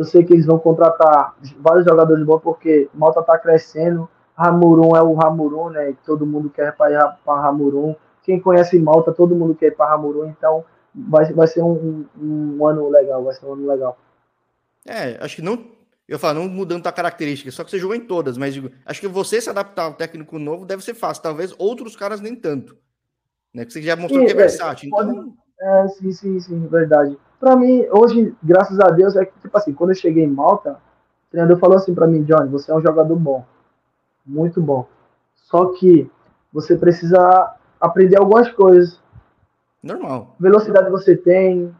eu 0.00 0.04
sei 0.06 0.24
que 0.24 0.32
eles 0.32 0.46
vão 0.46 0.58
contratar 0.58 1.36
vários 1.58 1.84
jogadores 1.84 2.24
bons, 2.24 2.40
porque 2.40 2.88
o 2.94 2.98
Malta 2.98 3.20
está 3.20 3.38
crescendo. 3.38 4.08
Ramurum 4.34 4.96
é 4.96 5.02
o 5.02 5.12
Ramurum, 5.12 5.68
né? 5.68 5.94
Todo 6.06 6.24
mundo 6.24 6.48
quer 6.48 6.74
para 6.74 7.12
Ramurum. 7.26 7.94
quem 8.22 8.40
conhece 8.40 8.78
Malta, 8.78 9.12
todo 9.12 9.36
mundo 9.36 9.54
quer 9.54 9.66
ir 9.66 9.76
para 9.76 9.90
Ramuru, 9.90 10.26
então 10.26 10.64
vai, 10.94 11.30
vai 11.34 11.46
ser 11.46 11.62
um, 11.62 12.06
um, 12.16 12.56
um, 12.56 12.66
ano 12.66 12.88
legal, 12.88 13.22
vai 13.22 13.34
ser 13.34 13.44
um 13.44 13.52
ano 13.52 13.66
legal. 13.66 13.98
É, 14.86 15.22
acho 15.22 15.36
que 15.36 15.42
não, 15.42 15.66
eu 16.08 16.18
falo, 16.18 16.40
não 16.40 16.48
mudando 16.48 16.86
a 16.86 16.92
característica, 16.92 17.50
só 17.50 17.62
que 17.62 17.70
você 17.70 17.78
jogou 17.78 17.94
em 17.94 18.00
todas, 18.00 18.38
mas 18.38 18.54
digo, 18.54 18.70
acho 18.86 19.02
que 19.02 19.08
você 19.08 19.38
se 19.38 19.50
adaptar 19.50 19.82
ao 19.82 19.92
técnico 19.92 20.38
novo 20.38 20.64
deve 20.64 20.82
ser 20.82 20.94
fácil, 20.94 21.22
talvez 21.22 21.54
outros 21.58 21.94
caras 21.94 22.22
nem 22.22 22.34
tanto, 22.34 22.74
né, 23.52 23.66
que 23.66 23.72
você 23.74 23.82
já 23.82 23.96
mostrou 23.96 24.20
sim, 24.20 24.26
que 24.26 24.32
é, 24.32 24.34
é 24.34 24.38
versátil, 24.38 24.88
então... 24.88 25.34
É, 25.60 25.88
sim, 25.88 26.10
sim, 26.10 26.40
sim, 26.40 26.66
verdade. 26.68 27.18
Para 27.40 27.56
mim, 27.56 27.86
hoje, 27.90 28.36
graças 28.42 28.78
a 28.78 28.90
Deus, 28.90 29.16
é 29.16 29.24
que, 29.24 29.32
tipo 29.40 29.56
assim, 29.56 29.72
quando 29.72 29.90
eu 29.90 29.96
cheguei 29.96 30.22
em 30.22 30.30
Malta, 30.30 30.72
o 30.72 31.30
treinador 31.30 31.58
falou 31.58 31.76
assim 31.78 31.94
para 31.94 32.06
mim, 32.06 32.22
Johnny, 32.22 32.50
você 32.50 32.70
é 32.70 32.74
um 32.74 32.82
jogador 32.82 33.16
bom, 33.16 33.46
muito 34.26 34.60
bom, 34.60 34.86
só 35.34 35.72
que 35.72 36.10
você 36.52 36.76
precisa 36.76 37.54
aprender 37.80 38.18
algumas 38.18 38.50
coisas. 38.50 39.00
Normal. 39.82 40.36
Velocidade 40.38 40.90
você 40.90 41.16
tem, 41.16 41.74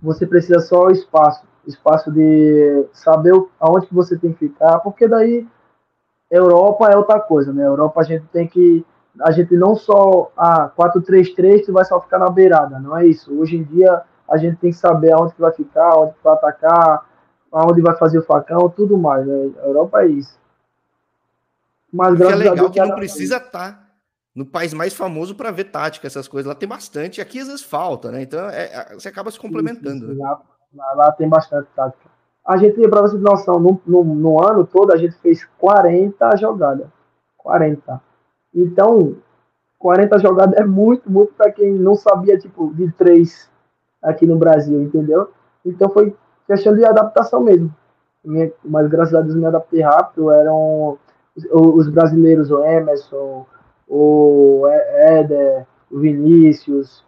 você 0.00 0.26
precisa 0.26 0.60
só 0.60 0.88
espaço, 0.88 1.44
espaço 1.66 2.10
de 2.10 2.86
saber 2.90 3.34
aonde 3.60 3.86
que 3.86 3.94
você 3.94 4.16
tem 4.16 4.32
que 4.32 4.48
ficar, 4.48 4.78
porque 4.78 5.06
daí 5.06 5.46
Europa 6.30 6.88
é 6.90 6.96
outra 6.96 7.20
coisa, 7.20 7.52
né? 7.52 7.66
Europa 7.66 8.00
a 8.00 8.04
gente 8.04 8.24
tem 8.28 8.48
que 8.48 8.82
a 9.20 9.30
gente 9.30 9.54
não 9.56 9.76
só 9.76 10.32
a 10.36 10.64
ah, 10.64 10.70
4-3-3 10.70 11.66
tu 11.66 11.72
vai 11.72 11.84
só 11.84 12.00
ficar 12.00 12.18
na 12.18 12.30
beirada, 12.30 12.80
não 12.80 12.96
é 12.96 13.06
isso. 13.06 13.38
Hoje 13.38 13.56
em 13.56 13.62
dia 13.62 14.02
a 14.28 14.36
gente 14.36 14.56
tem 14.56 14.70
que 14.70 14.76
saber 14.76 15.12
aonde 15.12 15.34
que 15.34 15.40
vai 15.40 15.52
ficar, 15.52 15.96
onde 15.98 16.12
que 16.12 16.24
vai 16.24 16.34
atacar, 16.34 17.06
aonde 17.52 17.80
vai 17.80 17.96
fazer 17.96 18.18
o 18.18 18.24
facão, 18.24 18.68
tudo 18.68 18.96
mais, 18.96 19.26
né? 19.26 19.50
A 19.62 19.66
Europa 19.66 20.02
é 20.02 20.08
isso. 20.08 20.38
Mas 21.92 22.20
é 22.20 22.34
legal 22.34 22.70
que 22.70 22.80
não 22.80 22.96
precisa 22.96 23.36
estar 23.36 23.72
tá 23.72 23.84
no 24.34 24.44
país 24.44 24.74
mais 24.74 24.92
famoso 24.92 25.34
para 25.34 25.52
ver 25.52 25.64
tática, 25.64 26.06
essas 26.06 26.26
coisas. 26.26 26.48
Lá 26.48 26.54
tem 26.54 26.68
bastante. 26.68 27.20
Aqui 27.20 27.38
às 27.38 27.46
vezes 27.46 27.62
falta, 27.62 28.10
né? 28.10 28.22
Então 28.22 28.48
é, 28.50 28.64
é 28.64 28.94
você 28.94 29.08
acaba 29.08 29.30
se 29.30 29.38
complementando. 29.38 30.06
Sim, 30.06 30.12
sim, 30.14 30.18
né? 30.18 30.36
lá, 30.74 30.92
lá, 30.94 31.12
tem 31.12 31.28
bastante 31.28 31.68
tática. 31.76 32.10
A 32.44 32.56
gente, 32.56 32.76
para 32.88 33.00
você 33.00 33.16
ter 33.16 33.22
noção, 33.22 33.58
no, 33.58 33.80
no, 33.86 34.04
no, 34.04 34.42
ano 34.42 34.66
todo 34.66 34.92
a 34.92 34.96
gente 34.96 35.14
fez 35.16 35.48
40 35.58 36.36
jogadas. 36.36 36.88
40. 37.38 38.02
Então, 38.54 39.16
40 39.78 40.18
jogadas 40.18 40.54
é 40.58 40.64
muito, 40.64 41.10
muito 41.10 41.32
para 41.34 41.52
quem 41.52 41.72
não 41.72 41.94
sabia, 41.94 42.38
tipo, 42.38 42.74
de 42.74 42.90
três 42.92 43.48
aqui 44.04 44.26
no 44.26 44.36
Brasil, 44.36 44.80
entendeu? 44.82 45.30
Então 45.64 45.88
foi 45.88 46.14
questão 46.46 46.74
de 46.74 46.84
adaptação 46.84 47.40
mesmo. 47.40 47.74
Mas 48.64 48.88
graças 48.88 49.14
a 49.14 49.20
Deus 49.20 49.34
me 49.34 49.46
adaptei 49.46 49.80
rápido. 49.80 50.30
Eram 50.30 50.98
os 51.52 51.88
brasileiros, 51.88 52.50
o 52.50 52.62
Emerson, 52.62 53.44
o 53.88 54.66
Éder, 54.68 55.66
o 55.90 55.98
Vinícius, 55.98 57.04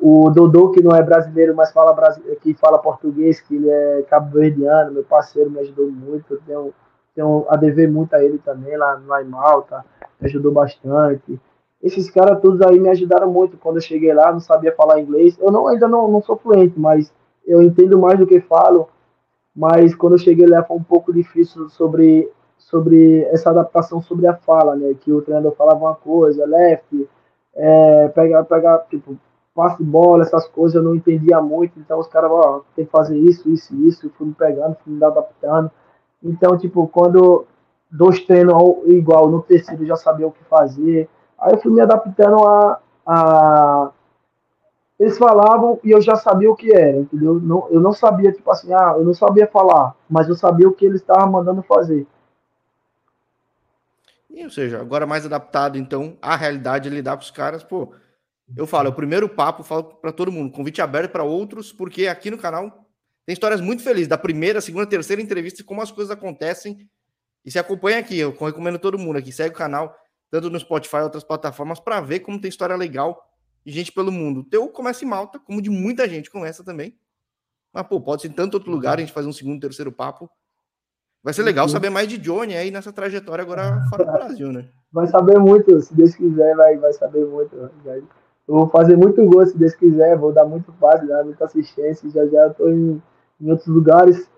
o 0.00 0.30
Dodô, 0.30 0.70
que 0.70 0.82
não 0.82 0.94
é 0.94 1.02
brasileiro, 1.02 1.54
mas 1.54 1.72
fala, 1.72 1.96
que 2.40 2.54
fala 2.54 2.78
português, 2.78 3.40
que 3.40 3.56
ele 3.56 3.68
é 3.68 4.02
cabo-verdiano, 4.08 4.92
meu 4.92 5.04
parceiro, 5.04 5.50
me 5.50 5.58
ajudou 5.60 5.90
muito. 5.90 6.34
Eu 6.34 6.40
tenho, 6.46 6.74
tenho 7.14 7.46
a 7.48 7.56
dever 7.56 7.90
muito 7.90 8.14
a 8.14 8.22
ele 8.22 8.38
também, 8.38 8.76
lá, 8.76 9.00
lá 9.06 9.22
em 9.22 9.26
Malta, 9.26 9.84
me 10.20 10.28
ajudou 10.28 10.52
bastante. 10.52 11.40
Esses 11.82 12.10
caras 12.10 12.40
todos 12.40 12.60
aí 12.62 12.78
me 12.78 12.88
ajudaram 12.88 13.30
muito. 13.30 13.56
Quando 13.56 13.76
eu 13.76 13.82
cheguei 13.82 14.12
lá, 14.12 14.32
não 14.32 14.40
sabia 14.40 14.74
falar 14.74 15.00
inglês. 15.00 15.38
Eu 15.38 15.52
não, 15.52 15.68
ainda 15.68 15.86
não, 15.86 16.08
não 16.08 16.22
sou 16.22 16.36
fluente, 16.36 16.78
mas 16.78 17.12
eu 17.46 17.62
entendo 17.62 17.98
mais 17.98 18.18
do 18.18 18.26
que 18.26 18.40
falo. 18.40 18.88
Mas 19.54 19.94
quando 19.94 20.14
eu 20.14 20.18
cheguei 20.18 20.46
lá 20.46 20.62
foi 20.62 20.76
um 20.76 20.82
pouco 20.82 21.12
difícil 21.12 21.68
sobre 21.70 22.30
sobre 22.58 23.22
essa 23.30 23.50
adaptação 23.50 24.02
sobre 24.02 24.26
a 24.26 24.34
fala, 24.34 24.76
né? 24.76 24.94
Que 25.00 25.12
o 25.12 25.22
treinador 25.22 25.52
falava 25.52 25.78
uma 25.78 25.94
coisa, 25.94 26.44
left, 26.44 27.08
é, 27.54 28.08
pegar, 28.08 28.44
pegar, 28.44 28.78
tipo, 28.90 29.16
passe 29.54 29.82
bola, 29.82 30.22
essas 30.22 30.46
coisas 30.48 30.74
eu 30.74 30.82
não 30.82 30.94
entendia 30.94 31.40
muito, 31.40 31.80
então 31.80 31.98
os 31.98 32.06
caras, 32.06 32.30
ó, 32.30 32.62
tem 32.76 32.84
que 32.84 32.90
fazer 32.90 33.18
isso, 33.18 33.50
isso 33.50 33.74
isso, 33.74 34.10
fui 34.16 34.28
me 34.28 34.34
pegando, 34.34 34.76
fui 34.84 34.92
me 34.92 35.02
adaptando. 35.02 35.70
Então, 36.22 36.58
tipo, 36.58 36.86
quando 36.88 37.46
dois 37.90 38.20
treinos 38.24 38.54
igual, 38.86 39.30
no 39.30 39.42
terceiro 39.42 39.86
já 39.86 39.96
sabia 39.96 40.26
o 40.26 40.32
que 40.32 40.44
fazer, 40.44 41.08
aí 41.40 41.52
eu 41.52 41.58
fui 41.60 41.72
me 41.72 41.80
adaptando 41.80 42.44
a, 42.44 42.80
a 43.06 43.92
eles 44.98 45.16
falavam 45.16 45.78
e 45.84 45.92
eu 45.92 46.00
já 46.00 46.16
sabia 46.16 46.50
o 46.50 46.56
que 46.56 46.74
era, 46.74 46.96
entendeu? 46.96 47.34
Não, 47.38 47.68
eu 47.70 47.80
não 47.80 47.92
sabia, 47.92 48.32
tipo 48.32 48.50
assim, 48.50 48.72
ah, 48.72 48.94
eu 48.96 49.04
não 49.04 49.14
sabia 49.14 49.46
falar, 49.46 49.94
mas 50.10 50.28
eu 50.28 50.34
sabia 50.34 50.68
o 50.68 50.72
que 50.72 50.84
eles 50.84 51.00
estavam 51.00 51.30
mandando 51.30 51.62
fazer. 51.62 52.04
E, 54.28 54.42
ou 54.44 54.50
seja, 54.50 54.80
agora 54.80 55.06
mais 55.06 55.24
adaptado, 55.24 55.78
então, 55.78 56.16
à 56.20 56.34
realidade, 56.34 56.88
lidar 56.88 57.16
com 57.16 57.22
os 57.22 57.30
caras, 57.30 57.62
pô. 57.62 57.94
Eu 58.56 58.66
falo, 58.66 58.88
é 58.88 58.90
o 58.90 58.94
primeiro 58.94 59.28
papo, 59.28 59.62
falo 59.62 59.84
para 59.84 60.10
todo 60.10 60.32
mundo, 60.32 60.50
convite 60.50 60.82
aberto 60.82 61.12
para 61.12 61.22
outros, 61.22 61.72
porque 61.72 62.06
aqui 62.06 62.30
no 62.30 62.38
canal 62.38 62.86
tem 63.24 63.34
histórias 63.34 63.60
muito 63.60 63.82
felizes, 63.82 64.08
da 64.08 64.16
primeira, 64.16 64.60
segunda, 64.60 64.86
terceira 64.86 65.20
entrevista, 65.20 65.62
como 65.62 65.82
as 65.82 65.92
coisas 65.92 66.10
acontecem. 66.10 66.88
E 67.44 67.50
se 67.50 67.58
acompanha 67.58 67.98
aqui, 67.98 68.18
eu 68.18 68.30
recomendo 68.30 68.78
todo 68.78 68.98
mundo 68.98 69.18
aqui, 69.18 69.30
segue 69.30 69.54
o 69.54 69.58
canal, 69.58 69.94
tanto 70.30 70.50
no 70.50 70.60
Spotify 70.60 70.96
e 70.96 71.02
outras 71.02 71.24
plataformas, 71.24 71.80
para 71.80 72.00
ver 72.00 72.20
como 72.20 72.40
tem 72.40 72.48
história 72.48 72.76
legal 72.76 73.28
e 73.64 73.70
gente 73.70 73.92
pelo 73.92 74.12
mundo. 74.12 74.40
O 74.40 74.44
teu 74.44 74.68
começa 74.68 75.04
em 75.04 75.08
Malta, 75.08 75.38
como 75.38 75.62
de 75.62 75.70
muita 75.70 76.08
gente 76.08 76.30
começa 76.30 76.64
também. 76.64 76.96
Mas, 77.72 77.86
pô, 77.86 78.00
pode 78.00 78.22
ser 78.22 78.28
em 78.28 78.32
tanto 78.32 78.54
outro 78.54 78.70
lugar, 78.70 78.96
a 78.96 79.00
gente 79.00 79.12
fazer 79.12 79.28
um 79.28 79.32
segundo, 79.32 79.60
terceiro 79.60 79.92
papo. 79.92 80.30
Vai 81.22 81.34
ser 81.34 81.42
legal 81.42 81.66
uhum. 81.66 81.72
saber 81.72 81.90
mais 81.90 82.08
de 82.08 82.16
Johnny 82.16 82.56
aí 82.56 82.70
nessa 82.70 82.92
trajetória 82.92 83.42
agora 83.42 83.82
fora 83.90 84.04
do 84.04 84.12
Brasil, 84.12 84.52
né? 84.52 84.68
Vai 84.90 85.06
saber 85.06 85.38
muito, 85.38 85.78
se 85.82 85.94
Deus 85.94 86.14
quiser, 86.14 86.56
vai, 86.56 86.78
vai 86.78 86.90
saber 86.94 87.26
muito. 87.26 87.54
Eu 87.54 88.08
vou 88.46 88.70
fazer 88.70 88.96
muito 88.96 89.22
gol, 89.26 89.44
se 89.44 89.58
Deus 89.58 89.74
quiser, 89.74 90.16
vou 90.16 90.32
dar 90.32 90.46
muito 90.46 90.72
passe, 90.72 91.06
dar 91.06 91.22
muita 91.24 91.44
assistência. 91.44 92.08
Já 92.08 92.26
já 92.26 92.46
estou 92.46 92.70
em, 92.70 93.02
em 93.38 93.50
outros 93.50 93.68
lugares 93.68 94.30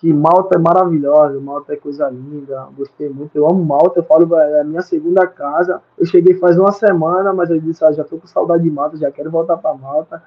que 0.00 0.12
Malta 0.14 0.56
é 0.56 0.58
maravilhosa, 0.58 1.38
Malta 1.38 1.74
é 1.74 1.76
coisa 1.76 2.08
linda, 2.08 2.66
gostei 2.74 3.10
muito. 3.10 3.36
Eu 3.36 3.46
amo 3.46 3.62
Malta, 3.62 4.00
eu 4.00 4.04
falo, 4.04 4.34
é 4.34 4.62
a 4.62 4.64
minha 4.64 4.80
segunda 4.80 5.26
casa. 5.26 5.82
Eu 5.98 6.06
cheguei 6.06 6.34
faz 6.38 6.58
uma 6.58 6.72
semana, 6.72 7.34
mas 7.34 7.50
eu 7.50 7.60
disse, 7.60 7.84
ah, 7.84 7.92
já 7.92 8.02
tô 8.02 8.16
com 8.16 8.26
saudade 8.26 8.62
de 8.62 8.70
Malta, 8.70 8.96
já 8.96 9.10
quero 9.10 9.30
voltar 9.30 9.58
para 9.58 9.74
Malta, 9.74 10.22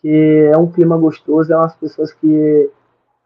que 0.00 0.48
é 0.52 0.56
um 0.56 0.70
clima 0.70 0.96
gostoso, 0.96 1.52
é 1.52 1.56
umas 1.56 1.74
pessoas 1.74 2.12
que 2.12 2.70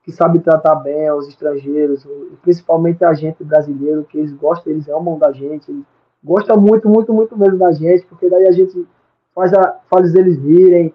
que 0.05 0.11
sabe 0.11 0.41
tratar 0.41 0.75
bem 0.77 1.09
os 1.13 1.29
estrangeiros, 1.29 2.05
principalmente 2.43 3.05
a 3.05 3.15
gente 3.15 3.45
brasileiro, 3.45 4.03
que 4.03 4.19
eles 4.19 4.33
gostam, 4.33 4.73
eles 4.73 4.89
amam 4.89 5.17
da 5.17 5.31
gente, 5.31 5.71
eles 5.71 5.85
gostam 6.25 6.61
muito, 6.61 6.89
muito, 6.89 7.15
muito 7.15 7.39
mesmo 7.39 7.59
da 7.59 7.71
gente, 7.71 8.05
porque 8.07 8.29
daí 8.29 8.49
a 8.49 8.51
gente 8.51 8.85
faz, 9.33 9.55
a, 9.55 9.79
faz 9.89 10.13
eles 10.13 10.37
virem, 10.39 10.93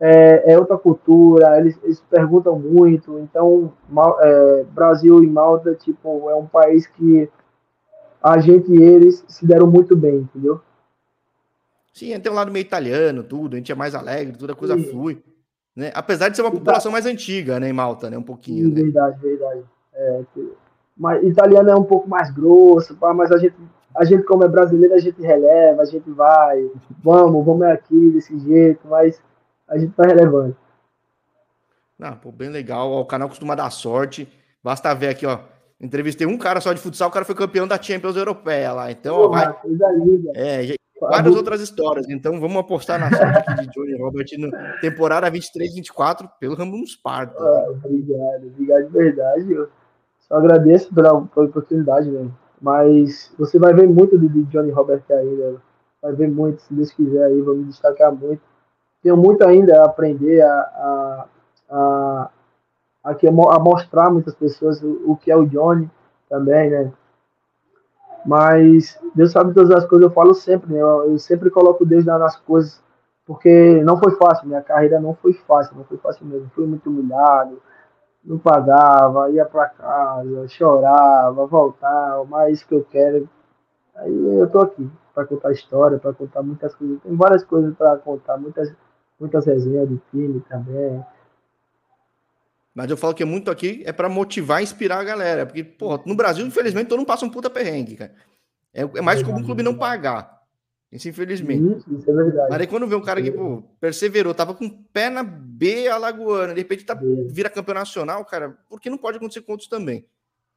é, 0.00 0.52
é 0.52 0.58
outra 0.58 0.76
cultura, 0.76 1.58
eles, 1.58 1.78
eles, 1.82 2.00
perguntam 2.10 2.58
muito, 2.58 3.18
então 3.18 3.72
é, 4.20 4.64
Brasil 4.64 5.24
e 5.24 5.26
Malta, 5.26 5.74
tipo, 5.74 6.28
é 6.28 6.34
um 6.34 6.46
país 6.46 6.86
que 6.86 7.28
a 8.22 8.38
gente 8.38 8.70
e 8.70 8.82
eles 8.82 9.24
se 9.28 9.46
deram 9.46 9.66
muito 9.66 9.96
bem, 9.96 10.16
entendeu? 10.16 10.60
Sim, 11.92 12.18
tem 12.20 12.30
um 12.30 12.34
lado 12.34 12.52
meio 12.52 12.62
italiano, 12.62 13.22
tudo, 13.22 13.54
a 13.54 13.56
gente 13.56 13.72
é 13.72 13.74
mais 13.74 13.94
alegre, 13.94 14.36
toda 14.36 14.54
coisa 14.54 14.76
Sim. 14.76 14.84
flui. 14.84 15.22
Né? 15.74 15.90
Apesar 15.94 16.28
de 16.28 16.36
ser 16.36 16.42
uma 16.42 16.50
população 16.50 16.92
mais 16.92 17.06
antiga, 17.06 17.58
né, 17.60 17.68
em 17.68 17.72
Malta, 17.72 18.08
né? 18.08 18.16
Um 18.16 18.22
pouquinho. 18.22 18.68
Sim, 18.68 18.74
né? 18.74 18.82
Verdade, 18.82 19.20
verdade. 19.20 19.62
É, 19.94 20.22
mas 20.96 21.22
italiano 21.22 21.70
é 21.70 21.74
um 21.74 21.84
pouco 21.84 22.08
mais 22.08 22.30
grosso, 22.30 22.96
mas 23.14 23.30
a 23.30 23.38
gente, 23.38 23.54
a 23.94 24.04
gente, 24.04 24.24
como 24.24 24.44
é 24.44 24.48
brasileiro, 24.48 24.94
a 24.94 24.98
gente 24.98 25.20
releva, 25.20 25.82
a 25.82 25.84
gente 25.84 26.10
vai, 26.10 26.70
vamos, 27.02 27.44
vamos 27.44 27.62
aqui 27.62 28.10
desse 28.10 28.38
jeito, 28.40 28.86
mas 28.88 29.20
a 29.68 29.78
gente 29.78 29.92
tá 29.94 30.04
relevando. 30.04 30.56
Não, 31.98 32.16
pô, 32.16 32.30
bem 32.30 32.50
legal. 32.50 32.92
o 32.92 33.04
canal 33.04 33.28
costuma 33.28 33.54
dar 33.54 33.70
sorte. 33.70 34.28
Basta 34.62 34.94
ver 34.94 35.08
aqui, 35.08 35.26
ó. 35.26 35.40
Entrevistei 35.80 36.26
um 36.26 36.38
cara 36.38 36.60
só 36.60 36.72
de 36.72 36.80
futsal, 36.80 37.08
o 37.08 37.12
cara 37.12 37.24
foi 37.24 37.34
campeão 37.34 37.68
da 37.68 37.80
Champions 37.80 38.16
Europeia 38.16 38.72
lá. 38.72 38.90
Então, 38.90 39.16
Pô, 39.16 39.24
ó, 39.24 39.28
vai. 39.28 39.52
Coisa 39.52 39.88
linda. 39.92 40.32
É, 40.34 40.76
várias 41.00 41.36
outras 41.36 41.60
histórias. 41.60 42.08
Então 42.08 42.40
vamos 42.40 42.56
apostar 42.56 42.98
na 42.98 43.10
sorte 43.10 43.38
aqui 43.38 43.66
de 43.66 43.74
Johnny 43.74 43.96
Robert 44.00 44.26
no 44.38 44.50
temporada 44.80 45.30
23-24 45.30 46.30
pelo 46.40 46.54
Rambum 46.54 46.84
Sparta. 46.86 47.42
Ah, 47.42 47.70
obrigado, 47.70 48.46
obrigado 48.46 48.86
de 48.86 48.92
verdade. 48.92 49.52
Eu 49.52 49.68
só 50.20 50.36
agradeço 50.36 50.92
pela, 50.94 51.20
pela 51.26 51.46
oportunidade, 51.46 52.10
né? 52.10 52.30
Mas 52.60 53.32
você 53.38 53.58
vai 53.58 53.74
ver 53.74 53.86
muito 53.86 54.18
de, 54.18 54.44
Johnny 54.44 54.70
Robert 54.70 55.02
ainda. 55.10 55.52
Né? 55.52 55.58
Vai 56.02 56.12
ver 56.12 56.28
muito, 56.28 56.62
se 56.62 56.72
Deus 56.72 56.90
quiser 56.90 57.24
aí, 57.24 57.34
me 57.34 57.64
destacar 57.64 58.12
muito. 58.14 58.40
Tenho 59.06 59.16
muito 59.16 59.46
ainda 59.46 59.82
a 59.82 59.84
aprender 59.84 60.42
a, 60.42 60.52
a, 60.52 61.26
a, 61.70 62.30
a, 63.04 63.12
a 63.12 63.58
mostrar 63.60 64.10
muitas 64.10 64.34
pessoas 64.34 64.82
o, 64.82 65.12
o 65.12 65.16
que 65.16 65.30
é 65.30 65.36
o 65.36 65.46
Johnny 65.46 65.88
também, 66.28 66.70
né? 66.70 66.92
Mas 68.24 68.98
Deus 69.14 69.30
sabe 69.30 69.54
todas 69.54 69.70
as 69.70 69.86
coisas, 69.86 70.08
eu 70.08 70.12
falo 70.12 70.34
sempre, 70.34 70.72
né? 70.72 70.80
Eu, 70.82 71.12
eu 71.12 71.18
sempre 71.20 71.50
coloco 71.50 71.86
Deus 71.86 72.04
nas 72.04 72.36
coisas, 72.38 72.82
porque 73.24 73.80
não 73.84 73.96
foi 73.96 74.16
fácil, 74.16 74.48
minha 74.48 74.60
carreira 74.60 74.98
não 74.98 75.14
foi 75.14 75.34
fácil, 75.34 75.76
não 75.76 75.84
foi 75.84 75.98
fácil 75.98 76.26
mesmo. 76.26 76.50
Fui 76.52 76.66
muito 76.66 76.90
humilhado, 76.90 77.62
não 78.24 78.38
pagava, 78.38 79.30
ia 79.30 79.44
para 79.44 79.68
casa, 79.68 80.48
chorava, 80.48 81.46
voltava, 81.46 82.24
mas 82.24 82.54
isso 82.54 82.66
que 82.66 82.74
eu 82.74 82.84
quero. 82.90 83.28
Aí 83.94 84.40
eu 84.40 84.50
tô 84.50 84.62
aqui. 84.62 84.90
contar 85.14 85.52
história, 85.52 85.96
para 85.96 86.12
contar 86.12 86.42
muitas 86.42 86.74
coisas. 86.74 87.00
Tem 87.02 87.14
várias 87.14 87.44
coisas 87.44 87.72
para 87.76 87.96
contar, 87.98 88.36
muitas, 88.36 88.74
muitas 89.18 89.46
resenhas 89.46 89.88
de 89.88 90.00
time 90.10 90.40
também. 90.48 91.04
Mas 92.74 92.90
eu 92.90 92.96
falo 92.96 93.14
que 93.14 93.24
muito 93.24 93.50
aqui 93.50 93.82
é 93.86 93.92
para 93.92 94.08
motivar 94.08 94.60
e 94.60 94.64
inspirar 94.64 95.00
a 95.00 95.04
galera. 95.04 95.46
Porque, 95.46 95.64
porra, 95.64 96.02
no 96.04 96.14
Brasil, 96.14 96.46
infelizmente, 96.46 96.88
todo 96.88 96.98
mundo 96.98 97.06
passa 97.06 97.24
um 97.24 97.30
puta 97.30 97.48
perrengue, 97.48 97.96
cara. 97.96 98.14
É, 98.72 98.82
é 98.82 99.00
mais 99.00 99.22
comum 99.22 99.40
o 99.40 99.44
clube 99.44 99.62
não 99.62 99.74
pagar. 99.74 100.42
Isso, 100.92 101.08
infelizmente. 101.08 101.78
Isso, 101.78 101.94
isso 101.94 102.10
é 102.10 102.14
verdade. 102.14 102.48
Mas 102.50 102.60
aí 102.60 102.66
quando 102.66 102.86
vê 102.86 102.94
um 102.94 103.02
cara 103.02 103.22
que, 103.22 103.30
pô, 103.30 103.62
perseverou, 103.80 104.34
tava 104.34 104.54
com 104.54 104.68
pé 104.68 105.08
na 105.08 105.22
B 105.22 105.88
alagoana, 105.88 106.54
de 106.54 106.60
repente 106.60 106.84
tá, 106.84 106.98
vira 107.28 107.48
campeão 107.48 107.74
nacional, 107.74 108.24
cara, 108.24 108.56
porque 108.68 108.90
não 108.90 108.98
pode 108.98 109.16
acontecer 109.16 109.40
com 109.40 109.52
outros 109.52 109.68
também. 109.68 110.06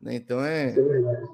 Né? 0.02 0.16
Então 0.16 0.44
é. 0.44 0.72
Isso 0.72 0.80
é 0.80 0.84
verdade. 0.84 1.28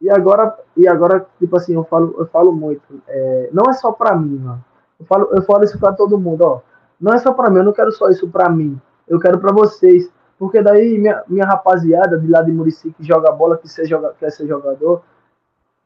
E 0.00 0.10
agora, 0.10 0.58
e 0.76 0.88
agora, 0.88 1.26
tipo 1.38 1.56
assim, 1.56 1.74
eu 1.74 1.84
falo, 1.84 2.14
eu 2.18 2.26
falo 2.26 2.52
muito. 2.52 3.02
É, 3.06 3.50
não 3.52 3.70
é 3.70 3.72
só 3.74 3.92
para 3.92 4.16
mim, 4.16 4.38
mano. 4.38 4.64
Eu 5.04 5.06
falo, 5.06 5.28
eu 5.32 5.42
falo 5.42 5.64
isso 5.64 5.78
para 5.78 5.92
todo 5.92 6.18
mundo, 6.18 6.42
ó. 6.42 6.60
Não 7.00 7.12
é 7.12 7.18
só 7.18 7.32
para 7.32 7.50
mim, 7.50 7.58
eu 7.58 7.64
não 7.64 7.72
quero 7.72 7.92
só 7.92 8.08
isso 8.08 8.28
para 8.28 8.48
mim 8.48 8.80
eu 9.06 9.18
quero 9.18 9.38
para 9.38 9.52
vocês. 9.52 10.10
Porque 10.38 10.60
daí 10.60 10.98
minha, 10.98 11.22
minha 11.28 11.46
rapaziada 11.46 12.18
de 12.18 12.26
lá 12.26 12.42
de 12.42 12.52
Murici 12.52 12.92
que 12.92 13.04
joga 13.04 13.30
bola, 13.30 13.56
que 13.56 13.68
ser 13.68 13.86
joga, 13.86 14.14
quer 14.18 14.30
ser 14.30 14.46
jogador, 14.46 15.02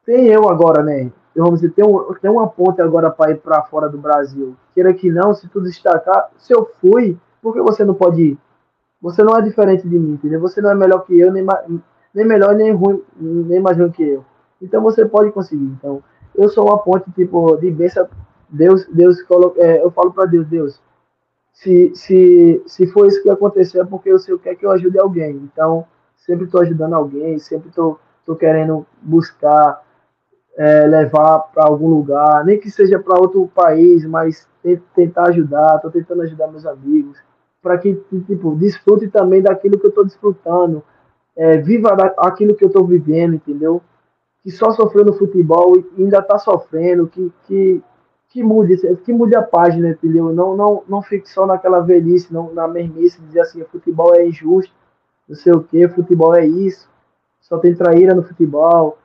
tem 0.05 0.27
eu 0.27 0.49
agora, 0.49 0.81
né? 0.83 1.11
Eu, 1.35 1.43
vamos 1.43 1.61
dizer, 1.61 1.73
tem, 1.73 1.85
um, 1.85 2.13
tem 2.15 2.31
uma 2.31 2.47
ponte 2.47 2.81
agora 2.81 3.11
para 3.11 3.31
ir 3.31 3.37
para 3.37 3.61
fora 3.63 3.87
do 3.87 3.97
Brasil. 3.97 4.55
Queira 4.73 4.93
que 4.93 5.11
não, 5.11 5.33
se 5.33 5.47
tu 5.47 5.61
destacar, 5.61 6.31
se 6.37 6.53
eu 6.53 6.69
fui, 6.81 7.17
por 7.41 7.53
que 7.53 7.61
você 7.61 7.85
não 7.85 7.93
pode 7.93 8.21
ir? 8.21 8.37
Você 9.01 9.23
não 9.23 9.37
é 9.37 9.41
diferente 9.41 9.87
de 9.87 9.97
mim, 9.97 10.13
entendeu? 10.13 10.41
Você 10.41 10.61
não 10.61 10.71
é 10.71 10.75
melhor 10.75 11.05
que 11.05 11.17
eu, 11.17 11.31
nem, 11.31 11.45
nem 12.13 12.25
melhor, 12.25 12.55
nem 12.55 12.73
ruim, 12.73 13.01
nem 13.15 13.61
mais 13.61 13.77
ruim 13.77 13.91
que 13.91 14.03
eu. 14.03 14.25
Então 14.59 14.81
você 14.81 15.05
pode 15.05 15.31
conseguir. 15.31 15.71
Então, 15.77 16.03
eu 16.35 16.49
sou 16.49 16.65
uma 16.65 16.79
ponte, 16.79 17.09
tipo, 17.11 17.55
de 17.57 17.69
bênção. 17.69 18.07
Deus, 18.49 18.85
Deus 18.91 19.21
coloca, 19.23 19.61
é, 19.61 19.83
eu 19.83 19.91
falo 19.91 20.11
para 20.11 20.25
Deus, 20.25 20.47
Deus, 20.47 20.81
se, 21.53 21.91
se, 21.93 22.63
se 22.65 22.87
for 22.87 23.05
isso 23.07 23.21
que 23.21 23.29
aconteceu, 23.29 23.81
é 23.81 23.85
porque 23.85 24.13
o 24.13 24.39
que 24.39 24.49
é 24.49 24.55
que 24.55 24.65
eu 24.65 24.71
ajude 24.71 24.97
alguém. 24.97 25.49
Então, 25.51 25.85
sempre 26.17 26.45
estou 26.45 26.61
ajudando 26.61 26.93
alguém, 26.93 27.37
sempre 27.37 27.69
estou 27.69 27.99
querendo 28.37 28.85
buscar 29.01 29.83
é, 30.57 30.85
levar 30.87 31.39
para 31.53 31.65
algum 31.65 31.87
lugar, 31.89 32.43
nem 32.45 32.59
que 32.59 32.69
seja 32.69 32.99
para 32.99 33.19
outro 33.19 33.47
país, 33.53 34.05
mas 34.05 34.47
tentar 34.93 35.27
ajudar, 35.27 35.75
estou 35.75 35.91
tentando 35.91 36.21
ajudar 36.21 36.47
meus 36.47 36.65
amigos, 36.65 37.17
para 37.61 37.77
que 37.77 37.95
tipo, 38.27 38.55
desfrute 38.55 39.07
também 39.07 39.41
daquilo 39.41 39.79
que 39.79 39.85
eu 39.85 39.89
estou 39.89 40.05
desfrutando, 40.05 40.83
é, 41.35 41.57
viva 41.57 41.89
aquilo 42.17 42.55
que 42.55 42.63
eu 42.63 42.67
estou 42.67 42.85
vivendo, 42.85 43.35
entendeu? 43.35 43.81
Que 44.43 44.51
só 44.51 44.71
sofreu 44.71 45.05
no 45.05 45.13
futebol 45.13 45.77
e 45.77 46.03
ainda 46.03 46.19
está 46.19 46.37
sofrendo, 46.37 47.07
que, 47.07 47.31
que 47.47 47.83
que 48.29 48.43
mude, 48.43 48.77
que 48.97 49.11
mude 49.11 49.35
a 49.35 49.41
página, 49.41 49.89
entendeu? 49.89 50.31
Não, 50.31 50.55
não, 50.55 50.83
não 50.87 51.01
fique 51.01 51.27
só 51.27 51.45
naquela 51.45 51.79
velhice, 51.79 52.31
não, 52.31 52.53
na 52.53 52.67
mermice, 52.67 53.21
dizer 53.21 53.41
assim, 53.41 53.63
futebol 53.65 54.15
é 54.15 54.25
injusto, 54.25 54.73
não 55.27 55.35
sei 55.35 55.53
o 55.53 55.63
que, 55.63 55.87
futebol 55.89 56.35
é 56.35 56.45
isso, 56.45 56.87
só 57.41 57.57
tem 57.57 57.75
traíra 57.75 58.13
no 58.13 58.23
futebol. 58.23 58.97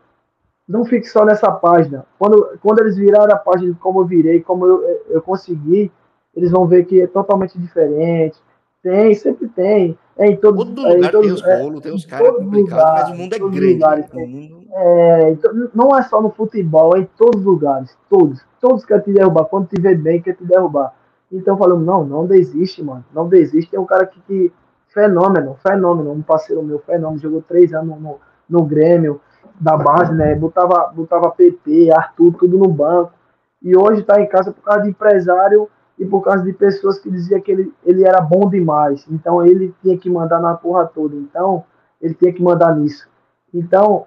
Não 0.67 0.85
fique 0.85 1.07
só 1.07 1.25
nessa 1.25 1.51
página. 1.51 2.07
Quando, 2.19 2.59
quando 2.63 2.81
eles 2.81 2.97
viraram 2.97 3.35
a 3.35 3.39
página 3.39 3.73
de 3.73 3.79
como 3.79 4.01
eu 4.01 4.07
virei, 4.07 4.41
como 4.43 4.67
eu, 4.67 4.83
eu 5.09 5.23
consegui, 5.23 5.93
eles 6.35 6.51
vão 6.51 6.67
ver 6.67 6.85
que 6.85 7.03
é 7.03 7.07
totalmente 7.07 7.59
diferente. 7.59 8.39
Tem, 8.83 9.15
sempre 9.15 9.49
tem. 9.49 9.99
É 10.17 10.27
em 10.29 10.37
todo, 10.37 10.65
todo 10.65 10.87
é, 10.87 10.95
lugar 10.95 11.11
tem 11.11 11.33
os 11.33 11.43
rolos, 11.43 11.81
é, 11.81 11.83
tem 11.83 11.93
os 11.93 12.07
caras 12.07 12.37
complicados, 12.37 13.11
mas 13.11 13.11
o 13.11 13.15
mundo 13.15 13.35
é 13.35 13.39
grande. 13.39 13.73
Lugares, 13.73 14.13
né? 14.13 14.27
mundo... 14.27 14.65
é, 14.73 15.31
então, 15.31 15.71
não 15.75 15.99
é 15.99 16.03
só 16.03 16.23
no 16.23 16.31
futebol, 16.31 16.97
é 16.97 17.01
em 17.01 17.09
todos 17.17 17.41
os 17.41 17.47
lugares. 17.47 17.97
Todos. 18.09 18.41
Todos 18.61 18.85
querem 18.85 19.03
te 19.03 19.13
derrubar. 19.13 19.47
Quando 19.47 19.67
te 19.67 19.81
vê 19.81 19.95
bem, 19.95 20.23
quer 20.23 20.35
te 20.35 20.45
derrubar. 20.45 20.95
Então 21.33 21.59
falando, 21.59 21.85
não, 21.85 22.05
não 22.05 22.27
desiste, 22.27 22.83
mano. 22.83 23.05
Não 23.13 23.29
desiste. 23.29 23.75
É 23.75 23.81
um 23.81 23.85
cara 23.85 24.07
que, 24.07 24.21
que 24.21 24.53
fenômeno, 24.89 25.57
fenômeno. 25.67 26.13
Um 26.13 26.23
parceiro 26.23 26.63
meu, 26.63 26.79
fenômeno. 26.79 27.21
Jogou 27.21 27.43
três 27.43 27.75
anos 27.75 28.01
no, 28.01 28.21
no 28.49 28.63
Grêmio, 28.63 29.21
da 29.61 29.77
base, 29.77 30.15
né? 30.15 30.35
Botava, 30.37 30.93
botava 30.95 31.31
PP, 31.31 31.91
Arthur, 31.91 32.35
tudo 32.35 32.57
no 32.57 32.69
banco. 32.69 33.13
E 33.61 33.77
hoje 33.77 34.03
tá 34.03 34.21
em 34.21 34.29
casa 34.29 34.53
por 34.53 34.63
causa 34.63 34.83
de 34.83 34.91
empresário 34.91 35.69
e 35.99 36.05
por 36.05 36.23
causa 36.23 36.43
de 36.43 36.53
pessoas 36.53 36.99
que 36.99 37.11
diziam 37.11 37.41
que 37.41 37.53
ele, 37.53 37.73
ele 37.85 38.05
era 38.05 38.21
bom 38.21 38.49
demais. 38.49 39.07
Então 39.09 39.45
ele 39.45 39.75
tinha 39.83 39.97
que 39.97 40.11
mandar 40.11 40.41
na 40.41 40.55
porra 40.55 40.87
toda. 40.87 41.15
Então 41.17 41.65
ele 42.01 42.15
tinha 42.15 42.33
que 42.33 42.43
mandar 42.43 42.77
nisso. 42.77 43.09
Então, 43.53 44.07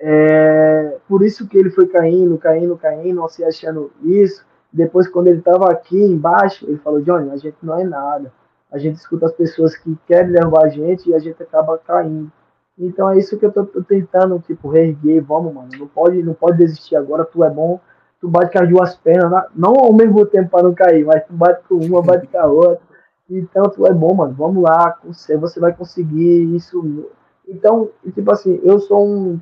é, 0.00 0.98
por 1.08 1.22
isso 1.22 1.48
que 1.48 1.58
ele 1.58 1.70
foi 1.70 1.88
caindo, 1.88 2.38
caindo, 2.38 2.76
caindo, 2.76 3.28
se 3.28 3.44
achando 3.44 3.90
isso. 4.02 4.44
Depois, 4.72 5.08
quando 5.08 5.28
ele 5.28 5.38
estava 5.38 5.70
aqui 5.70 6.00
embaixo, 6.00 6.66
ele 6.66 6.78
falou: 6.78 7.00
Johnny, 7.00 7.30
a 7.30 7.36
gente 7.36 7.56
não 7.62 7.78
é 7.78 7.84
nada. 7.84 8.32
A 8.70 8.78
gente 8.78 8.96
escuta 8.96 9.26
as 9.26 9.32
pessoas 9.32 9.76
que 9.76 9.96
querem 10.06 10.32
levar 10.32 10.66
a 10.66 10.68
gente 10.68 11.08
e 11.08 11.14
a 11.14 11.18
gente 11.18 11.42
acaba 11.42 11.78
caindo. 11.78 12.30
Então 12.78 13.10
é 13.10 13.18
isso 13.18 13.38
que 13.38 13.46
eu 13.46 13.52
tô, 13.52 13.64
tô 13.64 13.82
tentando, 13.82 14.38
tipo, 14.40 14.68
reerguer. 14.68 15.22
Vamos, 15.22 15.52
mano. 15.52 15.70
Não 15.78 15.88
pode, 15.88 16.22
não 16.22 16.34
pode 16.34 16.58
desistir 16.58 16.94
agora. 16.94 17.24
Tu 17.24 17.42
é 17.42 17.50
bom 17.50 17.80
tu 18.20 18.28
bate 18.28 18.52
com 18.52 18.62
as 18.62 18.68
duas 18.68 18.96
pernas, 18.96 19.44
não 19.54 19.74
ao 19.74 19.92
mesmo 19.92 20.24
tempo 20.26 20.50
para 20.50 20.62
não 20.62 20.74
cair, 20.74 21.04
mas 21.04 21.24
tu 21.24 21.32
bate 21.32 21.62
com 21.68 21.76
uma, 21.76 22.02
bate 22.02 22.26
com 22.26 22.38
a 22.38 22.46
outra. 22.46 22.80
Então 23.28 23.64
tu 23.64 23.86
é 23.86 23.92
bom, 23.92 24.14
mano. 24.14 24.34
Vamos 24.34 24.62
lá, 24.62 24.98
você, 25.04 25.36
vai 25.58 25.74
conseguir 25.74 26.54
isso. 26.54 27.10
Então, 27.46 27.90
tipo 28.14 28.30
assim, 28.30 28.60
eu 28.62 28.78
sou 28.78 29.06
um, 29.06 29.40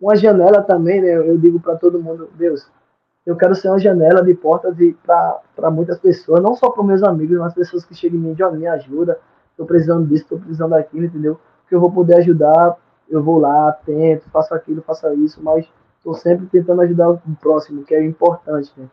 uma 0.00 0.16
janela 0.16 0.62
também, 0.62 1.00
né? 1.00 1.16
Eu 1.16 1.38
digo 1.38 1.60
para 1.60 1.76
todo 1.76 2.02
mundo, 2.02 2.28
Deus, 2.34 2.68
eu 3.24 3.36
quero 3.36 3.54
ser 3.54 3.68
uma 3.68 3.78
janela 3.78 4.24
de 4.24 4.34
portas 4.34 4.74
para 5.04 5.70
muitas 5.70 5.98
pessoas, 5.98 6.42
não 6.42 6.54
só 6.54 6.70
para 6.70 6.82
meus 6.82 7.02
amigos, 7.02 7.38
mas 7.38 7.54
pessoas 7.54 7.84
que 7.84 7.94
chegam 7.94 8.18
em 8.18 8.22
mim, 8.22 8.34
John, 8.34 8.52
me 8.52 8.66
ajuda, 8.66 9.18
estou 9.50 9.66
precisando 9.66 10.06
disso, 10.06 10.24
estou 10.24 10.38
precisando 10.38 10.70
daquilo, 10.70 11.04
entendeu? 11.04 11.38
Que 11.68 11.74
eu 11.74 11.80
vou 11.80 11.92
poder 11.92 12.16
ajudar, 12.16 12.76
eu 13.08 13.22
vou 13.22 13.38
lá, 13.38 13.72
tento, 13.84 14.28
faço 14.30 14.54
aquilo, 14.54 14.82
faço 14.82 15.06
isso, 15.14 15.42
mas 15.42 15.66
Estou 16.00 16.14
sempre 16.14 16.46
tentando 16.46 16.80
ajudar 16.80 17.10
o 17.10 17.20
próximo, 17.38 17.84
que 17.84 17.94
é 17.94 18.02
importante, 18.02 18.72
né? 18.74 18.88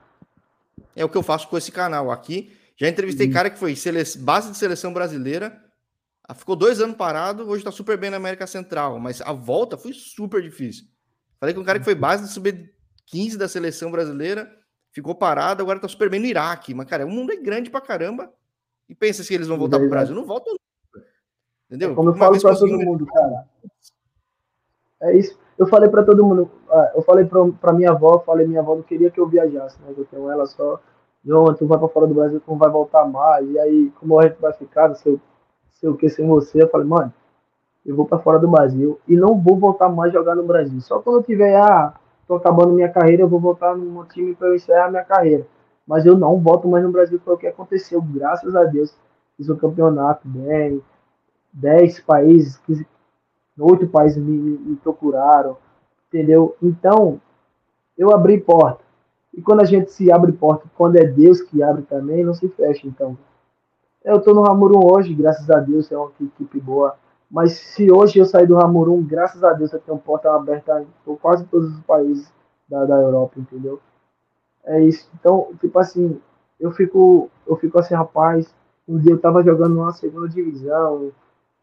É 0.93 1.05
o 1.05 1.09
que 1.09 1.17
eu 1.17 1.23
faço 1.23 1.47
com 1.47 1.57
esse 1.57 1.71
canal 1.71 2.11
aqui. 2.11 2.51
Já 2.75 2.89
entrevistei 2.89 3.27
uhum. 3.27 3.33
cara 3.33 3.49
que 3.49 3.57
foi 3.57 3.75
sele... 3.77 4.03
base 4.19 4.51
de 4.51 4.57
seleção 4.57 4.91
brasileira, 4.91 5.57
ah, 6.27 6.33
ficou 6.33 6.55
dois 6.55 6.81
anos 6.81 6.97
parado, 6.97 7.47
hoje 7.47 7.59
está 7.59 7.71
super 7.71 7.97
bem 7.97 8.09
na 8.09 8.17
América 8.17 8.45
Central, 8.45 8.99
mas 8.99 9.21
a 9.21 9.31
volta 9.31 9.77
foi 9.77 9.93
super 9.93 10.41
difícil. 10.41 10.85
Falei 11.39 11.55
com 11.55 11.61
um 11.61 11.63
cara 11.63 11.79
que 11.79 11.85
foi 11.85 11.95
base 11.95 12.23
de 12.23 12.29
sub-15 12.29 13.37
da 13.37 13.47
seleção 13.47 13.89
brasileira, 13.89 14.51
ficou 14.91 15.15
parado, 15.15 15.63
agora 15.63 15.77
está 15.77 15.87
super 15.87 16.09
bem 16.09 16.19
no 16.19 16.25
Iraque. 16.25 16.73
Mas, 16.73 16.87
cara, 16.87 17.05
o 17.05 17.09
mundo 17.09 17.31
é 17.31 17.37
grande 17.37 17.69
pra 17.69 17.79
caramba. 17.79 18.29
E 18.89 18.93
pensa 18.93 19.23
se 19.23 19.33
eles 19.33 19.47
vão 19.47 19.57
voltar 19.57 19.77
para 19.77 19.87
o 19.87 19.89
Brasil. 19.89 20.15
Não 20.15 20.25
voltam 20.25 20.55
Entendeu? 21.67 21.91
É 21.91 21.95
como 21.95 22.09
eu 22.09 22.13
Uma 22.13 22.25
falo 22.25 22.41
para 22.41 22.55
todo 22.55 22.77
mundo, 22.77 23.05
cara. 23.05 23.45
É 25.01 25.17
isso. 25.17 25.37
Eu 25.57 25.67
falei 25.67 25.89
para 25.89 26.03
todo 26.03 26.25
mundo, 26.25 26.49
eu 26.95 27.01
falei 27.01 27.25
para 27.25 27.73
minha 27.73 27.91
avó, 27.91 28.19
falei 28.19 28.47
minha 28.47 28.61
avó 28.61 28.75
não 28.75 28.83
queria 28.83 29.11
que 29.11 29.19
eu 29.19 29.27
viajasse, 29.27 29.77
né? 29.81 29.93
Eu 29.95 30.05
tenho 30.05 30.29
ela 30.29 30.45
só, 30.45 30.79
João, 31.23 31.53
tu 31.53 31.65
vai 31.67 31.77
para 31.77 31.87
fora 31.87 32.07
do 32.07 32.13
Brasil, 32.13 32.39
tu 32.39 32.51
não 32.51 32.57
vai 32.57 32.69
voltar 32.69 33.05
mais. 33.05 33.49
E 33.49 33.59
aí, 33.59 33.91
como 33.99 34.19
a 34.19 34.27
gente 34.27 34.39
vai 34.39 34.53
ficar, 34.53 34.93
sei, 34.95 35.19
sei 35.73 35.89
o 35.89 35.95
que 35.95 36.09
sem 36.09 36.27
você, 36.27 36.63
eu 36.63 36.69
falei, 36.69 36.87
mano, 36.87 37.13
eu 37.85 37.95
vou 37.95 38.05
para 38.05 38.19
fora 38.19 38.39
do 38.39 38.47
Brasil 38.47 38.99
e 39.07 39.15
não 39.15 39.39
vou 39.39 39.57
voltar 39.57 39.89
mais 39.89 40.11
jogar 40.11 40.35
no 40.35 40.43
Brasil. 40.43 40.79
Só 40.81 40.99
quando 40.99 41.17
eu 41.17 41.23
tiver, 41.23 41.55
ah, 41.55 41.93
tô 42.27 42.35
acabando 42.35 42.73
minha 42.73 42.89
carreira, 42.89 43.23
eu 43.23 43.29
vou 43.29 43.39
voltar 43.39 43.75
no 43.75 44.05
time 44.05 44.35
para 44.35 44.53
encerrar 44.55 44.89
minha 44.89 45.05
carreira. 45.05 45.47
Mas 45.87 46.05
eu 46.05 46.17
não 46.17 46.37
volto 46.39 46.67
mais 46.67 46.83
no 46.83 46.91
Brasil, 46.91 47.19
foi 47.23 47.35
o 47.35 47.37
que 47.37 47.47
aconteceu, 47.47 48.01
graças 48.01 48.55
a 48.55 48.65
Deus. 48.65 48.93
Fiz 49.37 49.47
o 49.47 49.55
campeonato 49.55 50.27
bem, 50.27 50.81
10 51.53 52.01
países, 52.01 52.57
15, 52.65 52.85
oito 53.59 53.87
países 53.87 54.17
me, 54.17 54.37
me 54.37 54.75
procuraram, 54.75 55.57
entendeu? 56.07 56.55
Então, 56.61 57.21
eu 57.97 58.13
abri 58.13 58.39
porta. 58.39 58.83
E 59.33 59.41
quando 59.41 59.61
a 59.61 59.65
gente 59.65 59.91
se 59.91 60.11
abre 60.11 60.31
porta, 60.31 60.65
quando 60.75 60.95
é 60.95 61.05
Deus 61.05 61.41
que 61.41 61.61
abre 61.61 61.83
também, 61.83 62.23
não 62.23 62.33
se 62.33 62.47
fecha, 62.49 62.87
então. 62.87 63.17
Eu 64.03 64.17
estou 64.17 64.33
no 64.33 64.43
Ramurum 64.43 64.91
hoje, 64.91 65.13
graças 65.13 65.49
a 65.49 65.59
Deus, 65.59 65.91
é 65.91 65.97
uma 65.97 66.11
equipe 66.21 66.59
boa. 66.59 66.95
Mas 67.29 67.53
se 67.53 67.91
hoje 67.91 68.19
eu 68.19 68.25
sair 68.25 68.47
do 68.47 68.55
Ramurum, 68.55 69.03
graças 69.03 69.43
a 69.43 69.53
Deus, 69.53 69.73
eu 69.73 69.79
tenho 69.79 69.97
porta 69.97 70.33
aberta 70.33 70.85
por 71.03 71.17
quase 71.19 71.45
todos 71.45 71.73
os 71.73 71.81
países 71.81 72.31
da, 72.67 72.85
da 72.85 72.95
Europa, 72.95 73.39
entendeu? 73.39 73.79
É 74.65 74.81
isso. 74.81 75.09
Então, 75.19 75.49
tipo 75.59 75.77
assim, 75.77 76.19
eu 76.59 76.71
fico, 76.71 77.29
eu 77.45 77.55
fico 77.57 77.77
assim, 77.77 77.93
rapaz, 77.93 78.53
um 78.87 78.97
dia 78.97 79.11
eu 79.11 79.19
tava 79.19 79.43
jogando 79.43 79.75
numa 79.75 79.91
segunda 79.91 80.29
divisão, 80.29 81.11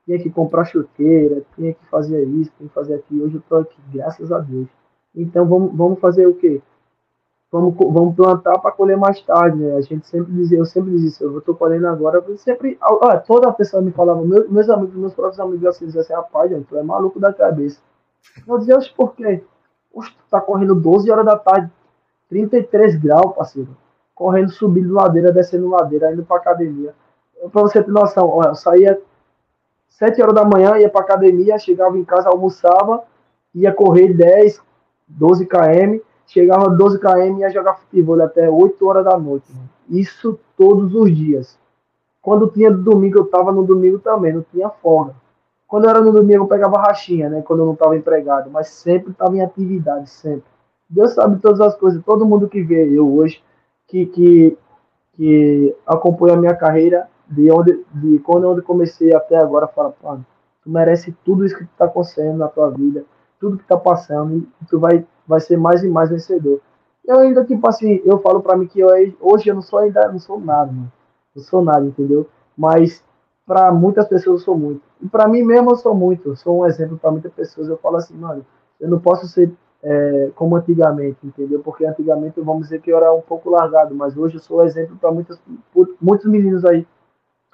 tinha 0.04 0.18
que 0.18 0.30
comprar 0.30 0.64
chuteira, 0.64 1.42
tinha 1.54 1.72
que 1.72 1.86
fazer 1.86 2.24
isso, 2.24 2.52
tinha 2.56 2.68
que 2.68 2.74
fazer 2.74 2.94
aquilo. 2.94 3.24
Hoje 3.24 3.36
eu 3.36 3.40
estou 3.40 3.58
aqui, 3.58 3.76
graças 3.92 4.30
a 4.30 4.38
Deus. 4.38 4.68
Então 5.14 5.46
vamos, 5.46 5.74
vamos 5.74 5.98
fazer 5.98 6.26
o 6.26 6.34
quê? 6.34 6.60
Vamos, 7.50 7.74
vamos 7.78 8.16
plantar 8.16 8.58
para 8.58 8.72
colher 8.72 8.96
mais 8.96 9.20
tarde, 9.22 9.56
né? 9.56 9.76
A 9.76 9.80
gente 9.80 10.06
sempre 10.08 10.32
dizia, 10.32 10.58
eu 10.58 10.64
sempre 10.64 10.90
dizia 10.90 11.08
isso, 11.08 11.24
eu 11.24 11.38
estou 11.38 11.54
colhendo 11.54 11.86
agora, 11.86 12.22
eu 12.26 12.36
sempre, 12.36 12.76
olha, 12.82 13.20
toda 13.20 13.52
pessoa 13.52 13.80
me 13.80 13.92
falava, 13.92 14.22
meus, 14.24 14.68
amigos, 14.68 14.96
meus 14.96 15.14
próprios 15.14 15.38
amigos 15.38 15.64
assim, 15.66 15.86
diziam 15.86 16.02
assim, 16.02 16.12
rapaz, 16.12 16.50
gente, 16.50 16.66
tu 16.66 16.76
é 16.76 16.82
maluco 16.82 17.20
da 17.20 17.32
cabeça. 17.32 17.80
Eu 18.46 18.58
dizia, 18.58 18.78
por 18.96 19.14
quê? 19.14 19.44
Poxa, 19.92 20.10
tu 20.10 20.30
tá 20.30 20.40
correndo 20.40 20.74
12 20.74 21.08
horas 21.10 21.24
da 21.24 21.38
tarde, 21.38 21.70
33 22.28 22.96
graus, 22.96 23.32
parceiro. 23.36 23.76
Correndo, 24.16 24.50
subindo 24.50 24.92
ladeira, 24.92 25.32
descendo 25.32 25.68
ladeira, 25.68 26.12
indo 26.12 26.24
pra 26.24 26.38
academia. 26.38 26.92
Pra 27.52 27.62
você 27.62 27.82
ter 27.82 27.90
noção, 27.90 28.28
ó, 28.28 28.42
eu 28.42 28.54
saía 28.56 29.00
7 29.98 30.20
horas 30.22 30.34
da 30.34 30.44
manhã, 30.44 30.76
ia 30.78 30.88
pra 30.88 31.00
academia, 31.00 31.58
chegava 31.58 31.96
em 31.96 32.04
casa, 32.04 32.28
almoçava, 32.28 33.04
ia 33.54 33.72
correr 33.72 34.12
10, 34.12 34.60
12 35.06 35.46
km, 35.46 36.00
chegava 36.26 36.68
12 36.68 36.98
km 36.98 37.38
e 37.38 37.40
ia 37.40 37.50
jogar 37.50 37.74
futebol 37.74 38.20
até 38.20 38.50
8 38.50 38.86
horas 38.86 39.04
da 39.04 39.16
noite. 39.18 39.46
Isso 39.88 40.38
todos 40.56 40.94
os 40.94 41.14
dias. 41.14 41.58
Quando 42.20 42.48
tinha 42.48 42.70
domingo, 42.70 43.18
eu 43.18 43.26
tava 43.26 43.52
no 43.52 43.64
domingo 43.64 43.98
também, 43.98 44.32
não 44.32 44.44
tinha 44.50 44.68
folga. 44.68 45.14
Quando 45.66 45.88
era 45.88 46.00
no 46.00 46.12
domingo, 46.12 46.44
eu 46.44 46.48
pegava 46.48 46.80
rachinha, 46.80 47.28
né? 47.28 47.42
Quando 47.42 47.60
eu 47.60 47.66
não 47.66 47.76
tava 47.76 47.96
empregado, 47.96 48.50
mas 48.50 48.68
sempre 48.68 49.12
tava 49.12 49.36
em 49.36 49.42
atividade, 49.42 50.08
sempre. 50.10 50.44
Deus 50.88 51.12
sabe 51.12 51.38
todas 51.40 51.60
as 51.60 51.76
coisas. 51.76 52.02
Todo 52.04 52.26
mundo 52.26 52.48
que 52.48 52.62
vê 52.62 52.88
eu 52.88 53.12
hoje, 53.14 53.42
que, 53.86 54.06
que, 54.06 54.58
que 55.14 55.76
acompanha 55.86 56.34
a 56.34 56.38
minha 56.38 56.54
carreira, 56.54 57.08
de, 57.28 57.50
onde, 57.50 57.84
de 57.94 58.18
quando 58.20 58.44
eu 58.44 58.62
comecei 58.62 59.14
até 59.14 59.36
agora, 59.36 59.66
fala, 59.68 59.94
mano, 60.02 60.26
tu 60.62 60.70
merece 60.70 61.14
tudo 61.24 61.44
isso 61.44 61.56
que 61.56 61.66
tá 61.78 61.86
acontecendo 61.86 62.38
na 62.38 62.48
tua 62.48 62.70
vida, 62.70 63.04
tudo 63.40 63.58
que 63.58 63.66
tá 63.66 63.76
passando, 63.76 64.36
e 64.36 64.64
tu 64.68 64.78
vai, 64.78 65.06
vai 65.26 65.40
ser 65.40 65.56
mais 65.56 65.82
e 65.84 65.88
mais 65.88 66.10
vencedor. 66.10 66.60
Eu 67.06 67.18
ainda, 67.18 67.44
tipo 67.44 67.68
assim, 67.68 68.00
eu 68.04 68.18
falo 68.18 68.40
pra 68.40 68.56
mim 68.56 68.66
que 68.66 68.80
eu, 68.80 68.88
hoje 69.20 69.48
eu 69.48 69.54
não 69.54 69.62
sou 69.62 69.78
ainda, 69.78 70.10
não 70.10 70.18
sou 70.18 70.40
nada, 70.40 70.72
mano. 70.72 70.90
Não 71.36 71.42
sou 71.42 71.62
nada, 71.62 71.84
entendeu? 71.84 72.26
Mas 72.56 73.04
para 73.46 73.70
muitas 73.72 74.08
pessoas 74.08 74.40
eu 74.40 74.44
sou 74.44 74.56
muito. 74.56 74.80
E 75.02 75.08
para 75.08 75.28
mim 75.28 75.42
mesmo 75.42 75.70
eu 75.70 75.76
sou 75.76 75.94
muito. 75.94 76.30
Eu 76.30 76.36
sou 76.36 76.60
um 76.60 76.66
exemplo 76.66 76.96
para 76.96 77.10
muitas 77.10 77.32
pessoas. 77.32 77.68
Eu 77.68 77.76
falo 77.76 77.96
assim, 77.96 78.14
mano, 78.14 78.46
eu 78.80 78.88
não 78.88 78.98
posso 78.98 79.26
ser 79.28 79.52
é, 79.82 80.30
como 80.34 80.56
antigamente, 80.56 81.18
entendeu? 81.22 81.60
Porque 81.60 81.84
antigamente 81.84 82.40
vamos 82.40 82.64
dizer 82.64 82.80
que 82.80 82.90
eu 82.90 82.96
era 82.96 83.12
um 83.12 83.20
pouco 83.20 83.50
largado, 83.50 83.94
mas 83.94 84.16
hoje 84.16 84.36
eu 84.36 84.40
sou 84.40 84.64
exemplo 84.64 84.96
para 84.96 85.12
muitos 86.00 86.24
meninos 86.24 86.64
aí. 86.64 86.86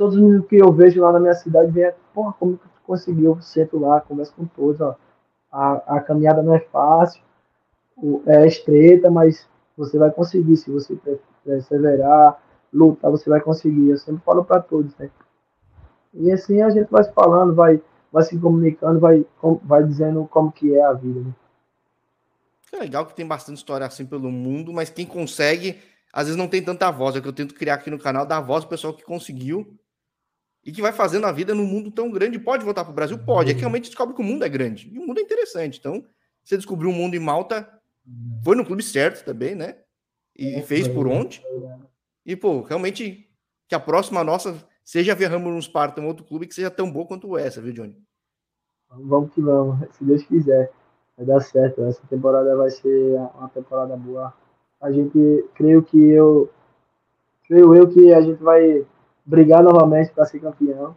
Todos 0.00 0.16
os 0.16 0.22
meninos 0.22 0.46
que 0.46 0.56
eu 0.56 0.72
vejo 0.72 1.02
lá 1.02 1.12
na 1.12 1.20
minha 1.20 1.34
cidade 1.34 1.70
vêm, 1.72 1.92
porra, 2.14 2.32
como 2.40 2.56
que 2.56 2.64
tu 2.64 2.80
conseguiu? 2.86 3.32
Eu 3.32 3.42
sento 3.42 3.78
lá, 3.78 4.00
converso 4.00 4.32
com 4.34 4.46
todos, 4.46 4.80
ó. 4.80 4.96
A, 5.52 5.96
a 5.98 6.00
caminhada 6.00 6.42
não 6.42 6.54
é 6.54 6.60
fácil, 6.60 7.22
é 8.24 8.46
estreita, 8.46 9.10
mas 9.10 9.46
você 9.76 9.98
vai 9.98 10.10
conseguir 10.10 10.56
se 10.56 10.70
você 10.70 10.98
perseverar, 11.44 12.42
lutar, 12.72 13.10
você 13.10 13.28
vai 13.28 13.42
conseguir. 13.42 13.90
Eu 13.90 13.98
sempre 13.98 14.22
falo 14.24 14.42
para 14.42 14.62
todos, 14.62 14.96
né? 14.96 15.10
E 16.14 16.32
assim 16.32 16.62
a 16.62 16.70
gente 16.70 16.90
vai 16.90 17.04
se 17.04 17.12
falando, 17.12 17.54
vai, 17.54 17.82
vai 18.10 18.22
se 18.22 18.38
comunicando, 18.38 18.98
vai, 18.98 19.26
vai 19.62 19.84
dizendo 19.84 20.26
como 20.30 20.50
que 20.50 20.74
é 20.74 20.82
a 20.82 20.94
vida. 20.94 21.20
Né? 21.20 21.34
É 22.72 22.78
legal 22.78 23.04
que 23.04 23.14
tem 23.14 23.26
bastante 23.26 23.58
história 23.58 23.86
assim 23.86 24.06
pelo 24.06 24.32
mundo, 24.32 24.72
mas 24.72 24.88
quem 24.88 25.04
consegue, 25.04 25.78
às 26.10 26.24
vezes 26.24 26.38
não 26.38 26.48
tem 26.48 26.64
tanta 26.64 26.90
voz. 26.90 27.16
É 27.16 27.20
que 27.20 27.28
eu 27.28 27.34
tento 27.34 27.54
criar 27.54 27.74
aqui 27.74 27.90
no 27.90 27.98
canal, 27.98 28.24
dar 28.24 28.40
voz 28.40 28.64
ao 28.64 28.70
pessoal 28.70 28.94
que 28.94 29.04
conseguiu 29.04 29.78
e 30.64 30.72
que 30.72 30.82
vai 30.82 30.92
fazendo 30.92 31.26
a 31.26 31.32
vida 31.32 31.54
num 31.54 31.66
mundo 31.66 31.90
tão 31.90 32.10
grande. 32.10 32.38
Pode 32.38 32.64
voltar 32.64 32.84
para 32.84 32.92
o 32.92 32.94
Brasil? 32.94 33.18
Pode. 33.18 33.50
É 33.50 33.54
que 33.54 33.60
realmente 33.60 33.86
descobre 33.86 34.14
que 34.14 34.20
o 34.20 34.24
mundo 34.24 34.44
é 34.44 34.48
grande. 34.48 34.90
E 34.92 34.98
o 34.98 35.06
mundo 35.06 35.18
é 35.18 35.22
interessante. 35.22 35.78
Então, 35.78 36.04
você 36.44 36.56
descobriu 36.56 36.90
um 36.90 36.94
mundo 36.94 37.14
em 37.14 37.20
Malta, 37.20 37.68
foi 38.44 38.56
no 38.56 38.64
clube 38.64 38.82
certo 38.82 39.24
também, 39.24 39.54
né? 39.54 39.76
E, 40.36 40.58
e 40.58 40.62
fez 40.62 40.86
por 40.86 41.06
onde. 41.06 41.42
E, 42.24 42.36
pô, 42.36 42.62
realmente, 42.62 43.28
que 43.68 43.74
a 43.74 43.80
próxima 43.80 44.22
nossa 44.22 44.54
seja 44.84 45.14
Verramos 45.14 45.52
nos 45.52 45.64
Sparta, 45.64 46.00
um 46.00 46.06
outro 46.06 46.24
clube 46.24 46.46
que 46.46 46.54
seja 46.54 46.70
tão 46.70 46.90
bom 46.90 47.06
quanto 47.06 47.36
essa, 47.38 47.60
viu, 47.60 47.72
Johnny? 47.72 47.96
Vamos 48.90 49.32
que 49.32 49.40
vamos, 49.40 49.78
se 49.96 50.04
Deus 50.04 50.22
quiser. 50.24 50.72
Vai 51.16 51.26
dar 51.26 51.40
certo. 51.40 51.82
Essa 51.84 52.02
temporada 52.08 52.56
vai 52.56 52.70
ser 52.70 53.14
uma 53.34 53.48
temporada 53.48 53.96
boa. 53.96 54.34
A 54.80 54.90
gente, 54.90 55.44
creio 55.54 55.82
que 55.82 55.98
eu, 55.98 56.50
creio 57.46 57.74
eu 57.74 57.88
que 57.88 58.12
a 58.12 58.20
gente 58.20 58.42
vai 58.42 58.84
brigar 59.30 59.62
novamente 59.62 60.12
para 60.12 60.26
ser 60.26 60.40
campeão. 60.40 60.94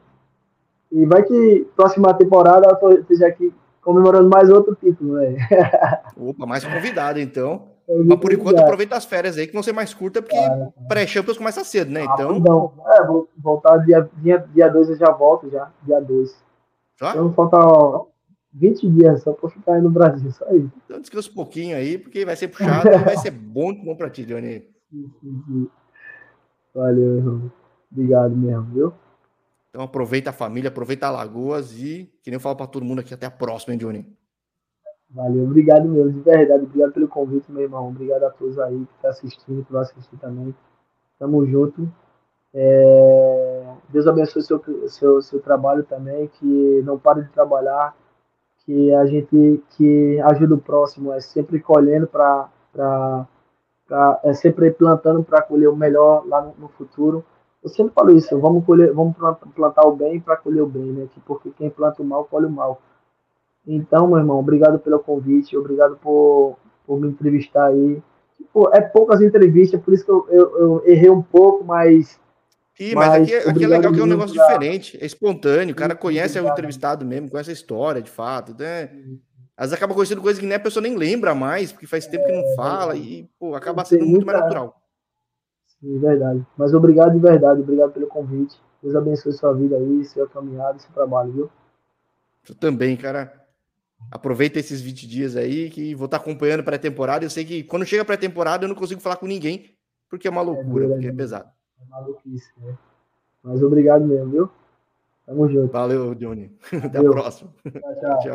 E 0.92 1.06
vai 1.06 1.24
que 1.24 1.68
próxima 1.76 2.14
temporada 2.14 2.68
eu 2.82 3.00
esteja 3.00 3.28
aqui 3.28 3.54
comemorando 3.82 4.30
mais 4.30 4.50
outro 4.50 4.76
título, 4.76 5.16
velho. 5.16 5.38
Opa, 6.18 6.46
mais 6.46 6.64
convidado, 6.64 7.20
então. 7.20 7.70
Mas 8.06 8.20
por 8.20 8.32
enquanto, 8.32 8.60
aproveita 8.60 8.96
as 8.96 9.06
férias 9.06 9.38
aí, 9.38 9.46
que 9.46 9.54
vão 9.54 9.62
ser 9.62 9.74
mais 9.74 9.94
curtas, 9.94 10.24
porque 10.24 10.38
ah, 10.38 10.70
pré-Champions 10.88 11.38
começa 11.38 11.64
cedo, 11.66 11.92
né? 11.92 12.04
Então. 12.04 12.40
Não, 12.40 12.74
é, 12.88 13.06
vou 13.06 13.28
voltar 13.38 13.78
dia 13.80 14.02
2 14.02 14.12
dia, 14.24 14.46
dia 14.54 14.70
dois 14.70 14.90
eu 14.90 14.96
já 14.96 15.12
volto 15.12 15.50
já, 15.50 15.70
dia 15.84 16.00
2. 16.00 16.44
Já? 17.00 17.12
Então 17.12 17.34
falta 17.34 17.58
ó, 17.58 18.06
20 18.54 18.90
dias 18.90 19.24
só 19.24 19.34
pra 19.34 19.50
ficar 19.50 19.74
aí 19.74 19.82
no 19.82 19.90
Brasil, 19.90 20.32
só 20.32 20.46
aí. 20.46 20.66
Então 20.86 21.02
descansa 21.02 21.30
um 21.30 21.34
pouquinho 21.34 21.76
aí, 21.76 21.98
porque 21.98 22.24
vai 22.24 22.38
ser 22.38 22.48
puxado 22.48 22.88
e 22.88 22.98
vai 23.04 23.18
ser 23.18 23.32
bom, 23.32 23.74
bom 23.74 23.96
pra 23.96 24.10
ti, 24.10 24.26
Johnny. 24.26 24.66
Valeu, 26.74 27.18
irmão. 27.18 27.52
Obrigado 27.94 28.36
mesmo, 28.36 28.64
viu? 28.64 28.94
Então 29.70 29.84
aproveita 29.84 30.32
a 30.32 30.34
família, 30.34 30.70
aproveita 30.70 31.08
a 31.08 31.12
Lagoas 31.12 31.74
e, 31.74 32.12
que 32.22 32.30
nem 32.30 32.36
eu 32.36 32.42
falo 32.42 32.56
pra 32.56 32.68
todo 32.68 32.86
mundo 32.86 33.00
aqui, 33.00 33.14
até 33.14 33.28
a 33.28 33.32
próxima, 33.32 33.74
hein, 33.74 33.80
Johnny? 33.80 34.06
Valeu, 35.10 35.44
obrigado 35.44 35.88
mesmo, 35.88 36.12
de 36.12 36.20
verdade. 36.22 36.64
Obrigado 36.64 36.92
pelo 36.92 37.08
convite, 37.08 37.52
meu 37.52 37.62
irmão. 37.62 37.88
Obrigado 37.88 38.24
a 38.24 38.32
todos 38.32 38.58
aí 38.58 38.76
que 38.76 38.82
estão 38.82 39.02
tá 39.02 39.10
assistindo, 39.10 39.64
que 39.64 39.72
vão 39.72 39.82
assistir 39.82 40.18
também. 40.18 40.56
Tamo 41.20 41.46
junto. 41.46 41.88
É... 42.54 43.74
Deus 43.90 44.08
abençoe 44.08 44.42
seu, 44.42 44.62
seu, 44.88 45.22
seu 45.22 45.40
trabalho 45.40 45.84
também, 45.84 46.28
que 46.28 46.82
não 46.84 46.98
pare 46.98 47.22
de 47.22 47.30
trabalhar, 47.30 47.96
que 48.66 48.94
a 48.94 49.06
gente 49.06 49.64
que 49.72 50.20
ajuda 50.22 50.56
o 50.56 50.62
próximo, 50.62 51.14
é 51.14 51.20
sempre 51.20 51.60
colhendo 51.60 52.08
para 52.08 52.50
é 54.24 54.34
sempre 54.34 54.72
plantando 54.72 55.24
para 55.24 55.42
colher 55.42 55.68
o 55.68 55.76
melhor 55.76 56.26
lá 56.28 56.42
no, 56.42 56.56
no, 56.58 56.68
futuro. 56.70 57.24
Eu 57.64 57.70
sempre 57.70 57.94
falo 57.94 58.12
isso, 58.12 58.38
vamos 58.40 58.66
colher, 58.66 58.92
vamos 58.92 59.16
plantar 59.56 59.88
o 59.88 59.96
bem 59.96 60.20
para 60.20 60.36
colher 60.36 60.62
o 60.62 60.68
bem, 60.68 60.92
né? 60.92 61.08
Porque 61.26 61.50
quem 61.58 61.70
planta 61.70 62.02
o 62.02 62.06
mal 62.06 62.26
colhe 62.26 62.46
o 62.46 62.50
mal. 62.50 62.82
Então, 63.66 64.08
meu 64.08 64.18
irmão, 64.18 64.38
obrigado 64.38 64.78
pelo 64.80 65.00
convite, 65.00 65.56
obrigado 65.56 65.96
por, 65.96 66.58
por 66.86 67.00
me 67.00 67.08
entrevistar 67.08 67.68
aí. 67.68 68.04
Tipo, 68.38 68.70
é 68.74 68.82
poucas 68.82 69.22
entrevistas, 69.22 69.80
por 69.82 69.94
isso 69.94 70.04
que 70.04 70.12
eu, 70.12 70.28
eu, 70.30 70.58
eu 70.58 70.84
errei 70.86 71.10
um 71.10 71.22
pouco, 71.22 71.64
mas. 71.64 72.20
Sim, 72.76 72.96
mas, 72.96 73.08
mas 73.08 73.22
aqui, 73.22 73.34
é, 73.34 73.50
aqui 73.50 73.64
é 73.64 73.68
legal 73.68 73.94
que 73.94 74.00
é 74.00 74.04
um 74.04 74.08
negócio 74.08 74.36
pra... 74.36 74.46
diferente, 74.46 74.98
é 75.02 75.06
espontâneo, 75.06 75.74
o 75.74 75.78
cara 75.78 75.96
conhece 75.96 76.38
o 76.40 76.48
entrevistado 76.48 77.06
mesmo, 77.06 77.30
conhece 77.30 77.52
a 77.52 77.54
história 77.54 78.02
de 78.02 78.10
fato, 78.10 78.54
né? 78.60 78.90
Às 79.56 79.68
vezes 79.68 79.74
acaba 79.76 79.94
conhecendo 79.94 80.22
coisas 80.22 80.40
que 80.40 80.46
nem 80.46 80.58
a 80.58 80.60
pessoa 80.60 80.82
nem 80.82 80.98
lembra 80.98 81.34
mais, 81.34 81.72
porque 81.72 81.88
faz 81.88 82.08
tempo 82.08 82.26
que 82.26 82.32
não 82.32 82.42
é, 82.42 82.56
fala, 82.56 82.96
e 82.98 83.30
pô, 83.40 83.56
acaba 83.56 83.86
sendo 83.86 84.06
muito 84.06 84.26
mais 84.26 84.40
natural. 84.40 84.83
Sim, 85.84 86.00
verdade. 86.00 86.48
Mas 86.58 86.74
obrigado 86.74 87.12
de 87.12 87.20
verdade, 87.20 87.60
obrigado 87.60 87.92
pelo 87.92 88.08
convite. 88.08 88.58
Deus 88.82 88.96
abençoe 88.96 89.34
sua 89.34 89.54
vida 89.54 89.76
aí, 89.76 90.06
sua 90.06 90.28
caminhada, 90.30 90.80
seu 90.80 90.92
trabalho, 90.94 91.32
viu? 91.32 91.50
Eu 92.48 92.56
também, 92.56 92.96
cara. 92.96 93.42
Aproveita 94.10 94.60
esses 94.60 94.82
20 94.82 95.08
dias 95.08 95.36
aí 95.36 95.70
que 95.70 95.94
vou 95.94 96.06
estar 96.06 96.18
acompanhando 96.18 96.64
pré-temporada. 96.64 97.26
Eu 97.26 97.30
sei 97.30 97.44
que 97.44 97.64
quando 97.64 97.86
chega 97.86 98.06
pré-temporada 98.06 98.64
eu 98.64 98.70
não 98.70 98.76
consigo 98.76 99.02
falar 99.02 99.18
com 99.18 99.28
ninguém, 99.28 99.76
porque 100.10 100.28
é 100.28 100.32
uma 100.32 100.42
é 100.42 100.46
loucura, 100.46 100.86
é, 100.86 100.90
porque 100.90 101.08
é 101.08 101.12
pesado. 101.12 101.50
É 101.82 101.90
maluquice, 101.90 102.52
né? 102.58 102.78
Mas 103.42 103.62
obrigado 103.62 104.06
mesmo, 104.06 104.32
viu? 104.32 104.50
Tamo 105.26 105.50
junto. 105.50 105.72
Valeu, 105.72 106.16
Johnny. 106.16 106.52
Até 106.84 106.98
a 106.98 107.04
próxima. 107.04 107.54
tchau. 107.62 107.72
tchau. 107.72 108.20
tchau. 108.20 108.32